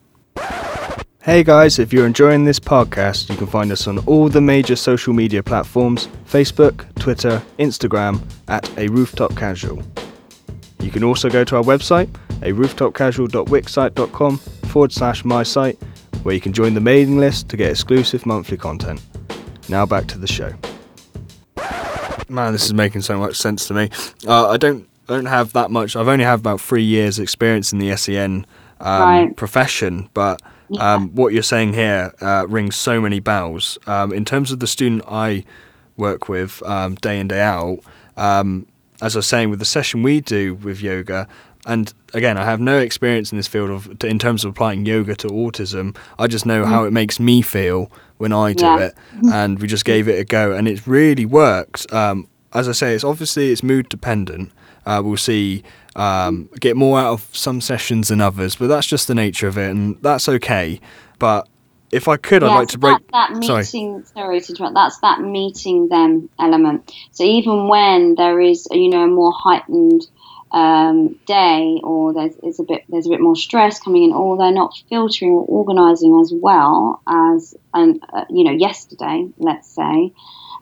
Hey 1.23 1.45
guys, 1.45 1.79
if 1.79 1.93
you're 1.93 2.07
enjoying 2.07 2.45
this 2.45 2.59
podcast, 2.59 3.31
you 3.31 3.37
can 3.37 3.47
find 3.47 3.71
us 3.71 3.87
on 3.87 3.99
all 4.07 4.29
the 4.29 4.41
major 4.41 4.75
social 4.75 5.13
media 5.13 5.41
platforms 5.43 6.09
Facebook, 6.27 6.93
Twitter, 6.99 7.41
Instagram 7.59 8.21
at 8.49 8.69
a 8.77 8.89
rooftop 8.89 9.37
casual. 9.37 9.83
You 10.81 10.91
can 10.91 11.05
also 11.05 11.31
go 11.31 11.45
to 11.45 11.57
our 11.57 11.63
website, 11.63 12.09
a 12.43 12.51
rooftopcasual.wixsite.com 12.53 14.39
forward 14.39 14.93
slash 14.93 15.25
my 15.25 15.45
site, 15.45 15.79
where 16.25 16.35
you 16.35 16.41
can 16.41 16.53
join 16.53 16.75
the 16.75 16.81
mailing 16.81 17.19
list 17.19 17.49
to 17.51 17.57
get 17.57 17.71
exclusive 17.71 18.27
monthly 18.27 18.57
content. 18.57 19.01
Now 19.69 19.87
back 19.87 20.07
to 20.09 20.19
the 20.19 20.27
show. 20.27 20.53
Man, 22.29 22.53
this 22.53 22.65
is 22.65 22.75
making 22.75 23.03
so 23.03 23.17
much 23.19 23.37
sense 23.37 23.69
to 23.69 23.75
me. 23.75 23.91
Uh, 24.27 24.49
I 24.49 24.57
don't 24.57 24.89
I 25.09 25.15
don't 25.15 25.27
have 25.27 25.53
that 25.53 25.71
much. 25.71 25.95
I've 25.95 26.09
only 26.09 26.25
had 26.25 26.41
about 26.41 26.61
three 26.61 26.83
years 26.83 27.19
experience 27.21 27.73
in 27.73 27.79
the 27.79 27.97
SEN 27.97 28.45
um, 28.81 29.03
Right. 29.03 29.37
profession, 29.37 30.09
but 30.15 30.41
um, 30.79 31.11
what 31.15 31.33
you're 31.33 31.43
saying 31.43 31.73
here 31.75 32.13
uh, 32.21 32.47
rings 32.49 32.77
so 32.77 33.01
many 33.01 33.21
bells. 33.21 33.79
Um, 33.87 34.13
in 34.13 34.25
terms 34.25 34.51
of 34.53 34.61
the 34.61 34.67
student 34.67 35.03
I 35.09 35.45
work 35.97 36.29
with 36.29 36.63
um, 36.65 36.95
day 36.97 37.19
in 37.21 37.29
day 37.29 37.41
out, 37.41 37.79
um, 38.17 38.67
as 39.01 39.17
I 39.17 39.19
was 39.19 39.27
saying 39.27 39.51
with 39.51 39.59
the 39.59 39.65
session 39.65 40.03
we 40.03 40.21
do 40.21 40.55
with 40.55 40.81
yoga, 40.81 41.27
and 41.67 41.93
again, 42.13 42.37
I 42.39 42.45
have 42.45 42.61
no 42.61 42.79
experience 42.79 43.31
in 43.31 43.39
this 43.39 43.47
field 43.47 43.71
of 43.71 44.05
in 44.05 44.19
terms 44.19 44.45
of 44.45 44.51
applying 44.51 44.85
yoga 44.85 45.15
to 45.17 45.29
autism. 45.29 45.97
I 46.19 46.27
just 46.27 46.45
know 46.47 46.65
how 46.65 46.85
it 46.85 46.93
makes 46.93 47.21
me 47.21 47.41
feel 47.43 47.91
when 48.19 48.33
I 48.33 48.53
do 48.53 48.65
Yeah. 48.65 48.79
it, 48.87 48.95
and 49.33 49.59
we 49.61 49.69
just 49.69 49.85
gave 49.85 50.09
it 50.09 50.19
a 50.19 50.25
go, 50.25 50.53
and 50.53 50.67
it 50.69 50.87
really 50.87 51.25
worked. 51.27 51.93
Um, 51.93 52.27
as 52.53 52.69
I 52.69 52.73
say, 52.73 52.95
it's 52.95 53.05
obviously 53.05 53.51
it's 53.53 53.63
mood 53.63 53.89
dependent. 53.89 54.51
Uh, 54.85 55.01
we'll 55.05 55.17
see 55.17 55.63
um, 55.97 56.49
get 56.61 56.77
more 56.77 56.99
out 56.99 57.13
of 57.13 57.29
some 57.33 57.61
sessions 57.61 58.09
than 58.09 58.21
others, 58.21 58.57
but 58.57 58.69
that's 58.69 58.87
just 58.87 59.09
the 59.09 59.15
nature 59.15 59.49
of 59.49 59.59
it, 59.59 59.71
and 59.71 59.97
that's 60.03 60.29
okay. 60.29 60.81
But 61.19 61.49
if 61.93 62.09
I 62.09 62.17
could, 62.17 62.43
I'd 62.43 62.55
like 62.55 62.71
so 62.71 62.73
to 62.73 62.79
break. 62.79 62.99
That, 63.13 63.35
that 63.35 63.45
Sorry. 63.45 63.63
meeting, 63.63 64.05
sorry. 64.05 64.41
to 64.41 64.53
interrupt. 64.53 64.75
That's 64.75 64.99
that 65.01 65.21
meeting 65.21 65.89
them 65.89 66.31
element. 66.39 66.91
So 67.13 67.23
even 67.23 67.69
when 67.69 68.15
there 68.15 68.41
is, 68.41 68.67
you 68.71 68.89
know, 68.89 69.05
a 69.05 69.09
more 69.09 69.33
heightened 69.33 70.07
um, 70.51 71.19
day, 71.27 71.81
or 71.85 72.15
there's 72.15 72.35
is 72.43 72.61
a 72.61 72.65
bit 72.65 72.85
there's 72.89 73.07
a 73.07 73.11
bit 73.11 73.21
more 73.21 73.37
stress 73.37 73.79
coming 73.79 74.05
in, 74.05 74.13
or 74.13 74.39
they're 74.39 74.53
not 74.53 74.75
filtering 74.89 75.33
or 75.33 75.45
organising 75.45 76.19
as 76.21 76.33
well 76.35 77.03
as, 77.07 77.55
um, 77.75 78.01
uh, 78.13 78.25
you 78.31 78.45
know, 78.45 78.53
yesterday, 78.53 79.29
let's 79.37 79.69
say, 79.69 80.13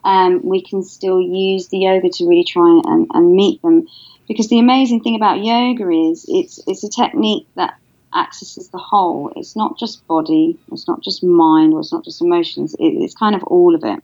um, 0.04 0.40
we 0.44 0.62
can 0.62 0.82
still 0.82 1.20
use 1.20 1.68
the 1.68 1.78
yoga 1.78 2.08
to 2.08 2.26
really 2.26 2.44
try 2.44 2.80
and, 2.84 3.06
and 3.12 3.34
meet 3.34 3.62
them. 3.62 3.86
Because 4.30 4.48
the 4.48 4.60
amazing 4.60 5.00
thing 5.00 5.16
about 5.16 5.42
yoga 5.42 5.90
is 5.90 6.24
it's 6.28 6.60
it's 6.68 6.84
a 6.84 6.88
technique 6.88 7.48
that 7.56 7.76
accesses 8.14 8.68
the 8.68 8.78
whole. 8.78 9.32
It's 9.34 9.56
not 9.56 9.76
just 9.76 10.06
body, 10.06 10.56
it's 10.70 10.86
not 10.86 11.02
just 11.02 11.24
mind, 11.24 11.74
or 11.74 11.80
it's 11.80 11.92
not 11.92 12.04
just 12.04 12.22
emotions. 12.22 12.76
It, 12.78 12.90
it's 12.90 13.12
kind 13.12 13.34
of 13.34 13.42
all 13.42 13.74
of 13.74 13.82
it, 13.82 14.00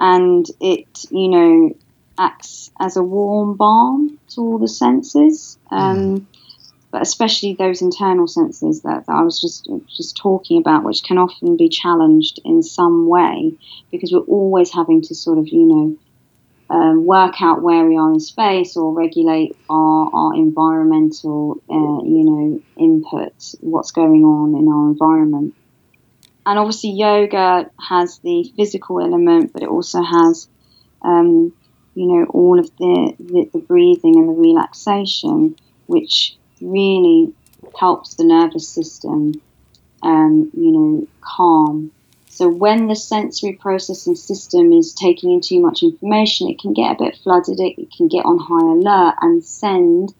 and 0.00 0.44
it 0.58 1.06
you 1.12 1.28
know 1.28 1.76
acts 2.18 2.72
as 2.80 2.96
a 2.96 3.04
warm 3.04 3.54
balm 3.54 4.18
to 4.30 4.40
all 4.40 4.58
the 4.58 4.66
senses, 4.66 5.60
um, 5.70 6.26
but 6.90 7.00
especially 7.00 7.54
those 7.54 7.82
internal 7.82 8.26
senses 8.26 8.82
that, 8.82 9.06
that 9.06 9.12
I 9.12 9.22
was 9.22 9.40
just 9.40 9.70
just 9.96 10.16
talking 10.16 10.58
about, 10.58 10.82
which 10.82 11.04
can 11.04 11.18
often 11.18 11.56
be 11.56 11.68
challenged 11.68 12.40
in 12.44 12.64
some 12.64 13.06
way 13.06 13.52
because 13.92 14.10
we're 14.10 14.22
always 14.22 14.72
having 14.72 15.02
to 15.02 15.14
sort 15.14 15.38
of 15.38 15.46
you 15.46 15.66
know 15.66 15.96
um, 16.70 17.04
work 17.04 17.42
out 17.42 17.62
where 17.62 17.84
we 17.84 17.96
are 17.96 18.12
in 18.12 18.20
space 18.20 18.76
or 18.76 18.92
regulate 18.92 19.56
our, 19.68 20.08
our 20.14 20.34
environmental, 20.34 21.60
uh, 21.68 22.04
you 22.04 22.24
know, 22.24 22.62
inputs, 22.78 23.56
what's 23.60 23.90
going 23.90 24.24
on 24.24 24.54
in 24.56 24.68
our 24.68 24.90
environment. 24.90 25.54
And 26.46 26.58
obviously, 26.58 26.92
yoga 26.92 27.70
has 27.88 28.20
the 28.20 28.52
physical 28.56 29.00
element, 29.00 29.52
but 29.52 29.62
it 29.62 29.68
also 29.68 30.02
has, 30.02 30.48
um, 31.02 31.52
you 31.94 32.06
know, 32.06 32.24
all 32.26 32.60
of 32.60 32.70
the, 32.76 33.14
the, 33.18 33.50
the 33.52 33.58
breathing 33.58 34.16
and 34.16 34.28
the 34.28 34.40
relaxation, 34.40 35.56
which 35.86 36.36
really 36.60 37.34
helps 37.78 38.14
the 38.14 38.24
nervous 38.24 38.68
system, 38.68 39.32
um, 40.02 40.50
you 40.54 40.70
know, 40.70 41.08
calm 41.20 41.90
so 42.40 42.48
when 42.48 42.86
the 42.86 42.96
sensory 42.96 43.52
processing 43.52 44.16
system 44.16 44.72
is 44.72 44.94
taking 44.94 45.30
in 45.30 45.42
too 45.42 45.60
much 45.60 45.82
information, 45.82 46.48
it 46.48 46.58
can 46.58 46.72
get 46.72 46.92
a 46.92 47.04
bit 47.04 47.18
flooded, 47.22 47.60
it, 47.60 47.92
can 47.94 48.08
get 48.08 48.24
on 48.24 48.38
high 48.38 48.72
alert 48.72 49.14
and 49.20 49.44
send 49.44 50.14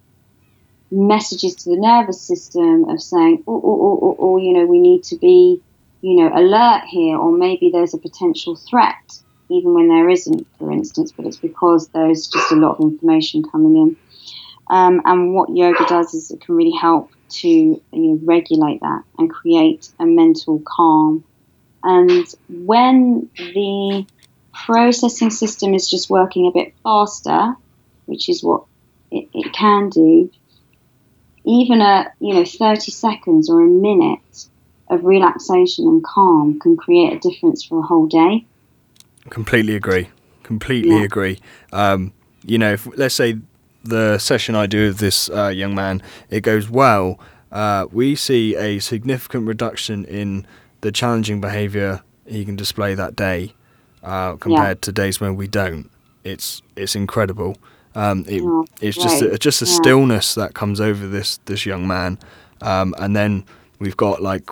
messages 0.91 1.55
to 1.55 1.71
the 1.71 1.81
nervous 1.81 2.21
system 2.21 2.91
of 2.91 3.01
saying, 3.01 3.43
oh, 3.47 3.55
oh, 3.55 3.63
oh, 3.65 3.99
oh, 4.03 4.17
oh, 4.19 4.37
you 4.37 4.53
know, 4.53 4.67
we 4.67 4.81
need 4.81 5.03
to 5.05 5.17
be, 5.17 5.63
you 6.03 6.17
know, 6.17 6.31
alert 6.35 6.83
here, 6.85 7.17
or 7.17 7.33
maybe 7.33 7.71
there's 7.71 7.95
a 7.95 7.99
potential 7.99 8.55
threat, 8.55 9.19
even 9.49 9.73
when 9.73 9.89
there 9.89 10.11
isn't, 10.11 10.47
for 10.59 10.71
instance, 10.71 11.13
but 11.13 11.25
it's 11.25 11.39
because 11.39 11.89
there's 11.89 12.27
just 12.27 12.53
a 12.53 12.57
lot 12.57 12.79
of 12.79 12.81
information 12.81 13.43
coming 13.51 13.77
in. 13.79 13.97
Um, 14.69 15.01
and 15.07 15.33
what 15.33 15.57
yoga 15.57 15.87
does 15.89 16.13
is 16.13 16.31
it 16.31 16.43
can 16.43 16.55
really 16.55 16.77
help 16.79 17.13
to 17.31 17.49
you 17.49 17.83
know, 17.93 18.21
regulate 18.25 18.83
that 18.83 19.05
and 19.17 19.31
create 19.31 19.89
a 19.99 20.05
mental 20.05 20.61
calm 20.67 21.25
and 21.83 22.27
when 22.49 23.31
the 23.37 24.07
processing 24.67 25.31
system 25.31 25.75
is 25.75 25.89
just 25.89 26.11
working 26.11 26.47
a 26.47 26.59
bit 26.59 26.75
faster, 26.83 27.55
which 28.07 28.29
is 28.29 28.43
what 28.43 28.65
it, 29.11 29.29
it 29.33 29.53
can 29.53 29.89
do, 29.89 30.31
even 31.47 31.81
a 31.81 32.13
you 32.21 32.35
know 32.35 32.45
30 32.45 32.91
seconds 32.91 33.51
or 33.51 33.63
a 33.63 33.67
minute 33.67 34.47
of 34.91 35.05
relaxation 35.05 35.87
and 35.87 36.05
calm 36.05 36.59
can 36.61 36.77
create 36.77 37.13
a 37.13 37.19
difference 37.19 37.65
for 37.65 37.79
a 37.79 37.83
whole 37.83 38.07
day. 38.07 38.45
Completely 39.31 39.77
agree. 39.77 40.09
Completely 40.43 40.97
Yeah. 40.97 41.05
agree. 41.05 41.39
Um, 41.73 42.13
you 42.45 42.59
know, 42.59 42.73
if, 42.73 42.87
let's 42.97 43.15
say 43.15 43.39
the 43.85 44.19
session 44.19 44.55
I 44.55 44.67
do 44.67 44.89
with 44.89 44.99
this 44.99 45.31
uh, 45.31 45.49
young 45.49 45.75
man, 45.75 46.03
it 46.29 46.41
goes 46.41 46.69
well. 46.69 47.21
Uh, 47.53 47.87
we 47.93 48.15
see 48.15 48.57
a 48.57 48.79
significant 48.79 49.47
reduction 49.47 50.05
in 50.05 50.47
the 50.81 50.93
challenging 50.93 51.41
behaviour 51.41 52.03
he 52.27 52.45
can 52.45 52.57
display 52.57 52.95
that 52.95 53.17
day 53.17 53.55
uh, 54.03 54.37
compared 54.37 54.83
to 54.83 54.93
days 54.93 55.21
when 55.21 55.37
we 55.37 55.47
don't. 55.49 55.91
It's 56.25 56.63
it's 56.77 56.95
incredible. 56.95 57.57
Um, 57.95 58.25
it, 58.29 58.43
it's 58.81 58.97
just 58.97 59.21
a, 59.35 59.39
just 59.39 59.63
a 59.63 59.67
Yeah. 59.67 59.73
stillness 59.73 60.35
that 60.35 60.55
comes 60.55 60.81
over 60.81 61.07
this 61.07 61.39
this 61.47 61.67
young 61.67 61.87
man, 61.87 62.19
um, 62.63 62.95
and 62.99 63.17
then 63.17 63.45
we've 63.79 63.97
got 63.97 64.23
like 64.23 64.49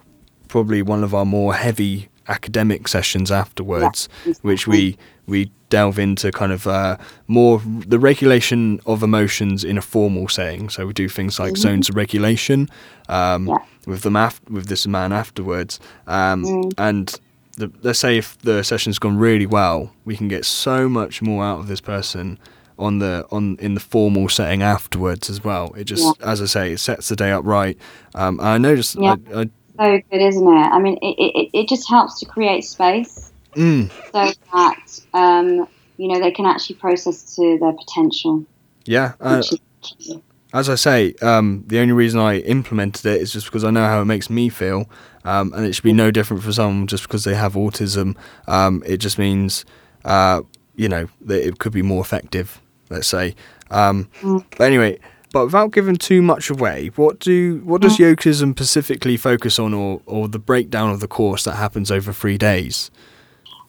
probably 0.49 0.83
one 0.83 1.05
of 1.05 1.15
our 1.15 1.25
more 1.25 1.55
heavy 1.55 2.09
academic 2.29 2.89
sessions 2.89 3.31
afterwards, 3.31 4.09
which 4.43 4.67
we 4.67 4.97
we 5.27 5.51
delve 5.71 5.99
into 5.99 6.31
kind 6.33 6.53
of 6.53 6.67
uh, 6.67 6.97
more 7.27 7.61
the 7.87 7.99
regulation 7.99 8.81
of 8.87 9.03
emotions 9.03 9.65
in 9.65 9.77
a 9.77 9.83
formal 9.83 10.29
setting. 10.29 10.71
So 10.71 10.87
we 10.87 10.93
do 10.95 11.09
things 11.09 11.39
like 11.39 11.57
zones 11.57 11.89
of 11.91 11.97
regulation 11.97 12.69
um, 13.09 13.47
Yeah. 13.49 13.59
with 13.87 14.03
them 14.03 14.17
af- 14.17 14.41
with 14.49 14.67
this 14.67 14.87
man 14.87 15.13
afterwards, 15.13 15.79
um, 16.07 16.71
and 16.79 17.15
the, 17.57 17.71
let's 17.83 17.99
say 17.99 18.17
if 18.19 18.39
the 18.39 18.63
session's 18.63 18.99
gone 18.99 19.19
really 19.19 19.47
well, 19.47 19.91
we 20.05 20.17
can 20.17 20.29
get 20.29 20.45
so 20.45 20.89
much 20.89 21.21
more 21.23 21.45
out 21.45 21.59
of 21.61 21.67
this 21.67 21.81
person 21.81 22.39
on 22.79 23.01
the 23.01 23.27
on 23.33 23.57
in 23.61 23.75
the 23.75 23.81
formal 23.81 24.29
setting 24.29 24.63
afterwards 24.63 25.29
as 25.29 25.43
well. 25.43 25.75
It 25.77 25.85
just, 25.85 26.19
as 26.23 26.41
I 26.41 26.47
say, 26.47 26.73
it 26.73 26.79
sets 26.79 27.09
the 27.09 27.17
day 27.17 27.33
up 27.33 27.45
right. 27.45 27.77
Um, 28.15 28.39
I 28.41 28.57
noticed, 28.59 28.95
Yeah. 28.97 29.17
I, 29.35 29.41
I, 29.41 29.51
So 29.79 30.01
good, 30.11 30.21
isn't 30.21 30.47
it? 30.47 30.51
I 30.73 30.79
mean, 30.79 30.99
it, 31.03 31.15
it, 31.19 31.51
it 31.53 31.69
just 31.69 31.89
helps 31.89 32.19
to 32.21 32.27
create 32.27 32.65
space 32.65 33.31
mm, 33.55 33.91
so 34.13 34.33
that 34.53 35.01
um, 35.15 35.69
you 35.97 36.09
know 36.09 36.21
they 36.21 36.31
can 36.33 36.47
actually 36.47 36.77
process 36.77 37.37
to 37.37 37.59
their 37.61 37.73
potential. 37.73 38.45
yeah, 38.85 39.15
uh, 39.21 39.37
Which 39.37 39.53
is 39.53 39.59
key. 39.83 40.23
as 40.53 40.69
I 40.69 40.75
say, 40.75 41.15
um, 41.23 41.65
the 41.67 41.79
only 41.79 41.93
reason 41.93 42.19
I 42.21 42.39
implemented 42.39 43.07
it 43.07 43.21
is 43.21 43.33
just 43.33 43.47
because 43.47 43.65
I 43.65 43.71
know 43.71 43.85
how 43.87 44.01
it 44.03 44.07
makes 44.07 44.29
me 44.29 44.49
feel, 44.49 44.89
um, 45.25 45.53
and 45.55 45.65
it 45.65 45.75
should 45.75 45.85
be 45.85 45.93
no 45.93 46.11
different 46.11 46.43
for 46.43 46.53
someone 46.53 46.87
just 46.87 47.05
because 47.05 47.25
they 47.25 47.35
have 47.35 47.55
autism. 47.55 48.17
Um, 48.49 48.83
it 48.85 48.97
just 48.97 49.19
means, 49.19 49.65
uh, 50.05 50.43
you 50.75 50.89
know, 50.89 51.09
that 51.23 51.47
it 51.47 51.59
could 51.59 51.73
be 51.73 51.83
more 51.83 52.01
effective. 52.01 52.61
Let's 52.91 53.07
say. 53.07 53.35
Um, 53.71 54.09
Mm. 54.23 54.45
But 54.57 54.65
anyway, 54.65 54.99
but 55.33 55.47
without 55.47 55.73
giving 55.73 55.97
too 55.97 56.23
much 56.23 56.51
away, 56.51 56.91
what 56.97 57.19
do 57.19 57.61
what 57.65 57.83
does 57.83 57.99
Yotism 57.99 58.53
specifically 58.53 59.17
focus 59.17 59.59
on, 59.59 59.75
or 59.75 60.01
or 60.07 60.29
the 60.29 60.39
breakdown 60.39 60.91
of 60.91 61.01
the 61.01 61.09
course 61.09 61.45
that 61.45 61.57
happens 61.57 61.91
over 61.91 62.13
three 62.13 62.39
days? 62.39 62.91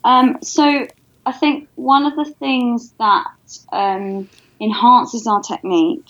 Um, 0.03 0.37
so 0.41 0.87
I 1.25 1.31
think 1.31 1.67
one 1.75 2.05
of 2.05 2.15
the 2.15 2.33
things 2.33 2.91
that 2.99 3.27
um, 3.71 4.29
enhances 4.59 5.27
our 5.27 5.41
technique 5.41 6.07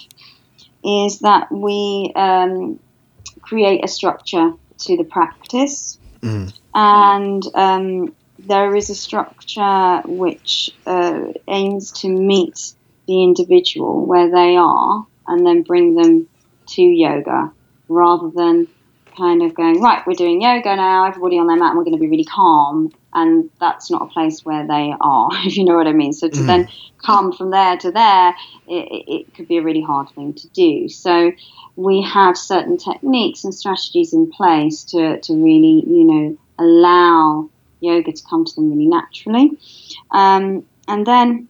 is 0.84 1.20
that 1.20 1.52
we 1.52 2.12
um, 2.16 2.80
create 3.42 3.84
a 3.84 3.88
structure 3.88 4.54
to 4.80 4.98
the 4.98 5.04
practice. 5.04 5.98
Mm. 6.22 6.54
And 6.74 7.44
um, 7.56 8.16
there 8.38 8.76
is 8.76 8.90
a 8.90 8.96
structure 8.96 10.02
which 10.06 10.72
uh, 10.86 11.34
aims 11.48 11.92
to 12.02 12.08
meet 12.08 12.74
the 13.08 13.24
individual 13.24 14.06
where 14.06 14.30
they 14.30 14.56
are 14.56 15.06
and 15.30 15.46
then 15.46 15.64
bring 15.64 15.96
them 15.96 16.28
to 16.70 16.82
yoga 16.82 17.52
rather 17.88 18.30
than 18.36 18.68
kind 19.18 19.44
of 19.44 19.56
going, 19.56 19.82
right, 19.82 20.04
we're 20.08 20.14
doing 20.14 20.42
yoga 20.42 20.76
now, 20.76 21.06
everybody 21.06 21.38
on 21.38 21.48
their 21.48 21.58
mat, 21.58 21.70
and 21.70 21.78
we're 21.78 21.84
going 21.84 21.98
to 21.98 22.00
be 22.02 22.10
really 22.10 22.26
calm. 22.26 22.92
And 23.14 23.50
that's 23.60 23.92
not 23.92 24.04
a 24.04 24.08
place 24.08 24.42
where 24.46 24.68
they 24.68 24.94
are, 25.02 25.30
if 25.46 25.58
you 25.58 25.66
know 25.66 25.76
what 25.76 25.88
I 25.88 25.94
mean. 25.94 26.14
So 26.14 26.30
to 26.30 26.44
Mm. 26.44 26.48
then 26.48 26.68
come 27.06 27.34
from 27.34 27.52
there 27.52 27.78
to 27.78 27.92
there, 27.92 28.30
it, 28.68 28.88
it, 28.92 29.06
it 29.08 29.34
could 29.36 29.48
be 29.48 29.58
a 29.58 29.64
really 29.64 29.82
hard 29.82 30.08
thing 30.16 30.36
to 30.36 30.50
do. 30.50 30.90
So 30.90 31.32
we 31.76 32.02
have 32.04 32.38
certain 32.38 32.78
techniques 32.78 33.44
and 33.44 33.54
strategies 33.54 34.14
in 34.14 34.32
place 34.32 34.84
to, 34.86 35.20
to 35.22 35.34
really, 35.34 35.84
you 35.88 36.06
know, 36.06 36.38
allow 36.60 37.50
yoga 37.82 38.12
to 38.12 38.24
come 38.30 38.46
to 38.46 38.56
them 38.56 38.70
really 38.72 38.88
naturally. 38.88 39.52
Um, 40.12 40.66
and 40.88 41.06
then 41.06 41.49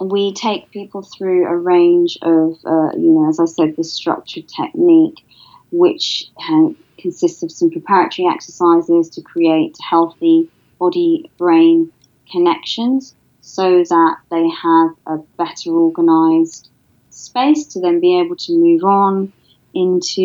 we 0.00 0.32
take 0.32 0.70
people 0.70 1.02
through 1.02 1.46
a 1.46 1.56
range 1.56 2.18
of, 2.22 2.58
uh, 2.64 2.90
you 2.96 3.12
know, 3.12 3.28
as 3.28 3.40
I 3.40 3.44
said, 3.44 3.76
the 3.76 3.84
structured 3.84 4.48
technique, 4.48 5.24
which 5.70 6.26
uh, 6.38 6.70
consists 6.98 7.42
of 7.42 7.52
some 7.52 7.70
preparatory 7.70 8.28
exercises 8.28 9.10
to 9.10 9.22
create 9.22 9.76
healthy 9.88 10.50
body 10.78 11.30
brain 11.38 11.92
connections 12.30 13.14
so 13.40 13.84
that 13.84 14.16
they 14.30 14.48
have 14.48 14.90
a 15.06 15.18
better 15.36 15.70
organized 15.70 16.70
space 17.10 17.66
to 17.66 17.80
then 17.80 18.00
be 18.00 18.18
able 18.18 18.36
to 18.36 18.52
move 18.52 18.82
on 18.84 19.32
into 19.74 20.22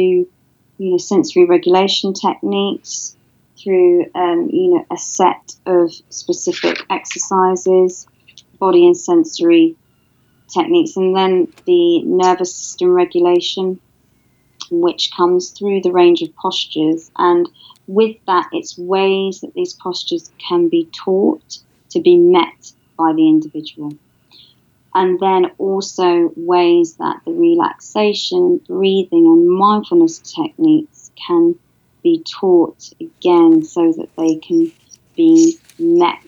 you 0.77 0.91
know 0.91 0.97
sensory 0.97 1.45
regulation 1.45 2.13
techniques 2.13 3.15
through 3.61 4.05
um, 4.15 4.49
you 4.51 4.73
know 4.73 4.85
a 4.89 4.97
set 4.97 5.55
of 5.65 5.91
specific 6.09 6.77
exercises 6.89 8.07
body 8.59 8.85
and 8.85 8.97
sensory 8.97 9.75
techniques 10.47 10.97
and 10.97 11.15
then 11.15 11.51
the 11.65 12.01
nervous 12.03 12.55
system 12.55 12.89
regulation 12.89 13.79
which 14.71 15.11
comes 15.15 15.49
through 15.49 15.81
the 15.81 15.91
range 15.91 16.21
of 16.21 16.35
postures. 16.35 17.11
And 17.17 17.49
with 17.87 18.17
that 18.27 18.49
it's 18.51 18.77
ways 18.77 19.41
that 19.41 19.53
these 19.53 19.73
postures 19.73 20.31
can 20.37 20.69
be 20.69 20.89
taught 20.91 21.59
to 21.89 22.01
be 22.01 22.17
met 22.17 22.71
by 22.97 23.13
the 23.13 23.27
individual. 23.27 23.93
And 24.93 25.19
then 25.19 25.51
also 25.57 26.31
ways 26.35 26.95
that 26.95 27.21
the 27.25 27.31
relaxation, 27.31 28.59
breathing, 28.67 29.25
and 29.25 29.47
mindfulness 29.47 30.19
techniques 30.19 31.11
can 31.27 31.55
be 32.03 32.23
taught 32.23 32.91
again 32.99 33.63
so 33.63 33.91
that 33.93 34.09
they 34.17 34.35
can 34.35 34.71
be 35.15 35.59
met 35.77 36.19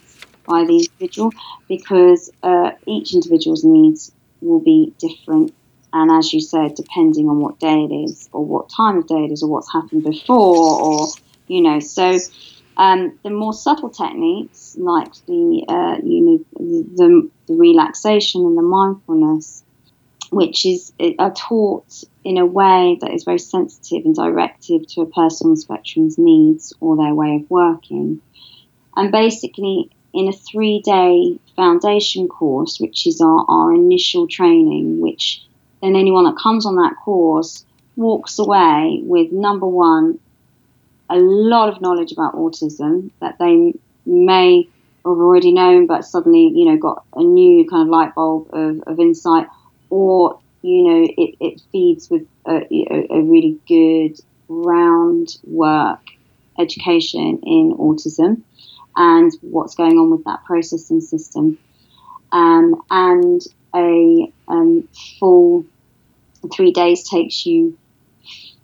by 0.46 0.64
the 0.66 0.78
individual 0.78 1.32
because 1.68 2.32
uh, 2.44 2.72
each 2.86 3.14
individual's 3.14 3.64
needs 3.64 4.12
will 4.42 4.60
be 4.60 4.94
different. 5.00 5.54
And 5.94 6.10
as 6.12 6.34
you 6.34 6.40
said, 6.40 6.76
depending 6.76 7.28
on 7.28 7.40
what 7.40 7.60
day 7.60 7.84
it 7.84 7.94
is, 7.94 8.30
or 8.32 8.46
what 8.46 8.70
time 8.70 8.98
of 8.98 9.08
day 9.08 9.26
it 9.26 9.32
is, 9.32 9.44
or 9.44 9.50
what's 9.50 9.72
happened 9.72 10.04
before, 10.04 10.82
or 10.82 11.08
you 11.48 11.62
know, 11.62 11.80
so 11.80 12.18
um, 12.78 13.20
the 13.24 13.30
more 13.30 13.54
subtle 13.54 13.90
techniques, 13.90 14.76
like 14.80 15.14
the 15.28 15.66
uh, 15.68 15.98
you 16.04 16.22
know 16.22 16.46
the, 16.96 17.30
the 17.48 17.54
relaxation 17.54 18.42
and 18.42 18.58
the 18.58 18.62
mindfulness, 18.62 19.64
which 20.30 20.66
is 20.66 20.94
are 21.20 21.34
taught 21.34 22.04
in 22.24 22.38
a 22.38 22.46
way 22.46 22.98
that 23.02 23.12
is 23.12 23.26
very 23.26 23.40
sensitive 23.40 24.06
and 24.06 24.16
directive 24.16 24.88
to 24.88 25.02
a 25.02 25.06
person 25.06 25.48
on 25.48 25.56
the 25.56 25.62
spectrum's 25.62 26.18
needs 26.18 26.74
or 26.80 26.96
their 26.96 27.14
way 27.14 27.36
of 27.36 27.52
working, 27.52 28.22
and 28.96 29.12
basically 29.12 29.92
in 30.14 30.28
a 30.28 30.34
three-day 30.34 31.40
foundation 31.56 32.28
course, 32.28 32.80
which 32.80 33.08
is 33.08 33.22
our, 33.22 33.46
our 33.48 33.74
initial 33.74 34.28
training, 34.28 35.00
which 35.00 35.44
then 35.82 35.96
anyone 35.96 36.26
that 36.26 36.38
comes 36.42 36.66
on 36.66 36.76
that 36.76 36.96
course 37.04 37.66
walks 37.96 38.40
away 38.40 39.00
with 39.04 39.32
number 39.32 39.68
one 39.68 40.20
a 41.10 41.18
lot 41.18 41.68
of 41.68 41.82
knowledge 41.82 42.14
about 42.14 42.36
autism 42.36 43.12
that 43.20 43.38
they 43.38 43.74
may 44.06 44.68
have 45.06 45.18
already 45.18 45.52
known, 45.52 45.86
but 45.86 46.06
suddenly, 46.06 46.52
you 46.56 46.66
know, 46.66 46.78
got 46.78 47.04
a 47.16 47.24
new 47.24 47.68
kind 47.70 47.84
of 47.84 47.90
light 47.90 48.16
bulb 48.16 48.48
of, 48.54 48.82
of 48.88 49.00
insight, 49.00 49.48
or, 49.90 50.40
you 50.62 50.84
know, 50.84 51.08
it, 51.18 51.36
it 51.40 51.62
feeds 51.72 52.10
with 52.10 52.26
a, 52.48 52.66
a, 53.12 53.22
really 53.22 53.60
good 53.68 54.18
groundwork 54.48 56.00
education 56.58 57.40
in 57.44 57.76
autism 57.78 58.42
and 58.96 59.32
what's 59.42 59.76
going 59.76 59.98
on 59.98 60.12
with 60.12 60.24
that 60.26 60.44
processing 60.46 61.02
system. 61.02 61.58
Um, 62.32 62.82
and 62.90 63.42
a 63.76 64.32
um, 64.48 64.88
full 65.20 65.66
three 66.54 66.72
days 66.72 67.08
takes 67.08 67.46
you 67.46 67.78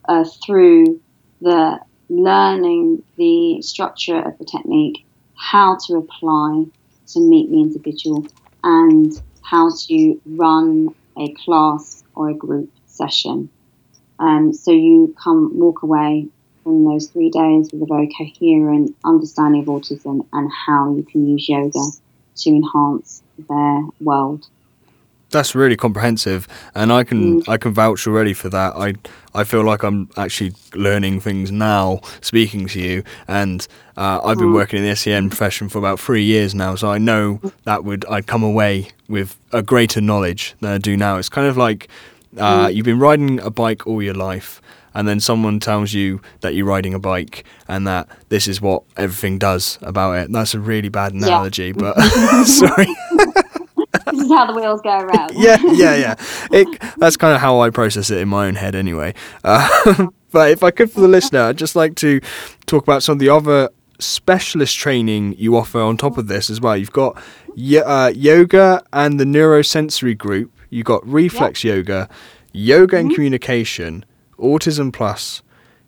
uh, 0.08 0.26
through 0.46 1.02
the 1.42 1.80
learning 2.10 3.04
the 3.18 3.62
structure 3.62 4.18
of 4.18 4.38
the 4.38 4.46
technique, 4.46 5.06
how 5.36 5.78
to 5.88 5.98
apply 5.98 6.66
to 7.08 7.20
meet 7.20 7.50
the 7.50 7.62
individual, 7.62 8.26
and 8.64 9.22
how 9.42 9.70
to 9.88 10.22
run 10.26 10.94
a 11.18 11.34
class 11.34 12.04
or 12.16 12.30
a 12.30 12.34
group 12.34 12.72
session. 12.86 13.50
Um, 14.20 14.54
so 14.54 14.72
you 14.72 15.16
come 15.22 15.58
walk 15.58 15.84
away 15.84 16.28
from 16.68 16.84
those 16.84 17.08
three 17.08 17.30
days 17.30 17.70
with 17.72 17.82
a 17.82 17.86
very 17.86 18.10
coherent 18.18 18.94
understanding 19.06 19.62
of 19.62 19.68
autism 19.68 20.28
and 20.34 20.52
how 20.68 20.94
you 20.98 21.04
can 21.10 21.26
use 21.26 21.48
yoga 21.48 21.80
to 22.36 22.50
enhance 22.50 23.24
their 23.48 23.84
world. 24.02 24.46
That's 25.30 25.56
really 25.56 25.78
comprehensive, 25.78 26.46
and 26.76 26.92
I 26.92 27.04
can 27.06 27.42
Mm. 27.42 27.50
I 27.50 27.58
can 27.58 27.74
vouch 27.74 28.06
already 28.08 28.34
for 28.34 28.50
that. 28.50 28.76
I 28.76 28.96
I 29.34 29.44
feel 29.46 29.64
like 29.64 29.84
I'm 29.84 30.10
actually 30.18 30.54
learning 30.74 31.22
things 31.22 31.52
now 31.52 32.02
speaking 32.22 32.68
to 32.68 32.80
you, 32.82 33.04
and 33.28 33.66
uh, 33.98 34.20
I've 34.24 34.38
been 34.38 34.50
Mm. 34.50 34.54
working 34.54 34.80
in 34.80 34.86
the 34.86 34.92
SEN 34.96 35.30
profession 35.30 35.70
for 35.70 35.80
about 35.80 36.00
three 36.02 36.24
years 36.24 36.54
now, 36.56 36.76
so 36.76 36.90
I 36.92 36.98
know 36.98 37.40
that 37.64 37.84
would 37.86 38.06
I'd 38.10 38.26
come 38.28 38.44
away 38.44 38.90
with 39.10 39.38
a 39.52 39.62
greater 39.62 40.02
knowledge 40.02 40.54
than 40.62 40.72
I 40.74 40.78
do 40.78 40.96
now. 40.98 41.18
It's 41.18 41.30
kind 41.30 41.48
of 41.48 41.56
like 41.58 41.88
uh, 42.38 42.68
Mm. 42.68 42.76
you've 42.76 42.86
been 42.86 43.00
riding 43.00 43.40
a 43.42 43.50
bike 43.50 43.86
all 43.88 44.02
your 44.02 44.14
life, 44.30 44.62
and 44.98 45.08
then 45.08 45.20
someone 45.20 45.60
tells 45.60 45.94
you 45.94 46.20
that 46.42 46.56
you're 46.56 46.66
riding 46.66 46.96
a 46.96 47.00
bike 47.00 47.46
and 47.68 47.86
that 47.86 48.10
this 48.30 48.48
is 48.48 48.60
what 48.60 48.82
everything 48.98 49.38
does 49.38 49.78
about 49.84 50.14
it. 50.14 50.32
That's 50.32 50.56
a 50.56 50.60
really 50.60 50.90
bad 50.90 51.14
analogy, 51.14 51.72
but 51.72 51.94
sorry. 52.46 52.88
this 54.06 54.22
is 54.24 54.32
how 54.32 54.48
the 54.48 54.54
wheels 54.56 54.82
go 54.82 54.98
around. 54.98 55.34
yeah, 55.36 55.60
yeah, 55.66 55.96
yeah. 55.96 56.16
It, 56.52 56.82
that's 56.98 57.16
kind 57.16 57.36
of 57.36 57.42
how 57.42 57.60
I 57.60 57.70
process 57.70 58.10
it 58.10 58.18
in 58.18 58.28
my 58.28 58.48
own 58.48 58.56
head, 58.56 58.74
anyway. 58.74 59.14
Uh, 59.44 60.08
but 60.32 60.50
if 60.50 60.64
I 60.64 60.72
could, 60.72 60.92
for 60.92 61.02
the 61.02 61.08
listener, 61.08 61.42
I'd 61.42 61.58
just 61.60 61.76
like 61.76 61.94
to 61.98 62.20
talk 62.66 62.82
about 62.82 63.04
some 63.04 63.14
of 63.14 63.20
the 63.20 63.30
other 63.30 63.70
specialist 64.00 64.76
training 64.78 65.36
you 65.38 65.56
offer 65.56 65.80
on 65.80 65.96
top 65.98 66.18
of 66.18 66.28
this 66.28 66.50
as 66.50 66.60
well. 66.60 66.76
You've 66.76 66.92
got 66.92 67.22
y- 67.56 67.78
uh, 67.78 68.10
yoga 68.10 68.84
and 68.92 69.20
the 69.20 69.26
neurosensory 69.26 70.18
group. 70.18 70.52
You've 70.72 70.86
got 70.86 71.08
reflex 71.08 71.64
yoga, 71.64 72.10
yoga 72.52 72.98
and 72.98 73.14
communication, 73.14 74.04
autism 74.38 74.92
plus, 74.92 75.42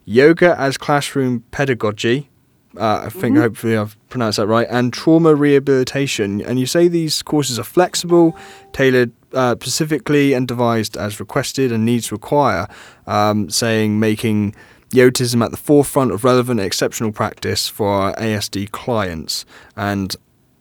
yoga 0.06 0.60
as 0.60 0.78
classroom 0.78 1.44
pedagogy. 1.52 2.30
Uh, 2.78 3.04
I 3.06 3.10
think 3.10 3.36
hopefully 3.36 3.76
I've 3.76 3.98
pronounced 4.10 4.38
that 4.38 4.48
right. 4.48 4.68
And 4.70 4.94
trauma 4.94 5.34
rehabilitation. 5.34 6.42
And 6.42 6.60
you 6.60 6.68
say 6.68 6.88
these 6.88 7.24
courses 7.24 7.58
are 7.58 7.64
flexible, 7.64 8.38
tailored 8.74 9.12
uh, 9.34 9.56
specifically, 9.60 10.34
and 10.34 10.48
devised 10.48 10.96
as 10.96 11.20
requested 11.20 11.72
and 11.72 11.84
needs 11.84 12.12
require. 12.12 12.68
Um, 13.08 13.50
saying 13.50 14.00
making 14.00 14.56
Yotism 14.92 15.44
at 15.44 15.52
the 15.52 15.58
forefront 15.58 16.12
of 16.12 16.24
relevant 16.24 16.60
exceptional 16.60 17.12
practice 17.12 17.68
for 17.68 17.90
our 17.90 18.16
ASD 18.16 18.72
clients. 18.72 19.46
And 19.76 20.16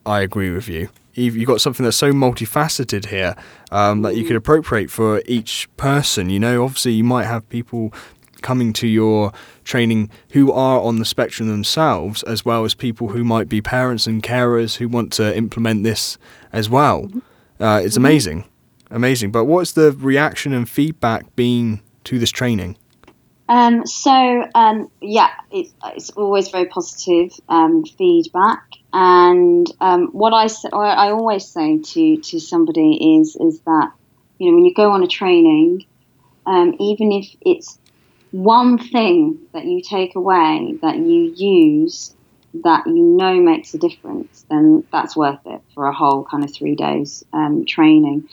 I 0.05 0.21
agree 0.21 0.51
with 0.51 0.69
you. 0.69 0.91
You've 1.19 1.37
you've 1.37 1.47
got 1.47 1.61
something 1.61 1.85
that's 1.85 1.97
so 1.97 2.13
multifaceted 2.13 3.07
here 3.07 3.35
um, 3.71 4.03
that 4.03 4.17
you 4.17 4.25
could 4.25 4.37
appropriate 4.37 4.91
for 4.91 5.23
each 5.27 5.69
person. 5.77 6.31
You 6.31 6.41
know, 6.41 6.65
obviously, 6.65 6.93
you 6.93 7.05
might 7.05 7.25
have 7.25 7.49
people 7.49 7.93
coming 8.43 8.73
to 8.73 8.87
your 8.87 9.33
training 9.65 10.11
who 10.31 10.53
are 10.53 10.81
on 10.81 10.99
the 10.99 11.05
spectrum 11.05 11.49
themselves, 11.49 12.23
as 12.23 12.45
well 12.45 12.65
as 12.65 12.75
people 12.75 13.09
who 13.09 13.25
might 13.25 13.49
be 13.49 13.61
parents 13.61 14.07
and 14.07 14.23
carers 14.23 14.77
who 14.77 14.89
want 14.89 15.13
to 15.15 15.37
implement 15.37 15.83
this 15.83 16.19
as 16.53 16.71
well. 16.71 17.11
Uh, 17.61 17.81
it's 17.85 17.97
amazing, 17.97 18.45
amazing. 18.91 19.33
But 19.33 19.45
what's 19.47 19.73
the 19.73 19.93
reaction 19.93 20.53
and 20.53 20.69
feedback 20.69 21.35
been 21.35 21.81
to 22.05 22.19
this 22.19 22.31
training? 22.31 22.77
Um, 23.49 23.87
so 23.87 24.47
um, 24.55 24.91
yeah, 25.01 25.31
it, 25.51 25.69
it's 25.97 26.11
always 26.11 26.51
very 26.51 26.67
positive 26.67 27.33
um, 27.49 27.85
feedback, 27.85 28.63
and 28.93 29.67
um, 29.81 30.09
what 30.13 30.33
I, 30.33 30.49
I 30.73 31.11
always 31.11 31.47
say 31.47 31.79
to 31.79 32.17
to 32.17 32.41
somebody 32.41 33.19
is 33.19 33.37
is 33.37 33.61
that 33.61 33.93
you 34.39 34.51
know 34.51 34.57
when 34.57 34.65
you 34.65 34.75
go 34.75 34.93
on 34.93 35.03
a 35.03 35.09
training, 35.09 35.85
um, 36.47 36.75
even 36.81 37.13
if 37.13 37.27
it's 37.41 37.79
one 38.31 38.79
thing 38.79 39.39
that 39.53 39.65
you 39.65 39.83
take 39.83 40.15
away 40.15 40.75
that 40.83 40.97
you 40.97 41.33
use 41.37 42.15
that 42.65 42.87
you 42.87 43.03
know 43.03 43.41
makes 43.41 43.75
a 43.75 43.79
difference, 43.79 44.47
then 44.51 44.85
that's 44.91 45.17
worth 45.17 45.41
it 45.47 45.61
for 45.75 45.87
a 45.87 45.95
whole 45.95 46.25
kind 46.25 46.45
of 46.45 46.53
three 46.55 46.75
days 46.75 47.25
um, 47.33 47.65
training. 47.67 48.29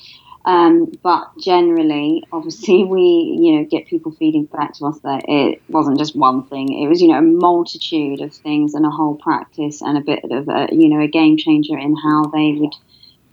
Um, 0.46 0.92
but 1.02 1.32
generally, 1.40 2.24
obviously, 2.32 2.84
we 2.96 3.38
you 3.42 3.58
know 3.58 3.66
get 3.66 3.88
people 3.88 4.12
feeding 4.12 4.46
back 4.46 4.74
to 4.76 4.86
us 4.86 5.00
that 5.00 5.26
it 5.28 5.62
wasn't 5.68 5.98
just 5.98 6.16
one 6.16 6.46
thing; 6.46 6.82
it 6.82 6.88
was 6.88 7.02
you 7.02 7.10
know 7.10 7.18
a 7.18 7.22
multitude 7.22 8.22
of 8.22 8.34
things 8.34 8.76
and 8.76 8.86
a 8.86 8.92
whole 8.92 9.16
practice 9.16 9.82
and 9.82 9.98
a 9.98 10.02
bit 10.02 10.24
of 10.24 10.48
a 10.48 10.68
you 10.72 10.90
know 10.90 11.02
a 11.02 11.08
game 11.08 11.38
changer 11.38 11.78
in 11.78 11.96
how 11.96 12.26
they 12.26 12.54
would 12.54 12.74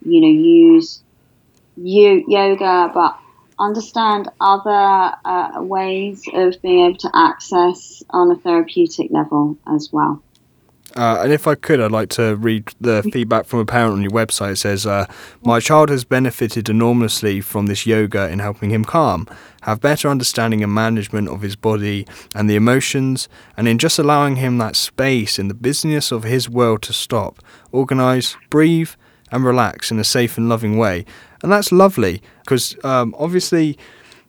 you 0.05 0.21
know 0.21 0.27
use 0.27 1.03
yoga, 1.75 2.91
but 2.93 3.17
understand 3.59 4.29
other 4.39 5.15
uh, 5.23 5.61
ways 5.61 6.23
of 6.33 6.61
being 6.61 6.87
able 6.87 6.97
to 6.97 7.11
access 7.13 8.03
on 8.09 8.31
a 8.31 8.35
therapeutic 8.35 9.11
level 9.11 9.57
as 9.67 9.89
well. 9.91 10.21
Uh, 10.95 11.21
and 11.23 11.33
if 11.33 11.47
I 11.47 11.55
could, 11.55 11.81
I'd 11.81 11.91
like 11.91 12.09
to 12.09 12.35
read 12.35 12.71
the 12.79 13.01
feedback 13.11 13.45
from 13.47 13.59
a 13.59 13.65
parent 13.65 13.93
on 13.93 14.01
your 14.03 14.11
website. 14.11 14.51
It 14.51 14.55
says, 14.57 14.85
uh, 14.85 15.07
My 15.43 15.59
child 15.59 15.89
has 15.89 16.03
benefited 16.03 16.69
enormously 16.69 17.41
from 17.41 17.65
this 17.65 17.87
yoga 17.87 18.29
in 18.29 18.39
helping 18.39 18.69
him 18.69 18.85
calm, 18.85 19.27
have 19.63 19.81
better 19.81 20.07
understanding 20.07 20.61
and 20.61 20.73
management 20.73 21.29
of 21.29 21.41
his 21.41 21.55
body 21.55 22.05
and 22.35 22.47
the 22.47 22.55
emotions, 22.55 23.27
and 23.57 23.67
in 23.67 23.79
just 23.79 23.97
allowing 23.97 24.35
him 24.35 24.59
that 24.59 24.75
space 24.75 25.39
in 25.39 25.47
the 25.47 25.55
business 25.55 26.11
of 26.11 26.23
his 26.23 26.47
world 26.47 26.83
to 26.83 26.93
stop, 26.93 27.39
organize, 27.71 28.37
breathe, 28.51 28.91
and 29.31 29.43
relax 29.43 29.89
in 29.89 29.97
a 29.97 30.03
safe 30.03 30.37
and 30.37 30.47
loving 30.47 30.77
way. 30.77 31.05
And 31.41 31.51
that's 31.51 31.71
lovely 31.71 32.21
because 32.41 32.75
um, 32.85 33.15
obviously, 33.17 33.79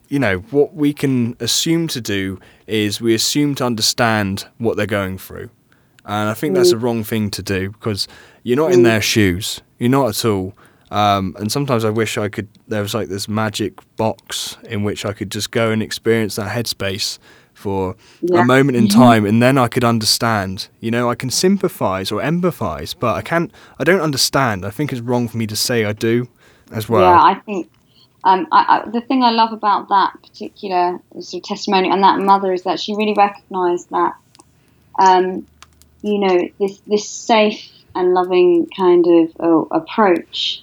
you 0.08 0.18
know, 0.18 0.38
what 0.50 0.74
we 0.74 0.94
can 0.94 1.36
assume 1.40 1.88
to 1.88 2.00
do 2.00 2.40
is 2.66 3.02
we 3.02 3.14
assume 3.14 3.54
to 3.56 3.64
understand 3.64 4.46
what 4.56 4.78
they're 4.78 4.86
going 4.86 5.18
through. 5.18 5.50
And 6.04 6.28
I 6.28 6.34
think 6.34 6.54
that's 6.54 6.72
a 6.72 6.76
mm. 6.76 6.82
wrong 6.82 7.04
thing 7.04 7.30
to 7.30 7.42
do 7.42 7.70
because 7.70 8.06
you're 8.42 8.56
not 8.56 8.72
in 8.72 8.80
mm. 8.80 8.84
their 8.84 9.00
shoes. 9.00 9.62
You're 9.78 9.90
not 9.90 10.08
at 10.10 10.24
all. 10.24 10.54
Um, 10.90 11.34
and 11.38 11.50
sometimes 11.50 11.84
I 11.84 11.90
wish 11.90 12.18
I 12.18 12.28
could, 12.28 12.48
there 12.68 12.82
was 12.82 12.94
like 12.94 13.08
this 13.08 13.28
magic 13.28 13.80
box 13.96 14.56
in 14.64 14.84
which 14.84 15.04
I 15.04 15.12
could 15.12 15.30
just 15.30 15.50
go 15.50 15.70
and 15.70 15.82
experience 15.82 16.36
that 16.36 16.54
headspace 16.54 17.18
for 17.54 17.96
yeah. 18.20 18.42
a 18.42 18.44
moment 18.44 18.76
in 18.76 18.86
mm-hmm. 18.86 19.00
time 19.00 19.24
and 19.24 19.42
then 19.42 19.56
I 19.56 19.68
could 19.68 19.84
understand. 19.84 20.68
You 20.80 20.90
know, 20.90 21.08
I 21.08 21.14
can 21.14 21.30
sympathize 21.30 22.12
or 22.12 22.20
empathize, 22.20 22.94
but 22.98 23.16
I 23.16 23.22
can't, 23.22 23.50
I 23.78 23.84
don't 23.84 24.00
understand. 24.00 24.64
I 24.64 24.70
think 24.70 24.92
it's 24.92 25.00
wrong 25.00 25.26
for 25.26 25.36
me 25.36 25.46
to 25.46 25.56
say 25.56 25.84
I 25.84 25.94
do 25.94 26.28
as 26.70 26.88
well. 26.88 27.02
Yeah, 27.02 27.22
I 27.22 27.34
think 27.40 27.70
um, 28.24 28.46
I, 28.52 28.84
I, 28.86 28.90
the 28.90 29.00
thing 29.00 29.22
I 29.22 29.30
love 29.30 29.52
about 29.52 29.88
that 29.88 30.14
particular 30.22 30.98
sort 31.20 31.42
of 31.42 31.48
testimony 31.48 31.90
and 31.90 32.02
that 32.02 32.20
mother 32.20 32.52
is 32.52 32.62
that 32.62 32.80
she 32.80 32.94
really 32.94 33.14
recognised 33.14 33.90
that 33.90 34.14
um, 34.98 35.46
you 36.04 36.18
know, 36.18 36.48
this 36.60 36.80
this 36.80 37.08
safe 37.08 37.66
and 37.94 38.12
loving 38.12 38.68
kind 38.76 39.06
of 39.06 39.32
oh, 39.40 39.66
approach 39.70 40.62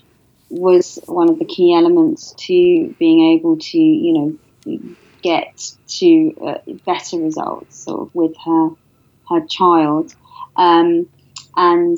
was 0.52 1.00
one 1.08 1.30
of 1.30 1.40
the 1.40 1.46
key 1.46 1.74
elements 1.74 2.36
to 2.38 2.94
being 3.00 3.34
able 3.34 3.58
to, 3.58 3.80
you 3.80 4.38
know, 4.66 4.80
get 5.24 5.74
to 5.88 6.36
uh, 6.46 6.58
better 6.86 7.18
results 7.18 7.86
sort 7.86 8.02
of 8.02 8.14
with 8.14 8.36
her 8.46 8.70
her 9.30 9.46
child. 9.48 10.14
Um, 10.56 11.10
and 11.58 11.98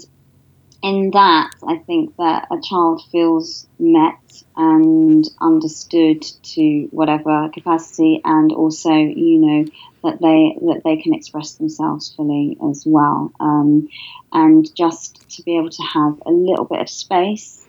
in 0.84 1.12
that, 1.12 1.52
I 1.66 1.78
think 1.78 2.16
that 2.18 2.48
a 2.52 2.60
child 2.62 3.02
feels 3.10 3.66
met 3.80 4.44
and 4.58 5.26
understood 5.40 6.22
to 6.22 6.90
whatever 6.92 7.50
capacity, 7.54 8.20
and 8.26 8.52
also, 8.52 8.92
you 8.92 9.40
know, 9.40 9.66
that 10.04 10.20
they 10.20 10.58
that 10.68 10.82
they 10.84 10.98
can 10.98 11.14
express 11.14 11.54
themselves 11.54 12.14
fully 12.14 12.58
as 12.70 12.84
well, 12.86 13.32
um, 13.40 13.88
and 14.34 14.76
just 14.76 15.28
to 15.38 15.44
be 15.44 15.58
able 15.58 15.70
to 15.70 15.84
have 15.84 16.22
a 16.26 16.32
little 16.32 16.66
bit 16.66 16.82
of 16.82 16.90
space 16.90 17.66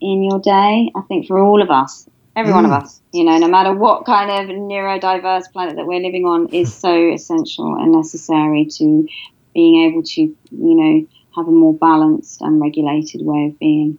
in 0.00 0.22
your 0.22 0.38
day. 0.38 0.92
I 0.94 1.00
think 1.08 1.26
for 1.26 1.40
all 1.40 1.60
of 1.60 1.70
us, 1.70 2.08
every 2.36 2.52
mm. 2.52 2.54
one 2.54 2.64
of 2.66 2.70
mm. 2.70 2.82
us, 2.82 3.00
you 3.12 3.24
know, 3.24 3.36
no 3.38 3.48
matter 3.48 3.74
what 3.74 4.06
kind 4.06 4.30
of 4.30 4.56
neurodiverse 4.56 5.50
planet 5.52 5.74
that 5.74 5.86
we're 5.86 6.00
living 6.00 6.24
on, 6.24 6.54
is 6.54 6.72
so 6.72 6.94
essential 6.94 7.74
and 7.74 7.90
necessary 7.90 8.66
to 8.76 9.08
being 9.54 9.90
able 9.90 10.04
to, 10.04 10.20
you 10.20 10.36
know, 10.52 11.06
have 11.36 11.48
a 11.48 11.50
more 11.50 11.74
balanced 11.74 12.40
and 12.40 12.60
regulated 12.60 13.24
way 13.24 13.46
of 13.46 13.58
being. 13.58 13.98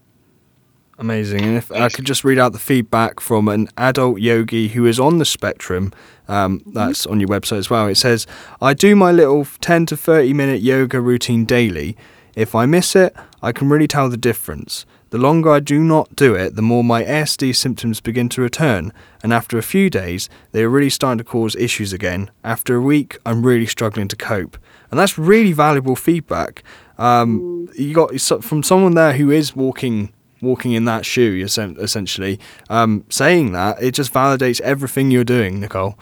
Amazing. 0.97 1.41
And 1.45 1.55
if 1.55 1.71
I 1.71 1.87
could 1.87 2.05
just 2.05 2.25
read 2.25 2.37
out 2.37 2.51
the 2.51 2.59
feedback 2.59 3.21
from 3.21 3.47
an 3.47 3.69
adult 3.77 4.19
yogi 4.19 4.67
who 4.67 4.85
is 4.85 4.99
on 4.99 5.17
the 5.17 5.25
spectrum, 5.25 5.93
um, 6.27 6.61
that's 6.65 7.05
on 7.05 7.21
your 7.21 7.29
website 7.29 7.57
as 7.57 7.69
well. 7.69 7.87
It 7.87 7.95
says, 7.95 8.27
I 8.61 8.73
do 8.73 8.97
my 8.97 9.13
little 9.13 9.45
10 9.45 9.85
to 9.87 9.97
30 9.97 10.33
minute 10.33 10.61
yoga 10.61 10.99
routine 10.99 11.45
daily. 11.45 11.95
If 12.35 12.53
I 12.53 12.65
miss 12.65 12.97
it, 12.97 13.15
I 13.41 13.53
can 13.53 13.69
really 13.69 13.87
tell 13.87 14.09
the 14.09 14.17
difference. 14.17 14.85
The 15.11 15.17
longer 15.17 15.49
I 15.49 15.59
do 15.59 15.79
not 15.79 16.15
do 16.15 16.35
it, 16.35 16.55
the 16.55 16.61
more 16.61 16.83
my 16.83 17.03
ASD 17.03 17.55
symptoms 17.55 17.99
begin 17.99 18.29
to 18.29 18.41
return, 18.43 18.93
and 19.23 19.33
after 19.33 19.57
a 19.57 19.63
few 19.63 19.89
days, 19.89 20.29
they 20.51 20.63
are 20.63 20.69
really 20.69 20.91
starting 20.91 21.17
to 21.17 21.23
cause 21.23 21.55
issues 21.55 21.93
again. 21.93 22.29
After 22.43 22.75
a 22.75 22.81
week, 22.81 23.17
I'm 23.25 23.43
really 23.43 23.65
struggling 23.65 24.07
to 24.09 24.15
cope. 24.15 24.55
And 24.91 24.99
that's 24.99 25.17
really 25.17 25.51
valuable 25.51 25.95
feedback. 25.95 26.63
Um, 26.99 27.69
you 27.75 27.93
got 27.93 28.19
from 28.43 28.61
someone 28.61 28.93
there 28.93 29.13
who 29.13 29.31
is 29.31 29.55
walking 29.55 30.13
walking 30.41 30.73
in 30.73 30.85
that 30.85 31.05
shoe, 31.05 31.45
essentially. 31.45 32.39
Um, 32.69 33.05
saying 33.09 33.51
that, 33.53 33.81
it 33.81 33.91
just 33.91 34.13
validates 34.13 34.61
everything 34.61 35.11
you're 35.11 35.23
doing, 35.23 35.59
Nicole. 35.59 35.97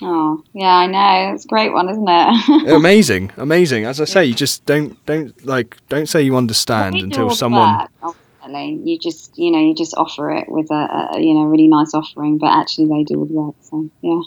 Oh, 0.00 0.42
yeah, 0.52 0.74
I 0.74 0.86
know. 0.86 1.34
It's 1.34 1.44
a 1.44 1.48
great 1.48 1.72
one, 1.72 1.88
isn't 1.88 2.06
it? 2.08 2.68
amazing, 2.74 3.32
amazing. 3.36 3.84
As 3.84 4.00
I 4.00 4.04
say, 4.04 4.24
you 4.24 4.34
just 4.34 4.64
don't 4.64 5.04
don't 5.06 5.44
like 5.44 5.76
don't 5.88 6.06
say 6.06 6.22
you 6.22 6.36
understand 6.36 6.96
until 6.96 7.30
someone. 7.30 7.88
ultimately, 8.02 8.80
you 8.84 8.98
just 8.98 9.36
you 9.36 9.50
know 9.50 9.58
you 9.58 9.74
just 9.74 9.94
offer 9.96 10.30
it 10.30 10.48
with 10.48 10.70
a, 10.70 11.10
a, 11.14 11.20
you 11.20 11.34
know 11.34 11.44
really 11.44 11.66
nice 11.66 11.94
offering, 11.94 12.38
but 12.38 12.46
actually 12.46 12.86
they 12.86 13.02
do 13.04 13.18
all 13.18 13.26
the 13.26 13.34
work. 13.34 13.56
So 13.62 13.90
yeah. 14.02 14.20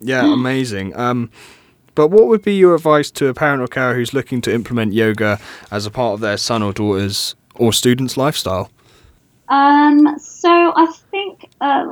yeah, 0.00 0.32
amazing. 0.32 0.96
Um, 0.96 1.30
but 1.94 2.08
what 2.08 2.26
would 2.26 2.42
be 2.42 2.54
your 2.54 2.74
advice 2.74 3.10
to 3.12 3.28
a 3.28 3.34
parent 3.34 3.62
or 3.62 3.66
carer 3.66 3.94
who's 3.94 4.14
looking 4.14 4.40
to 4.42 4.52
implement 4.52 4.92
yoga 4.92 5.38
as 5.70 5.86
a 5.86 5.90
part 5.90 6.14
of 6.14 6.20
their 6.20 6.36
son 6.36 6.62
or 6.62 6.72
daughter's 6.72 7.34
or 7.54 7.72
student's 7.72 8.16
lifestyle? 8.16 8.70
Um, 9.48 10.18
so 10.18 10.72
I 10.74 10.86
think 11.10 11.50
uh, 11.60 11.84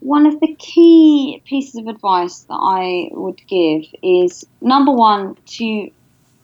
one 0.00 0.26
of 0.26 0.40
the 0.40 0.54
key 0.58 1.42
pieces 1.46 1.76
of 1.76 1.86
advice 1.86 2.40
that 2.40 2.58
I 2.60 3.08
would 3.12 3.40
give 3.46 3.84
is 4.02 4.44
number 4.60 4.92
one 4.92 5.36
to 5.46 5.90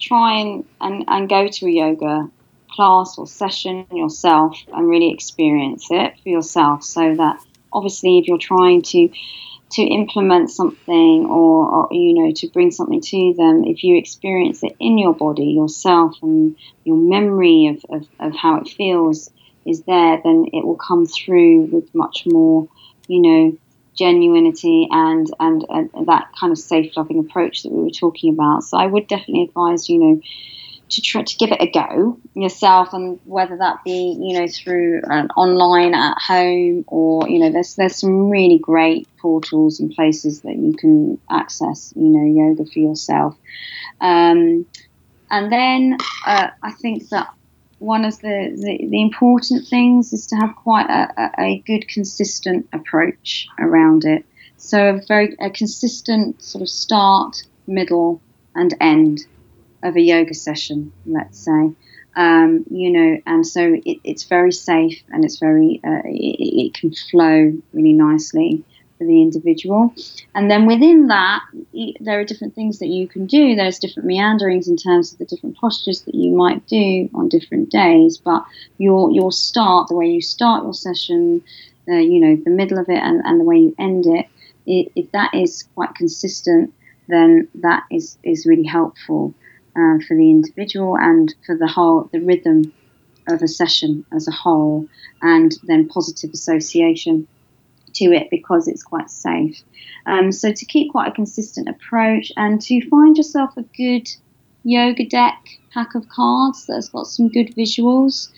try 0.00 0.40
and, 0.40 0.64
and, 0.80 1.04
and 1.06 1.28
go 1.28 1.48
to 1.48 1.66
a 1.66 1.70
yoga 1.70 2.30
class 2.70 3.18
or 3.18 3.26
session 3.26 3.86
yourself 3.92 4.58
and 4.72 4.88
really 4.88 5.12
experience 5.12 5.88
it 5.90 6.14
for 6.22 6.28
yourself 6.28 6.82
so 6.82 7.14
that 7.14 7.38
obviously 7.72 8.18
if 8.18 8.26
you're 8.26 8.38
trying 8.38 8.82
to 8.82 9.08
to 9.70 9.82
implement 9.82 10.50
something 10.50 11.26
or, 11.26 11.66
or, 11.66 11.88
you 11.90 12.14
know 12.14 12.32
to 12.34 12.48
bring 12.48 12.70
something 12.70 13.00
to 13.00 13.34
them 13.36 13.64
if 13.64 13.82
you 13.82 13.96
experience 13.96 14.62
it 14.62 14.76
in 14.78 14.98
your 14.98 15.14
body 15.14 15.46
yourself 15.46 16.14
and 16.22 16.56
your 16.84 16.96
memory 16.96 17.66
of, 17.66 17.96
of, 17.96 18.08
of 18.20 18.36
how 18.36 18.56
it 18.56 18.68
feels 18.68 19.30
is 19.66 19.82
there 19.82 20.20
then 20.22 20.46
it 20.52 20.64
will 20.64 20.76
come 20.76 21.06
through 21.06 21.62
with 21.62 21.92
much 21.94 22.24
more 22.26 22.68
you 23.08 23.20
know 23.20 23.58
genuinity 23.98 24.86
and, 24.90 25.28
and 25.38 25.64
and 25.68 26.08
that 26.08 26.28
kind 26.38 26.52
of 26.52 26.58
safe 26.58 26.96
loving 26.96 27.20
approach 27.20 27.62
that 27.62 27.70
we 27.70 27.84
were 27.84 27.90
talking 27.90 28.32
about. 28.32 28.64
So 28.64 28.76
i 28.76 28.86
would 28.86 29.06
definitely 29.06 29.44
advise 29.44 29.88
you 29.88 29.98
know 29.98 30.20
to 30.94 31.02
try 31.02 31.22
to 31.22 31.36
give 31.36 31.50
it 31.52 31.60
a 31.60 31.70
go 31.70 32.18
yourself, 32.34 32.92
and 32.92 33.18
whether 33.24 33.56
that 33.56 33.82
be 33.84 34.16
you 34.20 34.38
know 34.38 34.46
through 34.46 35.02
an 35.04 35.28
online 35.36 35.94
at 35.94 36.16
home 36.18 36.84
or 36.86 37.28
you 37.28 37.38
know 37.38 37.50
there's 37.50 37.74
there's 37.74 37.96
some 37.96 38.30
really 38.30 38.58
great 38.58 39.08
portals 39.18 39.80
and 39.80 39.92
places 39.92 40.42
that 40.42 40.56
you 40.56 40.74
can 40.74 41.18
access 41.30 41.92
you 41.96 42.08
know 42.08 42.24
yoga 42.24 42.64
for 42.70 42.78
yourself. 42.78 43.36
Um, 44.00 44.66
and 45.30 45.50
then 45.50 45.98
uh, 46.26 46.50
I 46.62 46.72
think 46.72 47.08
that 47.08 47.28
one 47.78 48.04
of 48.04 48.20
the, 48.20 48.52
the, 48.56 48.86
the, 48.88 49.02
important 49.02 49.66
things 49.66 50.12
is 50.12 50.26
to 50.28 50.36
have 50.36 50.54
quite 50.56 50.88
a, 50.88 51.30
a, 51.38 51.58
good 51.66 51.86
consistent 51.88 52.66
approach 52.72 53.46
around 53.58 54.04
it. 54.04 54.24
So 54.56 54.96
a 54.96 55.00
very 55.06 55.36
a 55.40 55.50
consistent 55.50 56.42
sort 56.42 56.62
of 56.62 56.68
start, 56.68 57.42
middle, 57.66 58.22
and 58.54 58.74
end 58.80 59.26
of 59.84 59.96
a 59.96 60.00
yoga 60.00 60.34
session, 60.34 60.92
let's 61.06 61.38
say. 61.38 61.70
Um, 62.16 62.64
you 62.70 62.90
know, 62.90 63.18
and 63.26 63.46
so 63.46 63.74
it, 63.84 63.98
it's 64.04 64.24
very 64.24 64.52
safe 64.52 65.02
and 65.10 65.24
it's 65.24 65.38
very, 65.38 65.80
uh, 65.84 66.02
it, 66.04 66.66
it, 66.66 66.74
can 66.74 66.92
flow 66.92 67.52
really 67.72 67.92
nicely 67.92 68.62
for 68.98 69.04
the 69.04 69.20
individual. 69.20 69.92
And 70.32 70.48
then 70.48 70.66
within 70.66 71.08
that, 71.08 71.42
there 71.98 72.20
are 72.20 72.24
different 72.24 72.54
things 72.54 72.78
that 72.78 72.86
you 72.86 73.08
can 73.08 73.26
do. 73.26 73.56
There's 73.56 73.80
different 73.80 74.06
meanderings 74.06 74.68
in 74.68 74.76
terms 74.76 75.12
of 75.12 75.18
the 75.18 75.24
different 75.24 75.56
postures 75.58 76.02
that 76.02 76.14
you 76.14 76.30
might 76.30 76.64
do 76.68 77.10
on 77.14 77.28
different 77.28 77.70
days. 77.70 78.16
But 78.16 78.44
your 78.78 79.10
your 79.10 79.32
start, 79.32 79.88
the 79.88 79.96
way 79.96 80.06
you 80.06 80.22
start 80.22 80.62
your 80.62 80.74
session, 80.74 81.42
uh, 81.88 81.94
you 81.94 82.20
know, 82.20 82.40
the 82.44 82.50
middle 82.50 82.78
of 82.78 82.88
it, 82.88 83.02
and, 83.02 83.22
and 83.24 83.40
the 83.40 83.44
way 83.44 83.56
you 83.56 83.74
end 83.76 84.06
it, 84.06 84.26
if 84.66 85.10
that 85.10 85.34
is 85.34 85.64
quite 85.74 85.96
consistent 85.96 86.72
then 87.08 87.48
that 87.54 87.84
is, 87.90 88.18
is 88.22 88.46
really 88.46 88.64
helpful 88.64 89.34
uh, 89.76 89.98
for 90.06 90.16
the 90.16 90.30
individual 90.30 90.96
and 90.96 91.34
for 91.46 91.56
the 91.56 91.66
whole 91.66 92.08
the 92.12 92.20
rhythm 92.20 92.72
of 93.28 93.42
a 93.42 93.48
session 93.48 94.04
as 94.12 94.28
a 94.28 94.32
whole, 94.32 94.86
and 95.22 95.56
then 95.64 95.88
positive 95.88 96.30
association 96.32 97.26
to 97.94 98.06
it 98.06 98.28
because 98.30 98.68
it's 98.68 98.82
quite 98.82 99.08
safe. 99.08 99.62
Um, 100.06 100.32
so 100.32 100.52
to 100.52 100.64
keep 100.66 100.92
quite 100.92 101.08
a 101.08 101.14
consistent 101.14 101.68
approach 101.68 102.32
and 102.36 102.60
to 102.62 102.88
find 102.88 103.16
yourself 103.16 103.56
a 103.56 103.62
good 103.62 104.08
yoga 104.64 105.06
deck 105.06 105.38
pack 105.72 105.94
of 105.94 106.08
cards 106.08 106.66
that's 106.66 106.88
got 106.88 107.06
some 107.06 107.28
good 107.28 107.54
visuals 107.54 108.30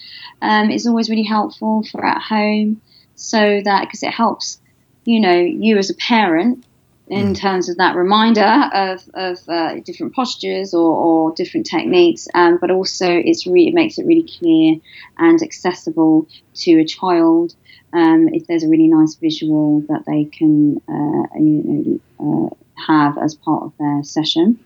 um, 0.43 0.71
is 0.71 0.87
always 0.87 1.09
really 1.09 1.23
helpful 1.23 1.85
for 1.91 2.05
at 2.05 2.21
home 2.21 2.81
so 3.15 3.61
that 3.65 3.83
because 3.83 4.03
it 4.03 4.11
helps 4.11 4.61
you 5.05 5.21
know 5.21 5.37
you 5.39 5.79
as 5.79 5.89
a 5.89 5.95
parent 5.95 6.66
in 7.09 7.33
mm. 7.33 7.37
terms 7.37 7.69
of 7.69 7.77
that 7.77 7.95
reminder 7.95 8.69
of, 8.73 9.09
of 9.15 9.39
uh, 9.49 9.77
different 9.85 10.15
postures 10.15 10.75
or, 10.75 10.95
or 10.95 11.35
different 11.35 11.67
techniques, 11.67 12.27
um, 12.35 12.59
but 12.61 12.71
also 12.71 13.07
it's 13.09 13.47
re- 13.47 13.69
it 13.69 13.75
makes 13.75 13.99
it 13.99 14.07
really 14.07 14.29
clear 14.39 14.77
and 15.19 15.41
accessible 15.43 16.27
to 16.55 16.81
a 16.81 16.85
child 16.85 17.55
um, 17.93 18.29
if 18.33 18.47
there's 18.47 18.65
a 18.65 18.69
really 18.69 18.89
nice 18.89 19.15
visual 19.15 19.81
that 19.89 20.05
they 20.07 20.25
can 20.25 20.81
uh, 20.89 21.39
you 21.39 22.01
know, 22.19 22.51
uh, 22.51 22.55
have 22.87 23.17
as 23.19 23.35
part 23.35 23.63
of 23.63 23.73
their 23.79 24.03
session. 24.03 24.59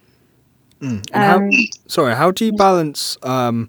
Mm. 0.81 1.11
How, 1.13 1.37
um, 1.37 1.51
sorry, 1.87 2.15
how 2.15 2.31
do 2.31 2.47
you 2.47 2.53
balance 2.53 3.19
um, 3.23 3.69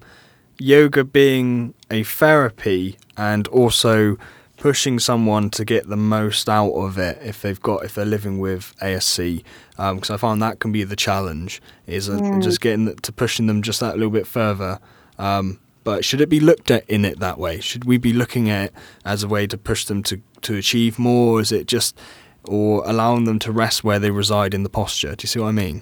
yoga 0.58 1.04
being 1.04 1.74
a 1.90 2.04
therapy 2.04 2.98
and 3.18 3.48
also 3.50 4.18
pushing 4.62 5.00
someone 5.00 5.50
to 5.50 5.66
get 5.66 5.90
the 5.90 5.98
most 5.98 6.48
out 6.48 6.72
of 6.74 6.96
it 7.00 7.18
if 7.24 7.42
they've 7.42 7.62
got 7.62 7.84
if 7.84 7.96
they're 7.96 8.06
living 8.06 8.38
with 8.38 8.76
ASC 8.80 9.44
because 9.72 10.10
um, 10.10 10.14
I 10.14 10.18
find 10.18 10.40
that 10.44 10.60
can 10.60 10.72
be 10.72 10.84
the 10.84 10.96
challenge 10.96 11.64
is 11.88 12.08
uh, 12.08 12.20
mm. 12.20 12.44
just 12.44 12.62
getting 12.62 12.96
to 12.96 13.12
pushing 13.12 13.48
them 13.48 13.64
just 13.64 13.80
that 13.80 13.96
little 13.96 14.12
bit 14.12 14.28
further. 14.28 14.80
Um, 15.18 15.60
but 15.84 16.06
should 16.06 16.22
it 16.22 16.30
be 16.30 16.40
looked 16.40 16.70
at 16.70 16.88
in 16.88 17.06
it 17.06 17.20
that 17.20 17.40
way? 17.40 17.60
Should 17.60 17.86
we 17.86 17.98
be 17.98 18.14
looking 18.14 18.52
at 18.52 18.66
it 18.66 18.74
as 19.04 19.24
a 19.24 19.28
way 19.28 19.48
to 19.48 19.58
push 19.58 19.86
them 19.86 20.04
to, 20.04 20.22
to 20.42 20.56
achieve 20.56 21.00
more? 21.00 21.42
Is 21.42 21.52
it 21.52 21.66
just 21.66 21.98
or 22.44 22.84
allowing 22.86 23.24
them 23.24 23.40
to 23.40 23.52
rest 23.52 23.84
where 23.84 23.98
they 23.98 24.12
reside 24.12 24.54
in 24.54 24.62
the 24.62 24.70
posture? 24.70 25.16
Do 25.16 25.24
you 25.24 25.28
see 25.28 25.40
what 25.40 25.48
I 25.48 25.54
mean? 25.54 25.82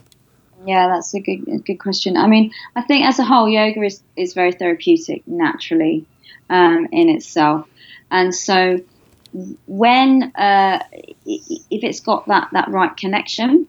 Yeah, 0.66 0.88
that's 0.88 1.14
a 1.14 1.20
good 1.20 1.46
a 1.50 1.58
good 1.58 1.80
question. 1.80 2.16
I 2.16 2.28
mean, 2.28 2.52
I 2.78 2.82
think 2.84 3.06
as 3.06 3.20
a 3.20 3.26
whole, 3.26 3.50
yoga 3.50 3.82
is, 3.82 4.02
is 4.16 4.34
very 4.34 4.54
therapeutic 4.54 5.28
naturally 5.28 6.06
um, 6.50 6.88
in 6.94 7.10
itself. 7.10 7.68
And 8.12 8.34
so 8.34 8.80
when 9.68 10.32
uh, 10.36 10.84
if 11.26 11.84
it's 11.84 12.00
got 12.00 12.28
that 12.28 12.50
that 12.54 12.70
right 12.70 12.96
connection, 12.96 13.68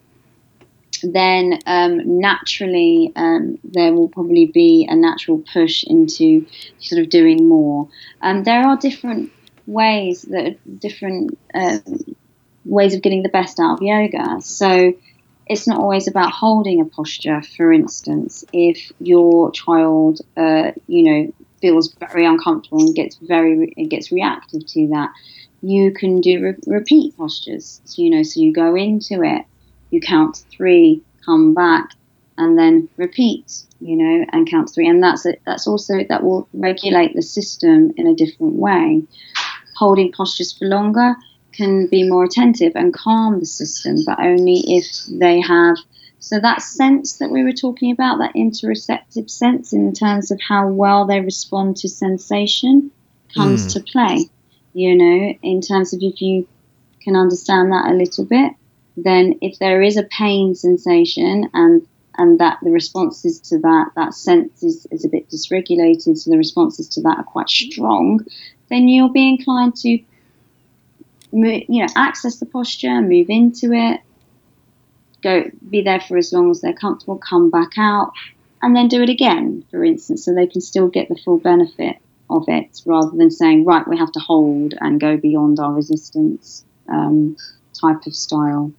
then 1.03 1.59
um, 1.65 2.19
naturally 2.19 3.11
um, 3.15 3.59
there 3.63 3.93
will 3.93 4.09
probably 4.09 4.47
be 4.47 4.87
a 4.89 4.95
natural 4.95 5.43
push 5.53 5.83
into 5.83 6.47
sort 6.79 7.01
of 7.01 7.09
doing 7.09 7.47
more. 7.47 7.89
Um, 8.21 8.43
there 8.43 8.67
are 8.67 8.77
different 8.77 9.31
ways 9.65 10.23
that 10.23 10.57
different 10.79 11.37
uh, 11.53 11.79
ways 12.65 12.95
of 12.95 13.01
getting 13.01 13.23
the 13.23 13.29
best 13.29 13.59
out 13.59 13.73
of 13.75 13.81
yoga. 13.81 14.41
So 14.41 14.93
it's 15.45 15.67
not 15.67 15.79
always 15.79 16.07
about 16.07 16.31
holding 16.31 16.81
a 16.81 16.85
posture. 16.85 17.41
For 17.41 17.73
instance, 17.73 18.45
if 18.53 18.91
your 18.99 19.51
child, 19.51 20.21
uh, 20.37 20.71
you 20.87 21.03
know, 21.03 21.33
feels 21.61 21.93
very 22.11 22.25
uncomfortable 22.25 22.79
and 22.79 22.95
gets 22.95 23.17
very 23.17 23.73
it 23.77 23.89
gets 23.89 24.11
reactive 24.11 24.65
to 24.65 24.87
that, 24.89 25.11
you 25.61 25.91
can 25.91 26.21
do 26.21 26.41
re- 26.41 26.55
repeat 26.65 27.15
postures. 27.15 27.81
So, 27.85 28.01
you 28.01 28.09
know, 28.09 28.23
so 28.23 28.39
you 28.39 28.51
go 28.51 28.75
into 28.75 29.21
it, 29.23 29.45
you 29.91 30.01
count 30.01 30.43
three, 30.51 31.01
come 31.25 31.53
back, 31.53 31.91
and 32.37 32.57
then 32.57 32.89
repeat. 32.97 33.63
You 33.79 33.95
know, 33.95 34.25
and 34.31 34.47
count 34.47 34.69
three, 34.71 34.87
and 34.87 35.01
that's 35.01 35.25
it. 35.25 35.41
That's 35.45 35.65
also 35.65 36.03
that 36.07 36.23
will 36.23 36.47
regulate 36.53 37.15
the 37.15 37.23
system 37.23 37.93
in 37.97 38.05
a 38.05 38.13
different 38.13 38.55
way. 38.55 39.01
Holding 39.75 40.11
postures 40.11 40.53
for 40.53 40.65
longer 40.65 41.15
can 41.51 41.87
be 41.87 42.07
more 42.07 42.23
attentive 42.23 42.73
and 42.75 42.93
calm 42.93 43.39
the 43.39 43.45
system, 43.45 43.97
but 44.05 44.19
only 44.19 44.63
if 44.67 44.85
they 45.07 45.41
have 45.41 45.77
so 46.21 46.39
that 46.39 46.61
sense 46.61 47.13
that 47.13 47.31
we 47.31 47.43
were 47.43 47.51
talking 47.51 47.91
about, 47.91 48.19
that 48.19 48.35
interoceptive 48.35 49.27
sense 49.27 49.73
in 49.73 49.91
terms 49.91 50.29
of 50.29 50.39
how 50.39 50.67
well 50.67 51.07
they 51.07 51.19
respond 51.19 51.77
to 51.77 51.89
sensation, 51.89 52.91
comes 53.33 53.65
mm. 53.65 53.73
to 53.73 53.79
play. 53.91 54.29
You 54.73 54.95
know, 54.95 55.33
in 55.41 55.61
terms 55.61 55.93
of 55.93 55.99
if 56.03 56.21
you 56.21 56.47
can 57.01 57.15
understand 57.15 57.71
that 57.71 57.89
a 57.89 57.95
little 57.95 58.23
bit, 58.23 58.53
then 58.95 59.39
if 59.41 59.57
there 59.57 59.81
is 59.81 59.97
a 59.97 60.03
pain 60.03 60.53
sensation 60.53 61.49
and 61.53 61.87
and 62.17 62.39
that 62.39 62.59
the 62.61 62.69
responses 62.69 63.39
to 63.39 63.57
that 63.59 63.87
that 63.95 64.13
sense 64.13 64.61
is, 64.61 64.85
is 64.91 65.03
a 65.03 65.09
bit 65.09 65.27
dysregulated, 65.29 66.19
so 66.19 66.29
the 66.29 66.37
responses 66.37 66.87
to 66.89 67.01
that 67.01 67.17
are 67.17 67.23
quite 67.23 67.49
strong, 67.49 68.23
then 68.69 68.87
you'll 68.87 69.09
be 69.09 69.27
inclined 69.27 69.75
to 69.77 69.89
you 71.31 71.65
know 71.67 71.87
access 71.95 72.37
the 72.37 72.45
posture, 72.45 73.01
move 73.01 73.27
into 73.29 73.73
it, 73.73 74.01
go 75.21 75.43
be 75.69 75.81
there 75.81 75.99
for 75.99 76.17
as 76.17 76.33
long 76.33 76.51
as 76.51 76.61
they're 76.61 76.73
comfortable, 76.73 77.17
come 77.17 77.49
back 77.49 77.77
out, 77.77 78.11
and 78.61 78.75
then 78.75 78.87
do 78.87 79.01
it 79.01 79.09
again, 79.09 79.65
for 79.71 79.83
instance, 79.83 80.25
so 80.25 80.33
they 80.33 80.47
can 80.47 80.61
still 80.61 80.87
get 80.87 81.09
the 81.09 81.15
full 81.15 81.37
benefit 81.37 81.97
of 82.29 82.45
it 82.47 82.81
rather 82.85 83.15
than 83.15 83.31
saying, 83.31 83.65
right, 83.65 83.87
we 83.87 83.97
have 83.97 84.11
to 84.13 84.19
hold 84.19 84.73
and 84.79 84.99
go 84.99 85.17
beyond 85.17 85.59
our 85.59 85.73
resistance 85.73 86.63
um, 86.87 87.35
type 87.79 88.05
of 88.05 88.15
style. 88.15 88.71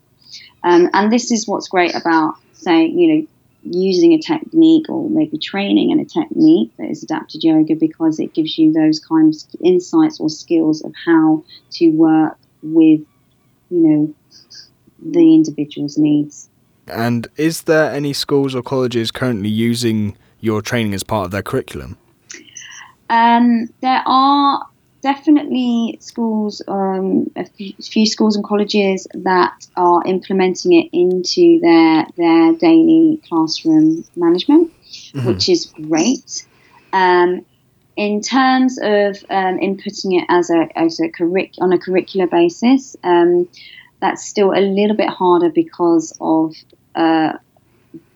Um, 0.64 0.88
and 0.93 1.12
this 1.12 1.30
is 1.30 1.47
what's 1.47 1.68
great 1.68 1.95
about 1.95 2.36
saying, 2.53 2.99
you 2.99 3.14
know, 3.14 3.26
using 3.64 4.12
a 4.12 4.18
technique 4.18 4.88
or 4.88 5.09
maybe 5.09 5.38
training 5.38 5.90
in 5.90 6.01
a 6.01 6.05
technique 6.05 6.72
that 6.78 6.90
is 6.90 7.03
adapted 7.03 7.45
yoga 7.45 7.74
because 7.76 8.18
it 8.18 8.34
gives 8.34 8.59
you 8.59 8.72
those 8.72 8.99
kinds 8.99 9.47
of 9.55 9.61
insights 9.61 10.18
or 10.18 10.28
skills 10.28 10.82
of 10.82 10.93
how 11.07 11.45
to 11.70 11.90
work 11.90 12.36
with, 12.62 13.01
you 13.01 13.07
know, 13.70 14.14
the 15.05 15.34
individual's 15.34 15.98
needs. 15.98 16.48
And 16.86 17.28
is 17.36 17.62
there 17.62 17.92
any 17.92 18.12
schools 18.12 18.55
or 18.55 18.62
colleges 18.62 19.11
currently 19.11 19.48
using 19.48 20.16
your 20.40 20.62
training 20.62 20.94
as 20.94 21.03
part 21.03 21.26
of 21.26 21.30
their 21.30 21.42
curriculum? 21.42 21.96
Um, 23.09 23.68
there 23.80 24.03
are 24.07 24.66
definitely 25.03 25.98
schools, 26.00 26.62
um, 26.68 27.30
a 27.36 27.44
few 27.44 28.07
schools 28.07 28.36
and 28.36 28.44
colleges 28.44 29.07
that 29.14 29.66
are 29.76 30.03
implementing 30.07 30.72
it 30.72 30.88
into 30.92 31.61
their 31.61 32.07
their 32.16 32.53
daily 32.55 33.20
classroom 33.28 34.05
management, 34.16 34.72
mm-hmm. 35.12 35.26
which 35.26 35.48
is 35.48 35.66
great. 35.66 36.46
Um, 36.92 37.44
in 37.96 38.22
terms 38.22 38.78
of 38.78 39.16
um, 39.28 39.59
inputting 39.59 40.20
it 40.20 40.26
as 40.28 40.50
a 40.50 40.68
as 40.76 41.00
a 41.00 41.09
curric- 41.09 41.59
on 41.59 41.72
a 41.72 41.78
curricular 41.78 42.30
basis, 42.30 42.96
um, 43.05 43.48
that's 44.03 44.26
still 44.26 44.50
a 44.50 44.61
little 44.61 44.96
bit 44.96 45.09
harder 45.09 45.48
because 45.48 46.14
of 46.20 46.55
uh, 46.94 47.34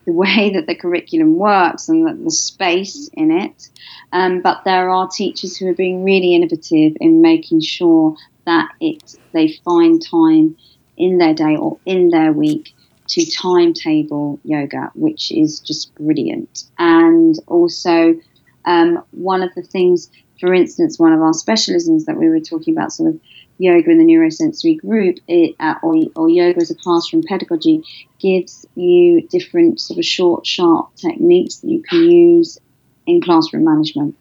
the 0.05 0.13
way 0.13 0.51
that 0.53 0.67
the 0.67 0.75
curriculum 0.75 1.37
works 1.37 1.89
and 1.89 2.05
the, 2.05 2.13
the 2.25 2.31
space 2.31 3.09
in 3.13 3.31
it. 3.31 3.69
Um, 4.11 4.41
but 4.41 4.63
there 4.65 4.89
are 4.89 5.07
teachers 5.07 5.57
who 5.57 5.67
are 5.69 5.73
being 5.73 6.03
really 6.03 6.35
innovative 6.35 6.97
in 6.99 7.21
making 7.21 7.61
sure 7.61 8.15
that 8.45 8.69
it 8.79 9.15
they 9.33 9.53
find 9.65 10.01
time 10.05 10.57
in 10.97 11.17
their 11.17 11.33
day 11.33 11.55
or 11.55 11.79
in 11.85 12.09
their 12.09 12.31
week 12.33 12.73
to 13.07 13.25
timetable 13.25 14.39
yoga, 14.43 14.91
which 14.93 15.31
is 15.31 15.61
just 15.61 15.95
brilliant. 15.95 16.63
And 16.77 17.35
also, 17.47 18.19
um, 18.65 19.03
one 19.11 19.41
of 19.41 19.55
the 19.55 19.61
things, 19.61 20.11
for 20.39 20.53
instance, 20.53 20.99
one 20.99 21.13
of 21.13 21.21
our 21.21 21.33
specialisms 21.33 22.05
that 22.05 22.17
we 22.17 22.27
were 22.27 22.41
talking 22.41 22.75
about, 22.75 22.91
sort 22.91 23.13
of 23.13 23.21
yoga 23.57 23.89
in 23.89 23.97
the 23.97 24.03
neurosensory 24.03 24.77
group 24.77 25.17
it, 25.27 25.55
uh, 25.59 25.75
or, 25.81 25.95
or 26.15 26.29
yoga 26.29 26.61
as 26.61 26.71
a 26.71 26.75
classroom 26.75 27.23
pedagogy 27.23 27.83
gives 28.19 28.65
you 28.75 29.27
different 29.27 29.79
sort 29.79 29.97
of 29.99 30.05
short, 30.05 30.45
sharp 30.45 30.95
techniques 30.95 31.57
that 31.57 31.67
you 31.67 31.81
can 31.81 32.09
use 32.09 32.59
in 33.05 33.21
classroom 33.21 33.65
management. 33.65 34.15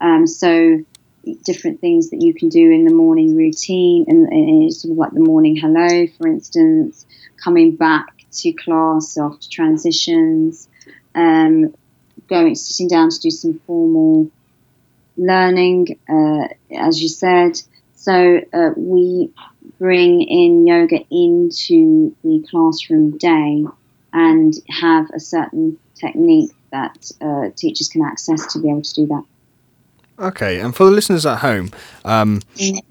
Um, 0.00 0.26
so 0.26 0.84
different 1.44 1.80
things 1.80 2.10
that 2.10 2.22
you 2.22 2.34
can 2.34 2.48
do 2.48 2.70
in 2.70 2.84
the 2.84 2.94
morning 2.94 3.36
routine 3.36 4.04
and, 4.08 4.28
and 4.28 4.74
sort 4.74 4.92
of 4.92 4.98
like 4.98 5.12
the 5.12 5.20
morning 5.20 5.56
hello, 5.56 6.06
for 6.18 6.28
instance, 6.28 7.06
coming 7.42 7.74
back 7.74 8.06
to 8.30 8.52
class 8.52 9.16
after 9.18 9.48
transitions, 9.50 10.68
um, 11.14 11.74
going 12.28 12.54
sitting 12.54 12.88
down 12.88 13.10
to 13.10 13.18
do 13.20 13.30
some 13.30 13.60
formal 13.66 14.30
learning, 15.16 15.98
uh, 16.08 16.48
as 16.76 17.00
you 17.00 17.08
said, 17.08 17.60
so 18.06 18.40
uh, 18.52 18.70
we 18.76 19.32
bring 19.80 20.22
in 20.22 20.64
yoga 20.64 21.00
into 21.10 22.14
the 22.22 22.46
classroom 22.48 23.18
day 23.18 23.64
and 24.12 24.54
have 24.70 25.10
a 25.12 25.18
certain 25.18 25.76
technique 25.96 26.52
that 26.70 27.10
uh, 27.20 27.50
teachers 27.56 27.88
can 27.88 28.04
access 28.04 28.52
to 28.52 28.60
be 28.60 28.70
able 28.70 28.82
to 28.82 28.94
do 28.94 29.06
that. 29.06 29.24
Okay, 30.20 30.60
and 30.60 30.74
for 30.74 30.84
the 30.84 30.92
listeners 30.92 31.26
at 31.26 31.38
home, 31.38 31.72
um, 32.04 32.42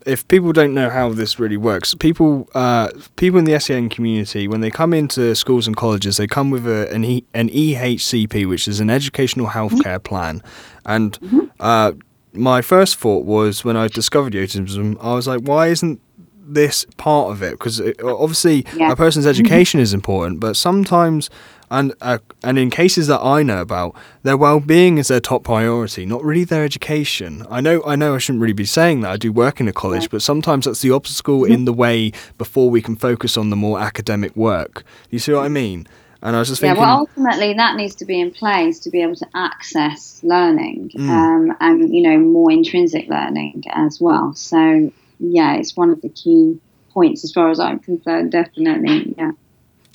if 0.05 0.27
people 0.27 0.51
don't 0.51 0.73
know 0.73 0.89
how 0.89 1.13
this 1.13 1.39
really 1.39 1.57
works, 1.57 1.95
people 1.95 2.49
uh, 2.53 2.89
people 3.15 3.39
in 3.39 3.45
the 3.45 3.57
SEN 3.57 3.87
community, 3.87 4.49
when 4.49 4.59
they 4.59 4.69
come 4.69 4.93
into 4.93 5.33
schools 5.33 5.65
and 5.65 5.77
colleges, 5.77 6.17
they 6.17 6.27
come 6.27 6.51
with 6.51 6.67
a, 6.67 6.93
an, 6.93 7.05
e, 7.05 7.23
an 7.33 7.49
EHCP, 7.49 8.47
which 8.49 8.67
is 8.67 8.81
an 8.81 8.89
educational 8.89 9.47
healthcare 9.47 10.03
plan. 10.03 10.43
And 10.85 11.49
uh, 11.61 11.93
my 12.35 12.61
first 12.61 12.97
thought 12.97 13.25
was 13.25 13.63
when 13.63 13.77
I 13.77 13.87
discovered 13.87 14.33
Yotism, 14.33 14.97
I 15.01 15.13
was 15.13 15.27
like, 15.27 15.41
why 15.41 15.67
isn't 15.67 16.01
this 16.47 16.85
part 16.97 17.31
of 17.31 17.41
it? 17.41 17.51
Because 17.51 17.81
obviously, 18.03 18.65
Yeah. 18.75 18.91
a 18.91 18.95
person's 18.95 19.25
mm-hmm. 19.25 19.31
education 19.31 19.79
is 19.79 19.93
important, 19.93 20.39
but 20.39 20.55
sometimes. 20.55 21.29
And 21.71 21.95
uh, 21.99 22.19
and 22.43 22.59
in 22.59 22.69
cases 22.69 23.07
that 23.07 23.21
I 23.21 23.41
know 23.41 23.59
about, 23.59 23.95
their 24.21 24.37
well-being 24.37 24.99
is 24.99 25.07
their 25.07 25.19
top 25.19 25.43
priority, 25.43 26.05
not 26.05 26.23
really 26.23 26.43
their 26.43 26.63
education. 26.63 27.43
I 27.49 27.59
know 27.59 27.81
I 27.83 27.95
know 27.95 28.13
I 28.13 28.19
shouldn't 28.19 28.43
really 28.43 28.53
be 28.53 28.65
saying 28.65 29.01
that. 29.01 29.09
I 29.09 29.17
do 29.17 29.31
work 29.33 29.59
in 29.59 29.67
a 29.67 29.73
college, 29.73 30.11
but 30.11 30.21
sometimes 30.21 30.65
that's 30.65 30.81
the 30.81 30.91
obstacle 30.91 31.39
mm-hmm. 31.39 31.51
in 31.51 31.65
the 31.65 31.73
way 31.73 32.11
before 32.37 32.69
we 32.69 32.83
can 32.83 32.95
focus 32.95 33.35
on 33.35 33.49
the 33.49 33.55
more 33.55 33.79
academic 33.79 34.35
work. 34.35 34.83
You 35.09 35.17
see 35.17 35.33
what 35.33 35.41
I 35.41 35.45
mm-hmm. 35.45 35.53
mean? 35.53 35.87
And 36.25 36.35
I 36.35 36.39
was 36.39 36.49
just 36.49 36.59
Yeah, 36.63 36.73
well, 36.73 37.01
ultimately, 37.01 37.53
that 37.53 37.75
needs 37.75 37.93
to 37.95 38.05
be 38.05 38.19
in 38.19 38.31
place 38.31 38.79
to 38.79 38.89
be 38.89 39.03
able 39.03 39.15
to 39.17 39.27
access 39.35 40.19
learning 40.23 40.89
Mm. 40.95 41.09
um, 41.09 41.57
and, 41.61 41.93
you 41.93 42.01
know, 42.01 42.17
more 42.17 42.51
intrinsic 42.51 43.07
learning 43.07 43.63
as 43.69 44.01
well. 44.01 44.33
So, 44.33 44.91
yeah, 45.19 45.53
it's 45.53 45.77
one 45.77 45.91
of 45.91 46.01
the 46.01 46.09
key 46.09 46.59
points 46.91 47.23
as 47.23 47.31
far 47.31 47.51
as 47.51 47.59
I'm 47.59 47.77
concerned, 47.77 48.31
definitely. 48.31 49.13
Yeah. 49.15 49.31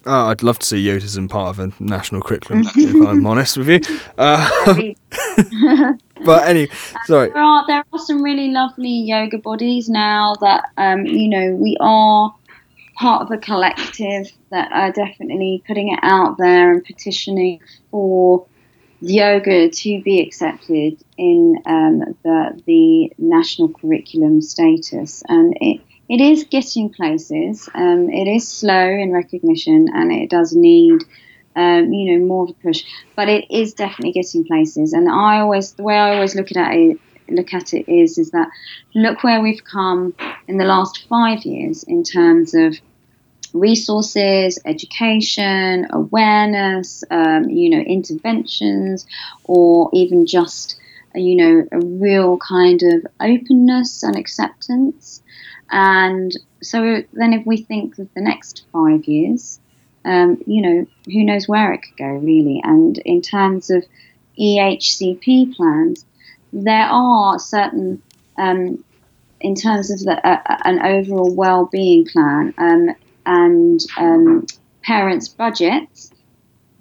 oh, 0.07 0.27
I'd 0.27 0.45
love 0.45 0.61
to 0.61 0.67
see 0.67 0.87
autism 0.87 1.29
part 1.29 1.49
of 1.51 1.59
a 1.59 1.73
national 1.83 2.23
curriculum. 2.23 2.63
if 2.77 3.09
I'm 3.09 3.27
honest 3.27 3.59
with 3.59 3.69
you, 3.69 3.81
uh, 4.17 4.49
but 6.25 6.47
anyway, 6.47 6.71
sorry. 7.07 7.31
There 7.31 7.43
are 7.43 7.67
there 7.67 7.85
are 7.93 7.99
some 7.99 8.23
really 8.23 8.51
lovely 8.51 8.89
yoga 8.89 9.39
bodies 9.39 9.89
now 9.89 10.35
that 10.41 10.71
um, 10.77 11.05
you 11.07 11.29
know 11.29 11.55
we 11.57 11.77
are 11.81 12.33
part 13.01 13.23
of 13.23 13.31
a 13.31 13.39
collective 13.39 14.31
that 14.51 14.71
are 14.73 14.93
definitely 14.93 15.63
putting 15.67 15.91
it 15.91 15.99
out 16.03 16.37
there 16.37 16.71
and 16.71 16.85
petitioning 16.85 17.59
for 17.91 18.47
yoga 19.01 19.71
to 19.71 20.03
be 20.03 20.21
accepted 20.21 21.03
in 21.17 21.57
um, 21.65 22.15
the 22.23 22.63
the 22.67 23.11
national 23.19 23.69
curriculum 23.69 24.41
status, 24.41 25.23
and 25.29 25.57
it. 25.61 25.81
It 26.13 26.21
is 26.21 26.43
getting 26.43 26.93
places. 26.93 27.69
Um, 27.73 28.11
it 28.11 28.27
is 28.27 28.49
slow 28.49 28.89
in 28.89 29.13
recognition, 29.13 29.87
and 29.95 30.11
it 30.11 30.29
does 30.29 30.53
need 30.53 31.05
um, 31.55 31.93
you 31.93 32.19
know, 32.19 32.27
more 32.27 32.45
of 32.45 32.51
a 32.51 32.55
push. 32.55 32.83
But 33.15 33.29
it 33.29 33.49
is 33.49 33.75
definitely 33.75 34.11
getting 34.11 34.45
places. 34.45 34.93
And 34.93 35.09
I 35.09 35.39
always, 35.39 35.75
the 35.75 35.85
way 35.85 35.95
I 35.95 36.15
always 36.15 36.35
look 36.35 36.51
at 36.57 36.75
it, 36.75 36.99
look 37.29 37.55
at 37.55 37.75
it 37.75 37.89
is, 37.89 38.19
is 38.19 38.33
that 38.33 38.49
look 38.93 39.23
where 39.23 39.41
we've 39.41 39.63
come 39.63 40.13
in 40.49 40.59
the 40.59 40.65
last 40.65 41.07
five 41.09 41.45
years 41.45 41.85
in 41.85 42.03
terms 42.03 42.55
of 42.55 42.77
resources, 43.53 44.59
education, 44.65 45.87
awareness, 45.91 47.05
um, 47.11 47.49
you 47.49 47.71
know, 47.71 47.81
interventions, 47.81 49.07
or 49.45 49.91
even 49.93 50.27
just, 50.27 50.77
you 51.15 51.37
know, 51.37 51.67
a 51.73 51.81
real 51.81 52.39
kind 52.39 52.83
of 52.83 53.07
openness 53.21 54.03
and 54.03 54.17
acceptance. 54.17 55.23
And 55.71 56.37
so 56.63 57.03
then 57.13 57.33
if 57.33 57.47
we 57.47 57.59
think 57.59 57.99
of 57.99 58.13
the 58.15 58.21
next 58.21 58.65
five 58.73 59.05
years, 59.05 59.61
um, 60.05 60.43
you 60.47 60.63
know, 60.63 60.87
who 61.07 61.25
knows 61.25 61.47
where 61.47 61.73
it 61.73 61.83
could 61.83 61.97
go 61.97 62.07
really. 62.07 62.61
And 62.65 62.99
in 62.99 63.21
terms 63.21 63.71
of 63.71 63.85
EHCP 64.39 65.55
plans, 65.55 66.05
there 66.53 66.87
are 66.87 67.39
certain, 67.39 68.03
um, 68.37 68.83
in 69.41 69.55
terms 69.55 69.91
of 69.91 70.01
the, 70.01 70.27
uh, 70.27 70.59
an 70.65 70.81
overall 70.81 71.35
well-being 71.35 72.07
plan 72.07 72.55
um, 72.59 72.95
and 73.27 73.81
um, 73.97 74.47
parents' 74.83 75.29
budgets, 75.29 76.11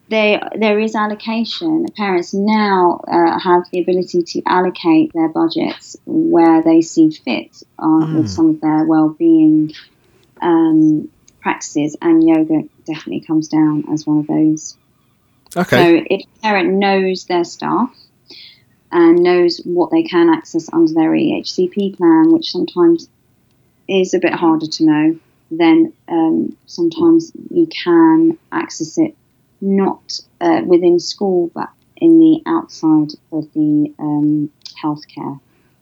they, 0.10 0.42
there 0.56 0.80
is 0.80 0.96
allocation. 0.96 1.86
Parents 1.96 2.34
now 2.34 3.02
uh, 3.08 3.40
have 3.40 3.64
the 3.72 3.82
ability 3.82 4.24
to 4.24 4.42
allocate 4.46 5.14
their 5.14 5.30
budgets 5.30 5.96
where 6.06 6.64
they 6.64 6.82
see 6.82 7.12
fit 7.12 7.64
uh, 7.78 8.08
with 8.16 8.30
some 8.30 8.50
of 8.50 8.62
their 8.62 8.86
well-being 8.86 9.74
um, 10.42 11.10
practices, 11.42 11.96
and 12.02 12.28
yoga 12.28 12.64
definitely 12.86 13.22
comes 13.22 13.48
down 13.48 13.86
as 13.92 14.08
one 14.08 14.20
of 14.20 14.28
those. 14.28 14.78
Okay. 15.56 15.78
So 15.78 16.06
if 16.10 16.22
a 16.22 16.40
parent 16.42 16.74
knows 16.74 17.26
their 17.26 17.44
staff 17.44 17.96
and 18.92 19.20
knows 19.20 19.62
what 19.64 19.92
they 19.92 20.04
can 20.04 20.30
access 20.30 20.72
under 20.72 20.94
their 20.94 21.12
EHCP 21.12 21.98
plan, 21.98 22.32
which 22.32 22.52
sometimes 22.52 23.10
is 23.88 24.14
a 24.14 24.20
bit 24.20 24.34
harder 24.34 24.68
to 24.68 24.86
know, 24.86 25.20
then 25.52 25.94
um, 26.08 26.56
sometimes 26.66 27.32
you 27.50 27.68
can 27.68 28.38
access 28.52 28.98
it 28.98 29.16
not 29.62 30.20
uh, 30.42 30.62
within 30.66 31.00
school 31.00 31.52
but 31.54 31.70
in 31.98 32.20
the 32.20 32.42
outside 32.46 33.12
of 33.32 33.52
the 33.54 33.94
um, 34.00 34.50
healthcare 34.82 35.40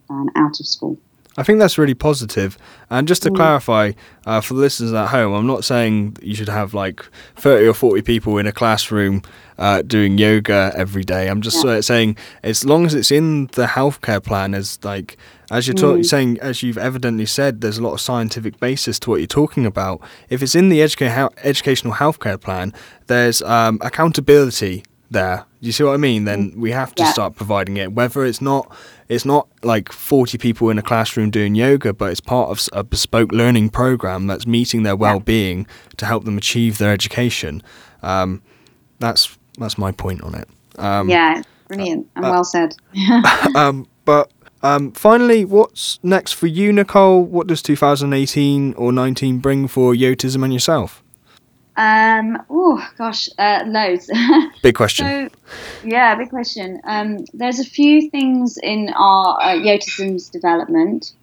plan 0.08 0.30
out 0.36 0.60
of 0.60 0.66
school. 0.66 0.98
I 1.40 1.44
think 1.44 1.60
that's 1.60 1.78
really 1.78 1.94
positive. 1.94 2.58
And 2.90 3.08
just 3.08 3.22
to 3.22 3.30
clarify 3.30 3.92
uh, 4.26 4.42
for 4.42 4.56
the 4.56 4.60
listeners 4.60 4.92
at 4.92 5.10
home, 5.10 5.34
I'm 5.34 5.46
not 5.46 5.64
saying 5.64 6.18
you 6.20 6.34
should 6.34 6.50
have 6.50 6.74
like 6.74 7.06
30 7.36 7.68
or 7.68 7.74
40 7.76 8.02
people 8.02 8.40
in 8.40 8.48
a 8.48 8.52
classroom 8.52 9.22
uh, 9.60 9.84
doing 9.84 10.18
yoga 10.18 10.74
every 10.76 11.04
day. 11.04 11.28
I'm 11.28 11.42
just 11.42 11.64
uh, 11.64 11.84
saying 11.84 12.18
as 12.42 12.66
long 12.66 12.88
as 12.88 12.96
it's 12.96 13.12
in 13.12 13.48
the 13.54 13.68
healthcare 13.68 14.24
plan, 14.24 14.56
as 14.56 14.80
like 14.84 15.16
as 15.52 15.68
you're 15.68 15.74
talking, 15.76 16.04
saying 16.04 16.40
as 16.42 16.62
you've 16.64 16.78
evidently 16.78 17.26
said, 17.26 17.62
there's 17.62 17.78
a 17.78 17.84
lot 17.84 17.94
of 17.94 18.02
scientific 18.02 18.60
basis 18.60 19.00
to 19.00 19.10
what 19.10 19.18
you're 19.18 19.28
talking 19.28 19.66
about. 19.66 20.02
If 20.30 20.42
it's 20.42 20.56
in 20.56 20.70
the 20.70 20.80
educa- 20.80 21.34
educational 21.44 21.94
healthcare 21.94 22.40
plan, 22.40 22.74
there's 23.08 23.42
um, 23.44 23.78
accountability 23.82 24.84
there. 25.10 25.46
You 25.62 25.72
see 25.72 25.84
what 25.84 25.94
I 25.94 25.98
mean? 25.98 26.26
Then 26.26 26.54
we 26.58 26.72
have 26.72 26.94
to 26.96 27.04
Yeah. 27.04 27.12
start 27.14 27.36
providing 27.36 27.78
it. 27.78 27.94
Whether 27.94 28.26
it's 28.26 28.42
not, 28.42 28.70
it's 29.08 29.24
not 29.26 29.48
like 29.64 29.92
forty 29.92 30.38
people 30.38 30.70
in 30.70 30.78
a 30.78 30.82
classroom 30.82 31.30
doing 31.30 31.56
yoga, 31.56 31.94
but 31.94 32.12
it's 32.12 32.20
part 32.20 32.50
of 32.50 32.68
a 32.74 32.84
bespoke 32.84 33.32
learning 33.32 33.70
program 33.70 34.28
that's 34.28 34.46
meeting 34.46 34.84
their 34.84 34.96
well-being 34.98 35.66
to 35.96 36.06
help 36.06 36.26
them 36.26 36.38
achieve 36.38 36.78
their 36.78 36.92
education. 36.92 37.64
Um, 38.04 38.42
that's 39.00 39.38
that's 39.58 39.78
my 39.78 39.92
point 39.94 40.22
on 40.24 40.36
it. 40.36 40.48
Um, 40.78 41.10
yeah, 41.10 41.42
brilliant 41.70 42.08
and 42.16 42.24
well 42.26 42.44
said. 42.44 42.76
um, 43.56 43.88
but 44.06 44.30
um, 44.64 44.92
finally, 44.92 45.46
what's 45.46 46.00
next 46.04 46.34
for 46.34 46.48
you, 46.48 46.74
Nicole? 46.74 47.24
What 47.24 47.48
does 47.48 47.62
2018 47.62 48.74
or 48.74 48.92
19 48.92 49.40
bring 49.40 49.68
for 49.68 49.94
Yotism 49.94 50.44
and 50.44 50.54
yourself? 50.54 51.04
Um, 51.76 52.42
oh 52.50 52.84
gosh, 52.98 53.30
uh, 53.38 53.64
loads. 53.68 54.10
Big 54.64 54.74
question. 54.74 55.06
So, 55.06 55.30
yeah, 55.84 56.16
big 56.16 56.32
question. 56.32 56.82
Um, 56.84 57.26
there's 57.36 57.60
a 57.60 57.64
few 57.64 58.10
things 58.10 58.58
in 58.58 58.90
our 58.96 59.40
uh, 59.40 59.54
Yotism's 59.54 60.30
development. 60.30 61.14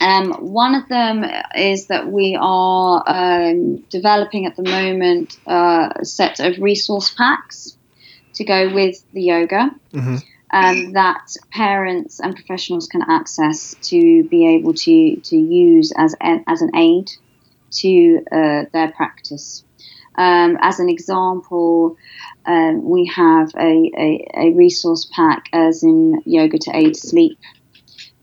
Um, 0.00 0.32
one 0.32 0.74
of 0.74 0.88
them 0.88 1.24
is 1.54 1.86
that 1.86 2.08
we 2.10 2.36
are 2.38 3.04
um, 3.06 3.76
developing 3.88 4.46
at 4.46 4.56
the 4.56 4.64
moment 4.64 5.38
uh, 5.46 5.90
a 5.94 6.04
set 6.04 6.40
of 6.40 6.58
resource 6.58 7.14
packs 7.14 7.76
to 8.34 8.44
go 8.44 8.74
with 8.74 9.02
the 9.12 9.22
yoga 9.22 9.70
Mhm. 9.94 10.22
Um, 10.50 10.92
that 10.92 11.34
parents 11.50 12.20
and 12.20 12.34
professionals 12.34 12.86
can 12.86 13.02
access 13.08 13.74
to 13.82 14.24
be 14.24 14.46
able 14.56 14.74
to, 14.74 15.16
to 15.16 15.36
use 15.36 15.92
as 15.96 16.14
an, 16.20 16.44
as 16.46 16.62
an 16.62 16.74
aid 16.76 17.10
to 17.70 18.22
uh, 18.30 18.64
their 18.72 18.92
practice. 18.92 19.64
Um, 20.16 20.56
as 20.62 20.80
an 20.80 20.88
example, 20.88 21.96
um, 22.46 22.88
we 22.88 23.06
have 23.06 23.50
a, 23.58 23.90
a, 23.98 24.28
a 24.34 24.54
resource 24.54 25.10
pack 25.12 25.46
as 25.52 25.82
in 25.82 26.22
Yoga 26.24 26.58
to 26.58 26.76
Aid 26.76 26.96
Sleep, 26.96 27.38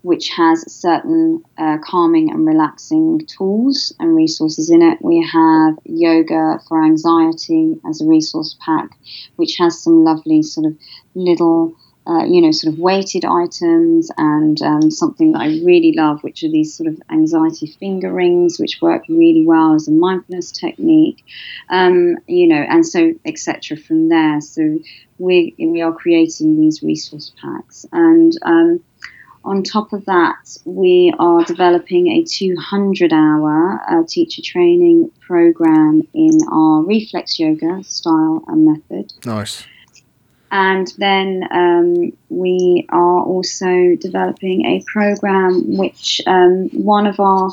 which 0.01 0.29
has 0.29 0.71
certain 0.71 1.43
uh, 1.57 1.77
calming 1.83 2.31
and 2.31 2.47
relaxing 2.47 3.21
tools 3.27 3.93
and 3.99 4.15
resources 4.15 4.69
in 4.69 4.81
it. 4.81 4.97
We 5.01 5.27
have 5.31 5.75
Yoga 5.85 6.59
for 6.67 6.83
Anxiety 6.83 7.79
as 7.87 8.01
a 8.01 8.05
resource 8.05 8.57
pack, 8.59 8.89
which 9.35 9.57
has 9.57 9.79
some 9.79 10.03
lovely 10.03 10.41
sort 10.41 10.67
of 10.67 10.77
little 11.13 11.75
uh, 12.05 12.25
you 12.25 12.41
know, 12.41 12.51
sort 12.51 12.73
of 12.73 12.79
weighted 12.79 13.23
items 13.23 14.11
and 14.17 14.61
um, 14.61 14.91
something 14.91 15.31
that 15.31 15.41
I 15.41 15.47
really 15.63 15.93
love, 15.95 16.21
which 16.21 16.43
are 16.43 16.49
these 16.49 16.75
sort 16.75 16.87
of 16.87 17.01
anxiety 17.09 17.67
finger 17.79 18.11
rings, 18.11 18.59
which 18.59 18.81
work 18.81 19.03
really 19.07 19.45
well 19.45 19.73
as 19.73 19.87
a 19.87 19.91
mindfulness 19.91 20.51
technique, 20.51 21.23
um, 21.69 22.17
you 22.27 22.47
know, 22.47 22.65
and 22.69 22.85
so 22.85 23.13
etc. 23.25 23.77
From 23.77 24.09
there, 24.09 24.41
so 24.41 24.79
we 25.17 25.55
we 25.57 25.81
are 25.81 25.93
creating 25.93 26.59
these 26.59 26.83
resource 26.83 27.31
packs, 27.41 27.85
and 27.93 28.33
um, 28.43 28.83
on 29.45 29.63
top 29.63 29.93
of 29.93 30.05
that, 30.05 30.57
we 30.65 31.13
are 31.19 31.43
developing 31.43 32.07
a 32.07 32.23
200-hour 32.23 33.81
uh, 33.89 34.03
teacher 34.07 34.41
training 34.41 35.11
program 35.19 36.01
in 36.13 36.39
our 36.51 36.81
reflex 36.83 37.39
yoga 37.39 37.83
style 37.83 38.43
and 38.47 38.65
method. 38.65 39.13
Nice. 39.25 39.65
And 40.53 40.93
then 40.99 41.47
um, 41.49 42.13
we 42.29 42.85
are 42.89 43.23
also 43.23 43.95
developing 43.99 44.67
a 44.67 44.83
program 44.85 45.77
which 45.77 46.21
um, 46.27 46.69
one 46.69 47.07
of 47.07 47.19
our 47.19 47.49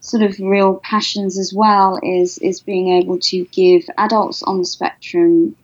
sort 0.00 0.24
of 0.24 0.36
real 0.40 0.80
passions 0.82 1.38
as 1.38 1.54
well 1.54 2.00
is 2.02 2.38
is 2.38 2.58
being 2.60 2.88
able 3.00 3.20
to 3.20 3.44
give 3.52 3.84
adults 3.98 4.42
on 4.42 4.58
the 4.58 4.64
spectrum 4.64 5.54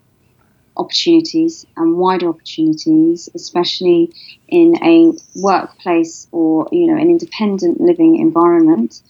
opportunities 0.77 1.67
and 1.77 1.97
wider 1.97 2.29
opportunities, 2.29 3.29
especially 3.35 4.13
in 4.47 4.77
a 4.85 5.13
workplace 5.35 6.29
or 6.31 6.69
you 6.71 6.87
know 6.87 6.97
an 6.97 7.11
independent 7.11 7.81
living 7.81 8.21
environment. 8.21 9.03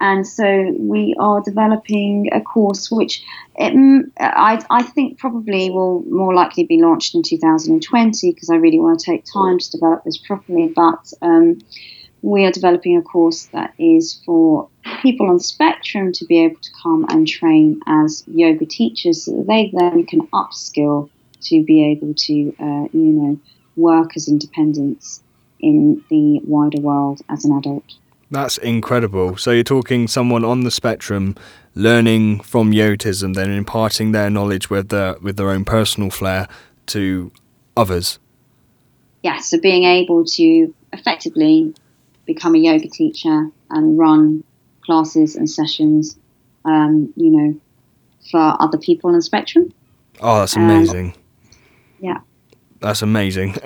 And 0.00 0.26
so 0.26 0.74
we 0.78 1.14
are 1.20 1.42
developing 1.42 2.30
a 2.32 2.40
course 2.40 2.90
which 2.90 3.22
it, 3.56 3.74
mm, 3.74 4.10
I, 4.18 4.64
I 4.70 4.82
think 4.82 5.18
probably 5.18 5.70
will 5.70 6.02
more 6.08 6.34
likely 6.34 6.64
be 6.64 6.80
launched 6.80 7.14
in 7.14 7.22
2020 7.22 8.32
because 8.32 8.48
I 8.48 8.56
really 8.56 8.80
want 8.80 9.00
to 9.00 9.10
take 9.10 9.24
time 9.30 9.58
to 9.58 9.70
develop 9.70 10.04
this 10.04 10.16
properly. 10.16 10.68
But 10.68 11.12
um, 11.20 11.58
we 12.22 12.46
are 12.46 12.50
developing 12.50 12.96
a 12.96 13.02
course 13.02 13.46
that 13.52 13.74
is 13.78 14.22
for 14.24 14.68
people 15.02 15.28
on 15.28 15.38
spectrum 15.38 16.12
to 16.12 16.24
be 16.24 16.44
able 16.44 16.60
to 16.60 16.70
come 16.82 17.04
and 17.10 17.28
train 17.28 17.80
as 17.86 18.24
yoga 18.26 18.64
teachers 18.64 19.24
so 19.24 19.36
that 19.36 19.46
they 19.46 19.70
then 19.74 20.06
can 20.06 20.26
upskill 20.28 21.10
to 21.42 21.62
be 21.64 21.84
able 21.84 22.14
to, 22.14 22.54
uh, 22.58 22.88
you 22.92 23.12
know, 23.12 23.40
work 23.76 24.16
as 24.16 24.28
independents 24.28 25.22
in 25.60 26.02
the 26.08 26.40
wider 26.44 26.80
world 26.80 27.20
as 27.28 27.44
an 27.44 27.56
adult. 27.56 27.84
That's 28.30 28.58
incredible. 28.58 29.36
So 29.36 29.50
you're 29.50 29.64
talking 29.64 30.06
someone 30.06 30.44
on 30.44 30.62
the 30.62 30.70
spectrum 30.70 31.34
learning 31.74 32.40
from 32.40 32.72
yotism, 32.72 33.34
then 33.34 33.50
imparting 33.50 34.12
their 34.12 34.30
knowledge 34.30 34.70
with 34.70 34.88
their 34.88 35.14
with 35.18 35.36
their 35.36 35.50
own 35.50 35.64
personal 35.64 36.10
flair 36.10 36.48
to 36.86 37.32
others. 37.76 38.18
Yeah, 39.22 39.40
so 39.40 39.60
being 39.60 39.84
able 39.84 40.24
to 40.24 40.74
effectively 40.92 41.74
become 42.24 42.54
a 42.54 42.58
yoga 42.58 42.88
teacher 42.88 43.50
and 43.68 43.98
run 43.98 44.44
classes 44.82 45.36
and 45.36 45.50
sessions, 45.50 46.16
um, 46.64 47.12
you 47.16 47.30
know, 47.30 47.60
for 48.30 48.56
other 48.60 48.78
people 48.78 49.08
on 49.08 49.16
the 49.16 49.22
spectrum. 49.22 49.72
Oh, 50.20 50.40
that's 50.40 50.56
amazing. 50.56 51.08
Um, 51.08 51.14
yeah. 52.00 52.18
That's 52.80 53.02
amazing. 53.02 53.50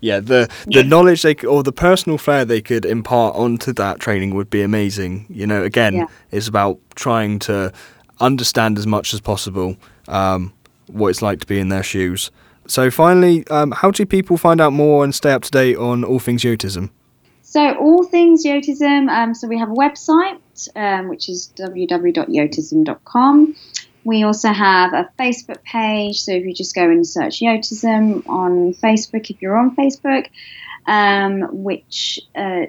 yeah, 0.00 0.20
the 0.20 0.50
the 0.66 0.66
yeah. 0.66 0.82
knowledge 0.82 1.22
they 1.22 1.34
or 1.36 1.62
the 1.62 1.72
personal 1.72 2.18
flair 2.18 2.44
they 2.44 2.60
could 2.60 2.84
impart 2.84 3.36
onto 3.36 3.72
that 3.74 4.00
training 4.00 4.34
would 4.34 4.50
be 4.50 4.62
amazing. 4.62 5.26
You 5.30 5.46
know, 5.46 5.62
again, 5.62 5.94
yeah. 5.94 6.06
it's 6.30 6.46
about 6.46 6.78
trying 6.94 7.38
to 7.40 7.72
understand 8.20 8.78
as 8.78 8.86
much 8.86 9.14
as 9.14 9.20
possible 9.20 9.76
um, 10.08 10.52
what 10.88 11.08
it's 11.08 11.22
like 11.22 11.40
to 11.40 11.46
be 11.46 11.58
in 11.58 11.70
their 11.70 11.82
shoes. 11.82 12.30
So, 12.66 12.90
finally, 12.90 13.46
um, 13.48 13.70
how 13.70 13.90
do 13.90 14.04
people 14.04 14.36
find 14.36 14.60
out 14.60 14.74
more 14.74 15.02
and 15.02 15.14
stay 15.14 15.32
up 15.32 15.42
to 15.44 15.50
date 15.50 15.76
on 15.76 16.04
all 16.04 16.18
things 16.18 16.42
Yotism? 16.42 16.90
So, 17.40 17.74
all 17.76 18.04
things 18.04 18.44
Yotism, 18.44 19.08
um, 19.08 19.34
so 19.34 19.48
we 19.48 19.58
have 19.58 19.70
a 19.70 19.74
website, 19.74 20.38
um, 20.76 21.08
which 21.08 21.30
is 21.30 21.50
www.yotism.com. 21.56 23.56
We 24.08 24.22
also 24.22 24.48
have 24.48 24.94
a 24.94 25.10
Facebook 25.18 25.62
page, 25.64 26.22
so 26.22 26.32
if 26.32 26.46
you 26.46 26.54
just 26.54 26.74
go 26.74 26.84
and 26.84 27.06
search 27.06 27.40
Yotism 27.40 28.26
on 28.26 28.72
Facebook, 28.72 29.28
if 29.28 29.42
you're 29.42 29.54
on 29.54 29.76
Facebook, 29.76 30.28
um, 30.86 31.62
which 31.62 32.18
uh, 32.34 32.68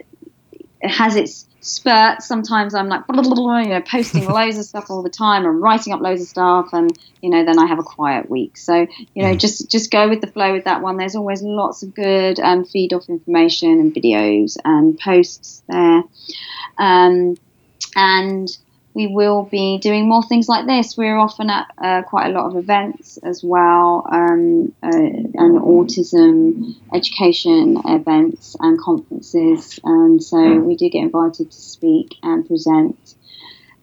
has 0.84 1.16
its 1.16 1.48
spurts. 1.62 2.28
Sometimes 2.28 2.74
I'm 2.76 2.90
like, 2.90 3.08
blah, 3.08 3.22
blah, 3.24 3.36
blah, 3.36 3.60
you 3.60 3.70
know, 3.70 3.80
posting 3.80 4.28
loads 4.30 4.58
of 4.58 4.66
stuff 4.66 4.90
all 4.90 5.02
the 5.02 5.10
time 5.10 5.46
and 5.46 5.62
writing 5.62 5.94
up 5.94 6.02
loads 6.02 6.22
of 6.22 6.28
stuff, 6.28 6.74
and 6.74 6.92
you 7.22 7.30
know, 7.30 7.46
then 7.46 7.58
I 7.58 7.68
have 7.68 7.80
a 7.80 7.84
quiet 7.84 8.30
week. 8.30 8.58
So 8.58 8.86
you 9.14 9.24
know, 9.24 9.34
mm. 9.34 9.40
just 9.40 9.72
just 9.72 9.92
go 9.92 10.10
with 10.10 10.20
the 10.20 10.28
flow 10.28 10.52
with 10.52 10.66
that 10.66 10.82
one. 10.82 10.98
There's 10.98 11.16
always 11.16 11.42
lots 11.42 11.84
of 11.84 11.96
good 11.96 12.42
um, 12.42 12.66
feed 12.66 12.92
off 12.92 13.08
information 13.08 13.80
and 13.80 13.96
videos 13.96 14.58
and 14.66 15.00
posts 15.00 15.64
there, 15.70 16.04
um, 16.78 17.38
and 17.96 18.50
we 19.00 19.08
will 19.08 19.44
be 19.44 19.78
doing 19.78 20.10
more 20.10 20.22
things 20.22 20.50
like 20.50 20.66
this. 20.66 20.98
We're 20.98 21.18
often 21.18 21.50
at 21.50 21.72
uh, 21.78 22.02
quite 22.02 22.28
a 22.28 22.34
lot 22.38 22.48
of 22.48 22.58
events 22.58 23.16
as 23.24 23.42
well, 23.42 24.06
um, 24.12 24.74
uh, 24.84 24.90
and 24.90 25.58
autism 25.74 26.76
education 26.94 27.78
events 27.86 28.58
and 28.60 28.78
conferences, 28.78 29.80
and 29.86 30.22
so 30.22 30.60
we 30.60 30.76
do 30.76 30.90
get 30.90 31.04
invited 31.04 31.50
to 31.50 31.58
speak 31.58 32.16
and 32.24 32.46
present. 32.46 33.16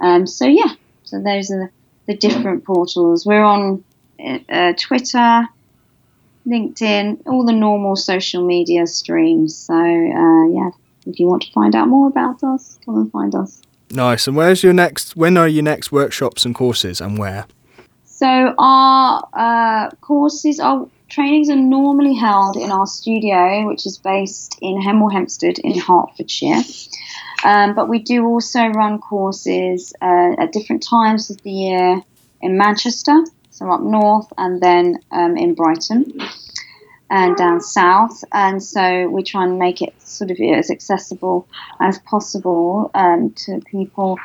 Um, 0.01 0.27
so 0.27 0.45
yeah, 0.45 0.75
so 1.05 1.23
those 1.23 1.51
are 1.51 1.73
the 2.05 2.15
different 2.15 2.65
portals. 2.65 3.25
We're 3.25 3.43
on 3.43 3.85
uh, 4.21 4.75
Twitter, 4.79 5.49
LinkedIn, 6.47 7.23
all 7.25 7.47
the 7.47 7.55
normal 7.55 7.97
social 7.97 8.47
media 8.47 8.87
streams. 8.87 9.57
So 9.57 9.75
uh, 9.75 10.47
yeah, 10.59 10.71
if 11.07 11.19
you 11.19 11.27
want 11.27 11.45
to 11.45 11.53
find 11.53 11.75
out 11.75 11.89
more 11.89 12.09
about 12.09 12.45
us, 12.45 12.79
come 12.85 12.97
and 12.97 13.11
find 13.11 13.35
us. 13.35 13.63
Nice. 13.91 14.27
And 14.27 14.37
where's 14.37 14.63
your 14.63 14.73
next? 14.73 15.17
When 15.17 15.37
are 15.37 15.49
your 15.49 15.63
next 15.63 15.93
workshops 15.93 16.45
and 16.45 16.55
courses, 16.55 17.01
and 17.01 17.19
where? 17.19 17.47
So 18.05 18.55
our 18.59 19.29
uh, 19.33 19.91
courses, 20.01 20.59
our 20.59 20.89
trainings 21.09 21.51
are 21.51 21.57
normally 21.57 22.15
held 22.15 22.57
in 22.57 22.71
our 22.71 22.87
studio, 22.87 23.67
which 23.67 23.87
is 23.87 23.99
based 23.99 24.57
in 24.61 24.81
Hemel 24.81 25.13
Hempstead 25.13 25.59
in 25.59 25.79
Hertfordshire. 25.79 26.63
Um, 27.45 27.75
but 27.75 27.89
we 27.89 27.99
do 27.99 28.25
also 28.25 28.67
run 28.69 28.99
courses 28.99 29.93
uh, 30.01 30.35
at 30.39 30.53
different 30.53 30.83
times 30.83 31.31
of 31.31 31.41
the 31.43 31.51
year 31.51 32.03
in 32.41 32.57
Manchester, 32.57 33.25
so 33.51 33.71
up 33.71 33.83
north, 33.83 34.33
and 34.39 34.61
then 34.61 34.99
um, 35.13 35.37
in 35.37 35.55
Brighton 35.55 36.21
and 37.11 37.37
down 37.37 37.61
south. 37.61 38.25
And 38.33 38.63
so 38.63 39.09
we 39.09 39.23
try 39.23 39.45
and 39.45 39.59
make 39.59 39.83
it 39.83 39.95
sort 40.03 40.31
of 40.31 40.39
as 40.41 40.71
accessible 40.71 41.47
as 41.81 41.99
possible 42.01 42.91
um, 42.95 43.33
to 43.45 43.61
people. 43.71 44.19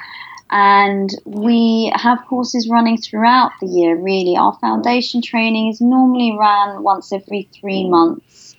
And 0.50 1.10
we 1.26 1.94
have 1.96 2.26
courses 2.28 2.68
running 2.70 2.98
throughout 2.98 3.52
the 3.62 3.68
year, 3.68 3.96
really. 3.96 4.36
Our 4.36 4.58
foundation 4.60 5.22
training 5.22 5.70
is 5.70 5.80
normally 5.80 6.36
run 6.38 6.84
once 6.84 7.14
every 7.14 7.48
three 7.54 7.88
months. 7.90 8.58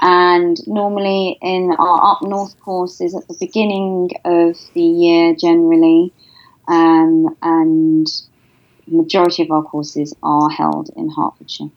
And 0.00 0.56
normally 0.66 1.38
in 1.42 1.74
our 1.78 2.12
up 2.12 2.22
north 2.22 2.58
courses 2.60 3.14
at 3.14 3.26
the 3.28 3.36
beginning 3.38 4.10
of 4.24 4.56
the 4.74 4.82
year, 4.82 5.34
generally. 5.34 6.12
Um, 6.66 7.36
and 7.42 8.06
majority 8.86 9.42
of 9.42 9.50
our 9.50 9.62
courses 9.62 10.14
are 10.22 10.50
held 10.50 10.90
in 10.96 11.10
Hertfordshire. 11.10 11.70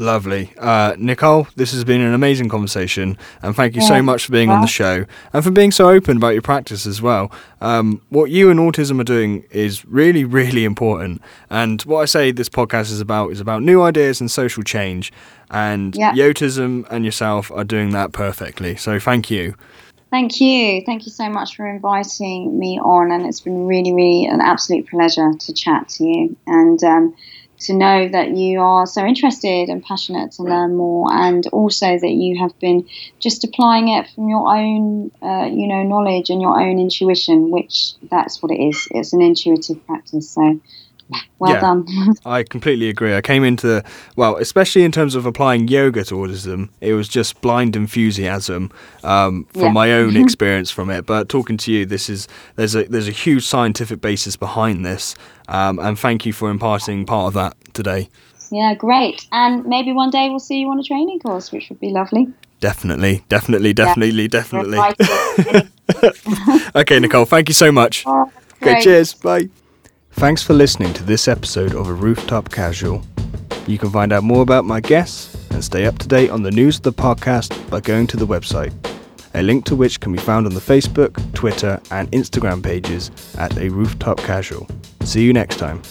Lovely. 0.00 0.50
Uh, 0.56 0.96
Nicole, 0.98 1.46
this 1.56 1.72
has 1.72 1.84
been 1.84 2.00
an 2.00 2.14
amazing 2.14 2.48
conversation, 2.48 3.18
and 3.42 3.54
thank 3.54 3.74
you 3.76 3.82
yeah. 3.82 3.88
so 3.88 4.02
much 4.02 4.24
for 4.24 4.32
being 4.32 4.48
on 4.48 4.62
the 4.62 4.66
show 4.66 5.04
and 5.34 5.44
for 5.44 5.50
being 5.50 5.70
so 5.70 5.90
open 5.90 6.16
about 6.16 6.30
your 6.30 6.40
practice 6.40 6.86
as 6.86 7.02
well. 7.02 7.30
Um, 7.60 8.00
what 8.08 8.30
you 8.30 8.48
and 8.48 8.58
Yotism 8.58 8.98
are 8.98 9.04
doing 9.04 9.44
is 9.50 9.84
really, 9.84 10.24
really 10.24 10.64
important. 10.64 11.20
And 11.50 11.82
what 11.82 12.00
I 12.00 12.06
say 12.06 12.32
this 12.32 12.48
podcast 12.48 12.90
is 12.90 13.02
about 13.02 13.32
is 13.32 13.40
about 13.40 13.62
new 13.62 13.82
ideas 13.82 14.22
and 14.22 14.30
social 14.30 14.62
change. 14.62 15.12
And 15.50 15.94
yeah. 15.94 16.14
Yotism 16.14 16.86
and 16.90 17.04
yourself 17.04 17.50
are 17.50 17.64
doing 17.64 17.90
that 17.90 18.12
perfectly. 18.12 18.76
So 18.76 18.98
thank 18.98 19.30
you. 19.30 19.54
Thank 20.08 20.40
you. 20.40 20.82
Thank 20.86 21.04
you 21.04 21.12
so 21.12 21.28
much 21.28 21.56
for 21.56 21.68
inviting 21.68 22.58
me 22.58 22.80
on. 22.80 23.12
And 23.12 23.26
it's 23.26 23.40
been 23.40 23.66
really, 23.66 23.92
really 23.92 24.24
an 24.24 24.40
absolute 24.40 24.88
pleasure 24.88 25.34
to 25.38 25.52
chat 25.52 25.90
to 25.90 26.04
you. 26.04 26.36
And 26.46 26.82
um, 26.84 27.14
to 27.60 27.74
know 27.74 28.08
that 28.08 28.36
you 28.36 28.60
are 28.60 28.86
so 28.86 29.04
interested 29.04 29.68
and 29.68 29.82
passionate 29.82 30.32
to 30.32 30.42
learn 30.42 30.76
more, 30.76 31.12
and 31.12 31.46
also 31.48 31.98
that 31.98 32.10
you 32.10 32.38
have 32.40 32.58
been 32.58 32.88
just 33.18 33.44
applying 33.44 33.88
it 33.88 34.08
from 34.10 34.28
your 34.28 34.54
own, 34.54 35.10
uh, 35.22 35.46
you 35.46 35.66
know, 35.66 35.82
knowledge 35.82 36.30
and 36.30 36.40
your 36.40 36.60
own 36.60 36.78
intuition, 36.78 37.50
which 37.50 37.94
that's 38.10 38.42
what 38.42 38.50
it 38.50 38.60
is. 38.60 38.88
It's 38.90 39.12
an 39.12 39.22
intuitive 39.22 39.84
practice. 39.86 40.30
So 40.30 40.60
well 41.38 41.52
yeah, 41.54 41.60
done. 41.60 41.86
I 42.24 42.42
completely 42.42 42.88
agree. 42.88 43.14
I 43.14 43.20
came 43.20 43.44
into 43.44 43.82
well, 44.16 44.36
especially 44.36 44.84
in 44.84 44.92
terms 44.92 45.14
of 45.14 45.26
applying 45.26 45.68
yoga 45.68 46.04
to 46.04 46.14
autism, 46.14 46.68
it 46.80 46.94
was 46.94 47.08
just 47.08 47.40
blind 47.40 47.76
enthusiasm 47.76 48.70
um, 49.02 49.44
from 49.52 49.62
yeah. 49.62 49.72
my 49.72 49.92
own 50.00 50.16
experience 50.16 50.70
from 50.70 50.90
it. 50.90 51.06
But 51.06 51.28
talking 51.28 51.56
to 51.58 51.72
you, 51.72 51.86
this 51.86 52.08
is 52.08 52.28
there's 52.56 52.74
a 52.74 52.84
there's 52.84 53.08
a 53.08 53.12
huge 53.12 53.46
scientific 53.46 54.00
basis 54.00 54.36
behind 54.36 54.84
this, 54.84 55.14
um, 55.50 55.78
and 55.78 55.98
thank 55.98 56.24
you 56.24 56.32
for 56.32 56.48
imparting 56.48 57.04
part 57.04 57.26
of 57.28 57.34
that 57.34 57.56
today. 57.74 58.08
Yeah, 58.50 58.74
great. 58.74 59.26
And 59.32 59.64
maybe 59.66 59.92
one 59.92 60.10
day 60.10 60.28
we'll 60.28 60.40
see 60.40 60.60
you 60.60 60.70
on 60.70 60.80
a 60.80 60.82
training 60.82 61.20
course, 61.20 61.52
which 61.52 61.68
would 61.68 61.80
be 61.80 61.90
lovely. 61.90 62.32
Definitely, 62.60 63.24
definitely, 63.28 63.72
definitely, 63.72 64.22
yeah. 64.22 64.28
definitely. 64.28 65.70
okay, 66.80 66.98
Nicole, 66.98 67.24
thank 67.24 67.48
you 67.48 67.54
so 67.54 67.72
much. 67.72 68.04
Oh, 68.06 68.30
okay, 68.62 68.80
cheers. 68.82 69.14
Bye. 69.14 69.48
Thanks 70.12 70.42
for 70.42 70.52
listening 70.52 70.92
to 70.94 71.02
this 71.04 71.28
episode 71.28 71.74
of 71.74 71.88
A 71.88 71.94
Rooftop 71.94 72.50
Casual. 72.50 73.02
You 73.66 73.78
can 73.78 73.90
find 73.90 74.12
out 74.12 74.24
more 74.24 74.42
about 74.42 74.64
my 74.64 74.80
guests 74.80 75.36
and 75.50 75.64
stay 75.64 75.86
up 75.86 75.98
to 75.98 76.08
date 76.08 76.30
on 76.30 76.42
the 76.42 76.50
news 76.50 76.76
of 76.76 76.82
the 76.82 76.92
podcast 76.92 77.70
by 77.70 77.80
going 77.80 78.06
to 78.08 78.16
the 78.16 78.26
website, 78.26 78.72
a 79.34 79.42
link 79.42 79.64
to 79.66 79.76
which 79.76 80.00
can 80.00 80.12
be 80.12 80.18
found 80.18 80.46
on 80.46 80.54
the 80.54 80.60
Facebook, 80.60 81.32
Twitter, 81.34 81.80
and 81.90 82.10
Instagram 82.10 82.62
pages 82.62 83.10
at 83.38 83.56
A 83.58 83.68
Rooftop 83.68 84.18
Casual. 84.18 84.68
See 85.02 85.22
you 85.22 85.32
next 85.32 85.56
time. 85.56 85.82